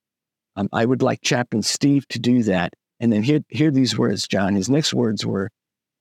um, 0.57 0.69
I 0.73 0.85
would 0.85 1.01
like 1.01 1.21
Chaplain 1.23 1.63
Steve 1.63 2.07
to 2.09 2.19
do 2.19 2.43
that. 2.43 2.75
And 2.99 3.11
then 3.11 3.23
hear, 3.23 3.41
hear 3.49 3.71
these 3.71 3.97
words, 3.97 4.29
John. 4.29 4.55
His 4.55 4.69
next 4.69 4.93
words 4.93 5.25
were, 5.25 5.49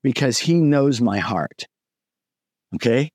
because 0.03 0.38
he 0.38 0.55
knows 0.55 0.99
my 0.99 1.20
heart. 1.20 1.66
Okay. 2.76 3.12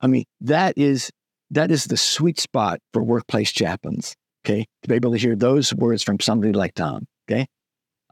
I 0.00 0.08
mean, 0.08 0.24
that 0.40 0.76
is, 0.76 1.10
that 1.50 1.70
is 1.70 1.84
the 1.84 1.96
sweet 1.96 2.40
spot 2.40 2.80
for 2.92 3.02
workplace 3.02 3.52
chaplains. 3.52 4.14
Okay. 4.44 4.66
To 4.82 4.88
be 4.88 4.94
able 4.94 5.12
to 5.12 5.18
hear 5.18 5.36
those 5.36 5.74
words 5.74 6.02
from 6.02 6.20
somebody 6.20 6.52
like 6.52 6.74
Tom. 6.74 7.06
Okay. 7.30 7.46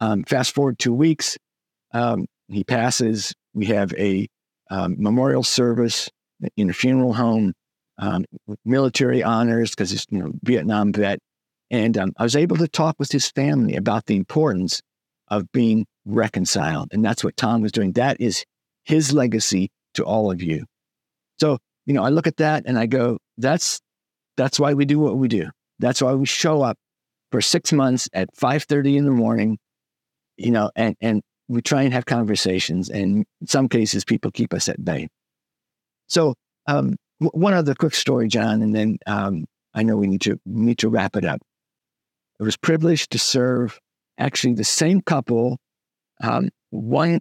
Um, 0.00 0.24
fast 0.24 0.54
forward 0.54 0.78
two 0.78 0.92
weeks, 0.92 1.38
um, 1.92 2.26
he 2.48 2.64
passes. 2.64 3.34
We 3.54 3.66
have 3.66 3.92
a 3.94 4.28
um, 4.70 4.96
memorial 4.98 5.42
service 5.42 6.08
in 6.56 6.70
a 6.70 6.72
funeral 6.72 7.14
home 7.14 7.52
um, 7.98 8.24
military 8.64 9.22
honors 9.22 9.70
because 9.70 9.90
he's 9.90 10.06
you 10.10 10.18
know 10.18 10.32
Vietnam 10.44 10.92
vet, 10.92 11.18
and 11.70 11.98
um, 11.98 12.12
I 12.16 12.22
was 12.22 12.36
able 12.36 12.56
to 12.58 12.68
talk 12.68 12.94
with 12.98 13.10
his 13.10 13.28
family 13.28 13.74
about 13.74 14.06
the 14.06 14.16
importance 14.16 14.80
of 15.28 15.50
being 15.50 15.86
reconciled, 16.04 16.88
and 16.92 17.04
that's 17.04 17.24
what 17.24 17.36
Tom 17.36 17.62
was 17.62 17.72
doing. 17.72 17.92
That 17.92 18.20
is 18.20 18.44
his 18.84 19.12
legacy 19.12 19.70
to 19.94 20.04
all 20.04 20.30
of 20.30 20.42
you. 20.42 20.64
So 21.40 21.58
you 21.88 21.94
know, 21.94 22.04
I 22.04 22.10
look 22.10 22.26
at 22.26 22.36
that 22.36 22.64
and 22.66 22.78
I 22.78 22.84
go, 22.84 23.16
that's 23.38 23.80
that's 24.36 24.60
why 24.60 24.74
we 24.74 24.84
do 24.84 24.98
what 24.98 25.16
we 25.16 25.26
do. 25.26 25.48
That's 25.78 26.02
why 26.02 26.12
we 26.12 26.26
show 26.26 26.60
up 26.60 26.76
for 27.32 27.40
six 27.40 27.72
months 27.72 28.10
at 28.12 28.28
five 28.36 28.64
thirty 28.64 28.98
in 28.98 29.06
the 29.06 29.10
morning, 29.10 29.58
you 30.36 30.50
know, 30.50 30.70
and 30.76 30.96
and 31.00 31.22
we 31.48 31.62
try 31.62 31.82
and 31.82 31.94
have 31.94 32.04
conversations, 32.04 32.90
and 32.90 33.24
in 33.40 33.46
some 33.46 33.70
cases, 33.70 34.04
people 34.04 34.30
keep 34.30 34.52
us 34.52 34.68
at 34.68 34.84
bay. 34.84 35.08
So 36.08 36.34
um, 36.66 36.96
one 37.20 37.54
other 37.54 37.74
quick 37.74 37.94
story, 37.94 38.28
John, 38.28 38.60
and 38.60 38.74
then 38.74 38.98
um, 39.06 39.46
I 39.72 39.82
know 39.82 39.96
we 39.96 40.08
need 40.08 40.20
to 40.22 40.38
need 40.44 40.76
to 40.80 40.90
wrap 40.90 41.16
it 41.16 41.24
up. 41.24 41.40
I 42.38 42.44
was 42.44 42.58
privileged 42.58 43.12
to 43.12 43.18
serve 43.18 43.80
actually 44.18 44.52
the 44.54 44.64
same 44.64 45.00
couple. 45.00 45.56
Um, 46.22 46.50
one, 46.68 47.20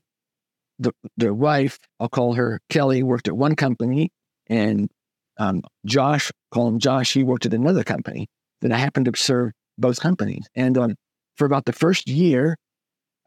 the 0.77 0.91
the 1.15 1.33
wife, 1.33 1.79
I'll 2.01 2.09
call 2.09 2.33
her 2.33 2.59
Kelly, 2.69 3.01
worked 3.01 3.29
at 3.29 3.37
one 3.37 3.55
company, 3.55 4.11
and 4.49 4.89
um, 5.37 5.61
Josh, 5.85 6.31
call 6.51 6.67
him 6.67 6.79
Josh, 6.79 7.13
he 7.13 7.23
worked 7.23 7.45
at 7.45 7.53
another 7.53 7.83
company. 7.83 8.27
That 8.61 8.71
I 8.71 8.77
happened 8.77 9.05
to 9.05 9.15
serve 9.15 9.51
both 9.77 9.99
companies, 9.99 10.47
and 10.55 10.77
um, 10.77 10.95
for 11.35 11.45
about 11.45 11.65
the 11.65 11.73
first 11.73 12.07
year, 12.07 12.57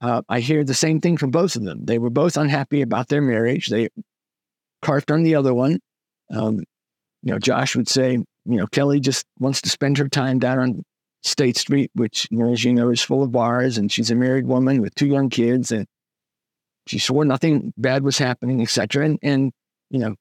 uh, 0.03 0.23
I 0.29 0.41
hear 0.41 0.65
the 0.65 0.75
same 0.75 1.01
thing 1.01 1.17
from 1.17 1.31
both 1.31 1.57
of 1.57 1.63
them. 1.63 1.85
They 1.85 1.99
were 1.99 2.11
both 2.11 2.37
unhappy 2.37 2.83
about 2.83 3.09
their 3.09 3.21
marriage. 3.21 3.69
They 3.69 3.91
carped 4.83 5.11
on 5.11 5.23
the 5.23 5.35
other 5.35 5.55
one. 5.55 5.79
Um, 6.35 6.65
you 7.23 7.33
know, 7.33 7.39
Josh 7.39 7.77
would 7.77 7.89
say, 7.89 8.13
you 8.13 8.27
know, 8.57 8.67
Kelly 8.67 9.01
just 9.01 9.25
wants 9.39 9.61
to 9.63 9.69
spend 9.69 9.99
her 9.99 10.09
time 10.09 10.39
down 10.39 10.59
on 10.59 10.83
State 11.23 11.57
Street, 11.57 11.91
which, 11.95 12.27
as 12.51 12.65
you 12.65 12.73
know, 12.73 12.91
is 12.91 13.03
full 13.03 13.23
of 13.23 13.31
bars, 13.31 13.77
and 13.77 13.93
she's 13.93 14.11
a 14.11 14.15
married 14.15 14.47
woman 14.47 14.81
with 14.81 14.95
two 14.95 15.07
young 15.07 15.29
kids, 15.29 15.71
and 15.71 15.87
she 16.87 16.99
swore 16.99 17.25
nothing 17.25 17.75
bad 17.77 18.03
was 18.03 18.17
happening, 18.17 18.63
etc. 18.63 19.05
And 19.05 19.19
and 19.23 19.53
you 19.91 19.99
know, 19.99 20.17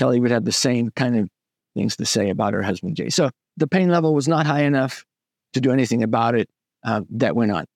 Kelly 0.00 0.18
would 0.18 0.30
have 0.30 0.46
the 0.46 0.52
same 0.52 0.90
kind 0.96 1.14
of 1.14 1.28
things 1.74 1.94
to 1.96 2.06
say 2.06 2.30
about 2.30 2.54
her 2.54 2.62
husband 2.62 2.96
Jay. 2.96 3.10
So 3.10 3.28
the 3.58 3.66
pain 3.66 3.90
level 3.90 4.14
was 4.14 4.26
not 4.26 4.46
high 4.46 4.62
enough 4.62 5.04
to 5.52 5.60
do 5.60 5.72
anything 5.72 6.02
about 6.02 6.34
it. 6.34 6.48
Uh, 6.82 7.02
that 7.10 7.36
went 7.36 7.52
on. 7.52 7.66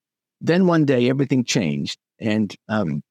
Then 0.41 0.67
one 0.67 0.87
day, 0.87 1.11
everything 1.11 1.45
changed, 1.45 1.99
and 2.19 2.55
um, 2.71 3.03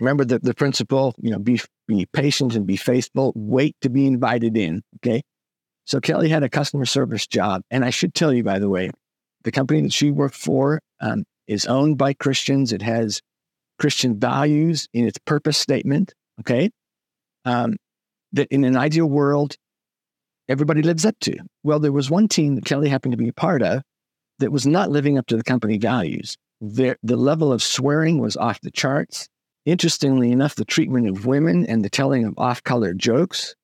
remember 0.00 0.24
the, 0.24 0.40
the 0.40 0.54
principle, 0.54 1.14
you 1.20 1.30
know, 1.30 1.38
be, 1.38 1.60
be 1.86 2.06
patient 2.06 2.56
and 2.56 2.66
be 2.66 2.74
faithful, 2.74 3.32
wait 3.36 3.76
to 3.82 3.88
be 3.88 4.08
invited 4.08 4.56
in. 4.56 4.82
Okay. 4.96 5.22
So 5.84 6.00
Kelly 6.00 6.28
had 6.28 6.42
a 6.42 6.48
customer 6.48 6.86
service 6.86 7.28
job. 7.28 7.62
And 7.70 7.84
I 7.84 7.90
should 7.90 8.12
tell 8.12 8.32
you, 8.32 8.42
by 8.42 8.58
the 8.58 8.68
way, 8.68 8.90
the 9.44 9.52
company 9.52 9.80
that 9.82 9.92
she 9.92 10.10
worked 10.10 10.34
for 10.34 10.80
um, 11.00 11.22
is 11.46 11.66
owned 11.66 11.98
by 11.98 12.14
Christians. 12.14 12.72
It 12.72 12.82
has 12.82 13.20
Christian 13.78 14.18
values 14.18 14.88
in 14.92 15.06
its 15.06 15.18
purpose 15.24 15.58
statement. 15.58 16.14
Okay. 16.40 16.70
Um, 17.44 17.76
that 18.32 18.48
in 18.48 18.64
an 18.64 18.76
ideal 18.76 19.06
world, 19.06 19.56
everybody 20.48 20.82
lives 20.82 21.04
up 21.04 21.18
to. 21.20 21.36
Well, 21.62 21.80
there 21.80 21.92
was 21.92 22.10
one 22.10 22.28
team 22.28 22.54
that 22.54 22.64
Kelly 22.64 22.88
happened 22.88 23.12
to 23.12 23.18
be 23.18 23.28
a 23.28 23.32
part 23.32 23.62
of 23.62 23.82
that 24.38 24.52
was 24.52 24.66
not 24.66 24.90
living 24.90 25.18
up 25.18 25.26
to 25.26 25.36
the 25.36 25.44
company 25.44 25.78
values. 25.78 26.36
the 26.60 26.96
level 27.02 27.52
of 27.52 27.62
swearing 27.62 28.18
was 28.18 28.36
off 28.36 28.60
the 28.60 28.70
charts. 28.70 29.28
Interestingly 29.64 30.32
enough, 30.32 30.54
the 30.54 30.64
treatment 30.64 31.08
of 31.08 31.26
women 31.26 31.66
and 31.66 31.84
the 31.84 31.90
telling 31.90 32.24
of 32.24 32.34
off 32.38 32.62
color 32.62 32.94
jokes 32.94 33.54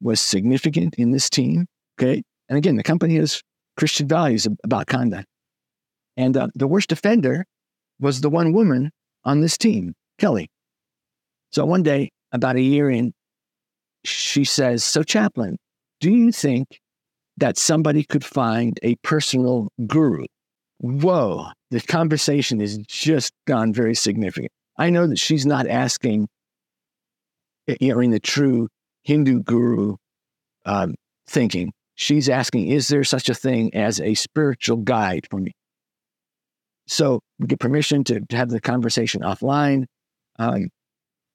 was 0.00 0.20
significant 0.20 0.94
in 0.96 1.10
this 1.10 1.30
team. 1.30 1.66
Okay. 1.98 2.22
And 2.48 2.58
again, 2.58 2.76
the 2.76 2.82
company 2.82 3.16
has 3.16 3.42
Christian 3.76 4.08
values 4.08 4.46
about 4.64 4.86
conduct. 4.86 5.26
And 6.16 6.36
uh, 6.36 6.48
the 6.54 6.66
worst 6.66 6.92
offender 6.92 7.44
was 8.00 8.20
the 8.20 8.30
one 8.30 8.52
woman 8.52 8.90
on 9.24 9.40
this 9.40 9.56
team, 9.56 9.94
Kelly. 10.18 10.50
So 11.52 11.64
one 11.64 11.82
day, 11.82 12.10
about 12.32 12.56
a 12.56 12.60
year 12.60 12.90
in, 12.90 13.12
she 14.04 14.44
says, 14.44 14.84
So, 14.84 15.02
chaplain, 15.02 15.58
do 16.00 16.10
you 16.10 16.32
think 16.32 16.80
that 17.36 17.58
somebody 17.58 18.04
could 18.04 18.24
find 18.24 18.78
a 18.82 18.94
personal 18.96 19.68
guru? 19.86 20.24
Whoa, 20.78 21.48
the 21.70 21.80
conversation 21.80 22.60
has 22.60 22.78
just 22.78 23.32
gone 23.46 23.72
very 23.72 23.94
significant. 23.94 24.52
I 24.76 24.90
know 24.90 25.06
that 25.08 25.18
she's 25.18 25.44
not 25.44 25.66
asking, 25.66 26.28
you 27.66 27.92
know, 27.92 28.00
in 28.00 28.12
the 28.12 28.20
true 28.20 28.68
Hindu 29.02 29.42
guru 29.42 29.96
um, 30.64 30.94
thinking. 31.26 31.72
She's 31.96 32.28
asking, 32.28 32.68
is 32.68 32.86
there 32.88 33.02
such 33.02 33.28
a 33.28 33.34
thing 33.34 33.74
as 33.74 34.00
a 34.00 34.14
spiritual 34.14 34.76
guide 34.76 35.26
for 35.28 35.40
me? 35.40 35.52
So 36.86 37.20
we 37.40 37.48
get 37.48 37.58
permission 37.58 38.04
to, 38.04 38.20
to 38.20 38.36
have 38.36 38.50
the 38.50 38.60
conversation 38.60 39.22
offline. 39.22 39.86
Um, 40.38 40.68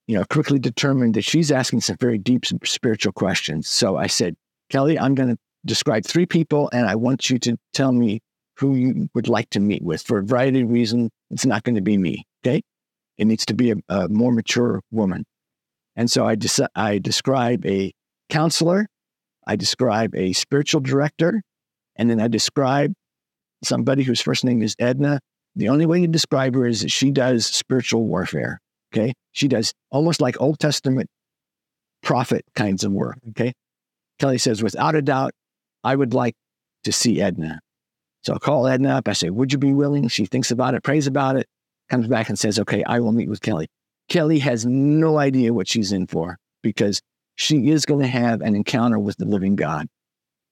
you 0.07 0.17
know, 0.17 0.23
quickly 0.25 0.59
determined 0.59 1.13
that 1.13 1.23
she's 1.23 1.51
asking 1.51 1.81
some 1.81 1.97
very 1.99 2.17
deep 2.17 2.45
spiritual 2.65 3.13
questions. 3.13 3.69
So 3.69 3.97
I 3.97 4.07
said, 4.07 4.35
Kelly, 4.69 4.99
I'm 4.99 5.15
going 5.15 5.29
to 5.29 5.37
describe 5.65 6.05
three 6.05 6.25
people, 6.25 6.69
and 6.73 6.87
I 6.87 6.95
want 6.95 7.29
you 7.29 7.39
to 7.39 7.57
tell 7.73 7.91
me 7.91 8.19
who 8.57 8.75
you 8.75 9.09
would 9.15 9.27
like 9.27 9.49
to 9.51 9.59
meet 9.59 9.81
with. 9.81 10.01
For 10.01 10.19
a 10.19 10.23
variety 10.23 10.61
of 10.61 10.69
reasons, 10.69 11.09
it's 11.31 11.45
not 11.45 11.63
going 11.63 11.75
to 11.75 11.81
be 11.81 11.97
me. 11.97 12.25
Okay. 12.45 12.61
It 13.17 13.25
needs 13.25 13.45
to 13.45 13.53
be 13.53 13.71
a, 13.71 13.75
a 13.89 14.09
more 14.09 14.31
mature 14.31 14.81
woman. 14.91 15.25
And 15.95 16.09
so 16.09 16.25
I, 16.25 16.35
des- 16.35 16.67
I 16.75 16.99
describe 16.99 17.65
a 17.65 17.93
counselor, 18.29 18.87
I 19.45 19.55
describe 19.55 20.15
a 20.15 20.33
spiritual 20.33 20.81
director, 20.81 21.41
and 21.95 22.09
then 22.09 22.19
I 22.19 22.27
describe 22.27 22.93
somebody 23.63 24.03
whose 24.03 24.21
first 24.21 24.43
name 24.43 24.61
is 24.61 24.75
Edna. 24.79 25.19
The 25.55 25.69
only 25.69 25.85
way 25.85 26.01
to 26.01 26.07
describe 26.07 26.55
her 26.55 26.65
is 26.65 26.81
that 26.81 26.89
she 26.91 27.11
does 27.11 27.45
spiritual 27.45 28.05
warfare. 28.05 28.59
Okay. 28.93 29.13
She 29.31 29.47
does 29.47 29.73
almost 29.91 30.21
like 30.21 30.39
Old 30.39 30.59
Testament 30.59 31.09
prophet 32.03 32.45
kinds 32.55 32.83
of 32.83 32.91
work. 32.91 33.17
Okay. 33.29 33.53
Kelly 34.19 34.37
says, 34.37 34.61
without 34.61 34.95
a 34.95 35.01
doubt, 35.01 35.31
I 35.83 35.95
would 35.95 36.13
like 36.13 36.35
to 36.83 36.91
see 36.91 37.21
Edna. 37.21 37.59
So 38.21 38.35
I 38.35 38.37
call 38.37 38.67
Edna 38.67 38.89
up. 38.89 39.07
I 39.07 39.13
say, 39.13 39.29
Would 39.29 39.51
you 39.51 39.57
be 39.57 39.73
willing? 39.73 40.07
She 40.07 40.25
thinks 40.25 40.51
about 40.51 40.75
it, 40.75 40.83
prays 40.83 41.07
about 41.07 41.35
it 41.35 41.47
comes 41.89 42.07
back 42.07 42.29
and 42.29 42.37
says, 42.37 42.59
okay, 42.59 42.83
I 42.83 42.99
will 42.99 43.11
meet 43.11 43.29
with 43.29 43.41
Kelly. 43.41 43.67
Kelly 44.09 44.39
has 44.39 44.65
no 44.65 45.17
idea 45.17 45.53
what 45.53 45.67
she's 45.67 45.91
in 45.91 46.07
for 46.07 46.37
because 46.61 47.01
she 47.35 47.69
is 47.69 47.85
going 47.85 48.01
to 48.01 48.07
have 48.07 48.41
an 48.41 48.55
encounter 48.55 48.99
with 48.99 49.17
the 49.17 49.25
living 49.25 49.55
God. 49.55 49.87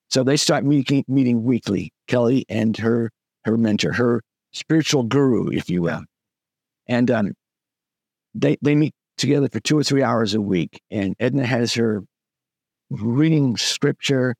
So 0.10 0.24
they 0.24 0.38
start 0.38 0.66
meeting, 0.66 1.04
meeting 1.08 1.44
weekly, 1.44 1.92
Kelly 2.08 2.46
and 2.50 2.76
her 2.78 3.12
her 3.46 3.58
mentor, 3.58 3.94
her 3.94 4.22
spiritual 4.52 5.04
guru, 5.04 5.50
if 5.50 5.70
you 5.70 5.82
will. 5.82 6.04
And 6.88 7.10
um, 7.10 7.34
they 8.34 8.58
they 8.62 8.76
meet 8.76 8.94
together 9.18 9.50
for 9.50 9.60
two 9.60 9.78
or 9.78 9.84
three 9.84 10.04
hours 10.04 10.34
a 10.34 10.42
week, 10.42 10.82
and 10.90 11.16
Edna 11.20 11.46
has 11.46 11.74
her 11.76 12.04
reading 12.90 13.58
scripture. 13.58 14.36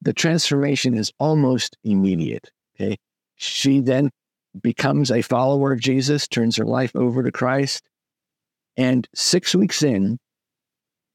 The 0.00 0.12
transformation 0.12 0.94
is 0.94 1.12
almost 1.18 1.76
immediate. 1.84 2.50
Okay, 2.76 2.96
she 3.36 3.80
then 3.80 4.10
becomes 4.60 5.10
a 5.10 5.22
follower 5.22 5.72
of 5.72 5.80
Jesus, 5.80 6.28
turns 6.28 6.56
her 6.56 6.64
life 6.64 6.94
over 6.94 7.22
to 7.22 7.32
Christ, 7.32 7.82
and 8.76 9.08
six 9.14 9.54
weeks 9.54 9.82
in, 9.82 10.18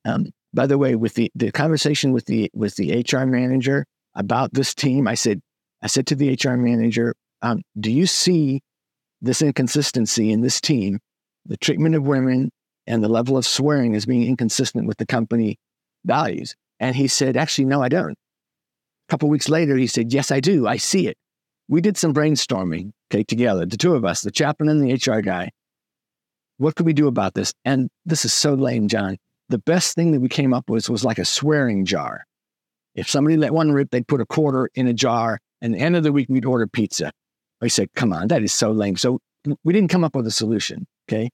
um, 0.05 0.31
by 0.53 0.65
the 0.65 0.77
way, 0.77 0.95
with 0.95 1.15
the, 1.15 1.31
the 1.35 1.51
conversation 1.51 2.13
with 2.13 2.25
the 2.25 2.49
with 2.53 2.75
the 2.75 3.05
HR 3.11 3.25
manager 3.25 3.85
about 4.15 4.53
this 4.53 4.73
team, 4.73 5.07
I 5.07 5.15
said, 5.15 5.41
I 5.81 5.87
said 5.87 6.07
to 6.07 6.15
the 6.15 6.31
HR 6.31 6.55
manager, 6.55 7.13
um, 7.41 7.61
"Do 7.79 7.91
you 7.91 8.07
see 8.07 8.61
this 9.21 9.41
inconsistency 9.41 10.31
in 10.31 10.41
this 10.41 10.61
team, 10.61 10.99
the 11.47 11.57
treatment 11.57 11.95
of 11.95 12.05
women, 12.05 12.51
and 12.85 13.03
the 13.03 13.09
level 13.09 13.37
of 13.37 13.45
swearing 13.45 13.95
as 13.95 14.05
being 14.05 14.27
inconsistent 14.27 14.87
with 14.87 14.97
the 14.97 15.05
company 15.05 15.57
values?" 16.05 16.55
And 16.79 16.95
he 16.95 17.07
said, 17.07 17.37
"Actually, 17.37 17.65
no, 17.65 17.81
I 17.81 17.89
don't." 17.89 18.11
A 18.11 19.09
couple 19.09 19.29
weeks 19.29 19.49
later, 19.49 19.75
he 19.77 19.87
said, 19.87 20.13
"Yes, 20.13 20.31
I 20.31 20.39
do. 20.39 20.67
I 20.67 20.77
see 20.77 21.07
it." 21.07 21.17
We 21.67 21.81
did 21.81 21.97
some 21.97 22.13
brainstorming, 22.13 22.91
okay, 23.11 23.23
together, 23.23 23.65
the 23.65 23.77
two 23.77 23.95
of 23.95 24.05
us, 24.05 24.21
the 24.21 24.31
chaplain 24.31 24.69
and 24.69 24.81
the 24.81 24.93
HR 24.93 25.21
guy. 25.21 25.51
What 26.57 26.75
could 26.75 26.85
we 26.85 26.93
do 26.93 27.07
about 27.07 27.33
this? 27.33 27.53
And 27.65 27.89
this 28.05 28.25
is 28.25 28.33
so 28.33 28.53
lame, 28.53 28.87
John 28.87 29.17
the 29.49 29.57
best 29.57 29.95
thing 29.95 30.11
that 30.11 30.19
we 30.19 30.29
came 30.29 30.53
up 30.53 30.69
with 30.69 30.89
was 30.89 31.05
like 31.05 31.19
a 31.19 31.25
swearing 31.25 31.85
jar. 31.85 32.25
If 32.95 33.09
somebody 33.09 33.37
let 33.37 33.53
one 33.53 33.71
rip, 33.71 33.91
they'd 33.91 34.07
put 34.07 34.21
a 34.21 34.25
quarter 34.25 34.69
in 34.75 34.87
a 34.87 34.93
jar, 34.93 35.39
and 35.61 35.73
the 35.73 35.79
end 35.79 35.95
of 35.95 36.03
the 36.03 36.11
week 36.11 36.27
we'd 36.29 36.45
order 36.45 36.67
pizza. 36.67 37.11
I 37.61 37.67
said, 37.67 37.89
"Come 37.95 38.11
on, 38.11 38.27
that 38.27 38.43
is 38.43 38.53
so 38.53 38.71
lame." 38.71 38.97
So 38.97 39.19
we 39.63 39.73
didn't 39.73 39.89
come 39.89 40.03
up 40.03 40.15
with 40.15 40.27
a 40.27 40.31
solution. 40.31 40.85
Okay, 41.07 41.29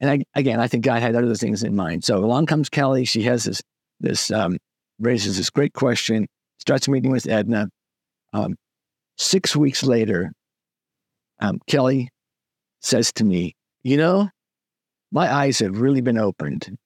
and 0.00 0.10
I, 0.10 0.24
again, 0.34 0.60
I 0.60 0.68
think 0.68 0.84
God 0.84 1.02
had 1.02 1.14
other 1.14 1.34
things 1.34 1.62
in 1.62 1.76
mind. 1.76 2.04
So 2.04 2.18
along 2.18 2.46
comes 2.46 2.68
Kelly. 2.68 3.04
She 3.04 3.22
has 3.22 3.44
this 3.44 3.62
this 4.00 4.30
um, 4.30 4.58
raises 4.98 5.36
this 5.36 5.50
great 5.50 5.72
question. 5.74 6.26
Starts 6.58 6.88
meeting 6.88 7.10
with 7.10 7.28
Edna. 7.28 7.68
Um, 8.32 8.56
six 9.16 9.56
weeks 9.56 9.82
later, 9.82 10.32
um, 11.40 11.60
Kelly 11.66 12.08
says 12.80 13.12
to 13.14 13.24
me, 13.24 13.54
"You 13.82 13.96
know, 13.96 14.30
my 15.12 15.32
eyes 15.32 15.58
have 15.60 15.80
really 15.80 16.00
been 16.00 16.18
opened 16.18 16.76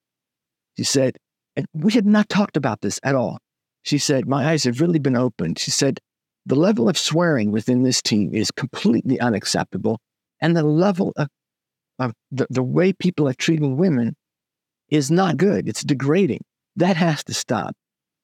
she 0.77 0.85
said, 0.85 1.17
and 1.57 1.67
we 1.75 1.93
had 1.93 2.07
not 2.07 2.29
talked 2.29 2.57
about 2.57 2.81
this 2.81 2.99
at 3.03 3.15
all. 3.15 3.39
She 3.83 3.99
said, 3.99 4.27
My 4.27 4.51
eyes 4.51 4.65
have 4.65 4.81
really 4.81 4.99
been 4.99 5.17
opened. 5.17 5.59
She 5.59 5.71
said, 5.71 6.01
The 6.47 6.55
level 6.55 6.89
of 6.89 6.97
swearing 6.97 7.53
within 7.53 7.83
this 7.83 8.01
team 8.01 8.35
is 8.35 8.51
completely 8.51 9.21
unacceptable. 9.21 9.99
And 10.41 10.57
the 10.57 10.63
level 10.63 11.13
of, 11.17 11.29
of 11.99 12.13
the, 12.31 12.47
the 12.51 12.63
way 12.63 12.93
people 12.93 13.29
are 13.29 13.35
treating 13.35 13.77
women 13.77 14.17
is 14.89 15.11
not 15.11 15.37
good. 15.37 15.69
It's 15.69 15.83
degrading. 15.83 16.43
That 16.77 16.97
has 16.97 17.25
to 17.25 17.35
stop. 17.35 17.75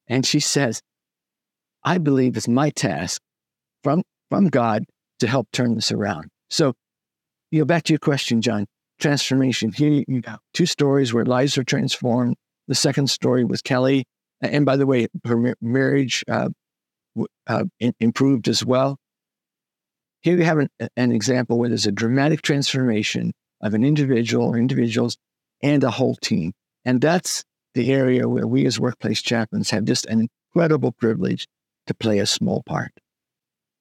And 0.07 0.25
she 0.25 0.41
says, 0.41 0.81
I 1.85 1.99
believe 1.99 2.37
it's 2.37 2.49
my 2.49 2.71
task 2.71 3.21
from, 3.83 4.03
from 4.31 4.49
God 4.49 4.85
to 5.21 5.27
help 5.27 5.49
turn 5.53 5.75
this 5.75 5.93
around. 5.93 6.29
So, 6.51 6.75
you 7.51 7.61
know, 7.61 7.65
back 7.65 7.85
to 7.85 7.93
your 7.93 7.99
question, 7.99 8.41
John 8.41 8.67
transformation. 8.99 9.73
Here 9.73 10.03
you 10.07 10.21
go. 10.21 10.37
two 10.53 10.67
stories 10.67 11.15
where 11.15 11.25
lives 11.25 11.57
are 11.57 11.65
transformed. 11.65 12.37
The 12.67 12.75
second 12.75 13.09
story 13.09 13.45
was 13.45 13.63
Kelly. 13.63 14.05
And 14.41 14.67
by 14.67 14.77
the 14.77 14.87
way, 14.87 15.09
her 15.25 15.55
marriage 15.61 16.25
uh, 16.31 16.49
uh, 17.47 17.65
improved 18.01 18.49
as 18.49 18.65
well. 18.65 18.99
Here 20.21 20.37
you 20.37 20.45
have 20.45 20.59
an, 20.59 20.69
an 20.97 21.13
example 21.13 21.59
where 21.59 21.69
there's 21.69 21.87
a 21.87 21.93
dramatic 21.93 22.43
transformation 22.43 23.33
of 23.61 23.75
an 23.75 23.85
individual 23.85 24.47
or 24.47 24.59
individuals 24.59 25.17
and 25.63 25.83
a 25.85 25.91
whole 25.91 26.17
team. 26.17 26.53
And 26.85 27.01
that's 27.01 27.45
the 27.75 27.93
area 27.93 28.29
where 28.29 28.47
we 28.47 28.67
as 28.67 28.81
workplace 28.81 29.23
chaplains 29.23 29.71
have 29.71 29.85
just 29.85 30.07
an 30.07 30.29
incredible 30.55 30.93
privilege 30.93 31.47
to 31.87 31.95
play 31.95 32.19
a 32.19 32.27
small 32.27 32.63
part. 32.65 32.93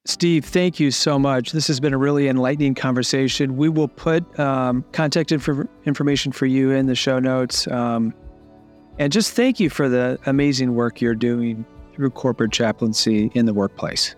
Steve, 0.06 0.46
thank 0.46 0.80
you 0.80 0.90
so 0.90 1.20
much. 1.20 1.52
This 1.52 1.68
has 1.68 1.80
been 1.82 1.94
a 1.94 1.98
really 1.98 2.30
enlightening 2.30 2.76
conversation. 2.76 3.58
We 3.58 3.68
will 3.68 3.90
put 3.90 4.40
um, 4.40 4.86
contact 4.94 5.34
inf- 5.34 5.68
information 5.86 6.32
for 6.32 6.46
you 6.46 6.72
in 6.72 6.86
the 6.86 6.96
show 6.96 7.20
notes. 7.20 7.68
Um, 7.68 8.14
and 9.00 9.12
just 9.12 9.34
thank 9.34 9.60
you 9.60 9.70
for 9.70 9.90
the 9.90 10.18
amazing 10.26 10.76
work 10.76 11.02
you're 11.02 11.14
doing 11.14 11.66
through 11.94 12.12
corporate 12.12 12.54
chaplaincy 12.54 13.32
in 13.34 13.46
the 13.46 13.54
workplace. 13.54 14.16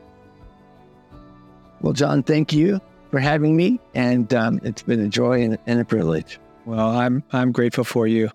Well, 1.81 1.93
John, 1.93 2.21
thank 2.21 2.53
you 2.53 2.79
for 3.11 3.19
having 3.19 3.55
me. 3.55 3.79
And 3.93 4.33
um, 4.33 4.59
it's 4.63 4.81
been 4.81 4.99
a 4.99 5.07
joy 5.07 5.41
and, 5.43 5.57
and 5.67 5.79
a 5.79 5.85
privilege. 5.85 6.39
Well, 6.65 6.89
I'm, 6.89 7.23
I'm 7.31 7.51
grateful 7.51 7.83
for 7.83 8.07
you. 8.07 8.29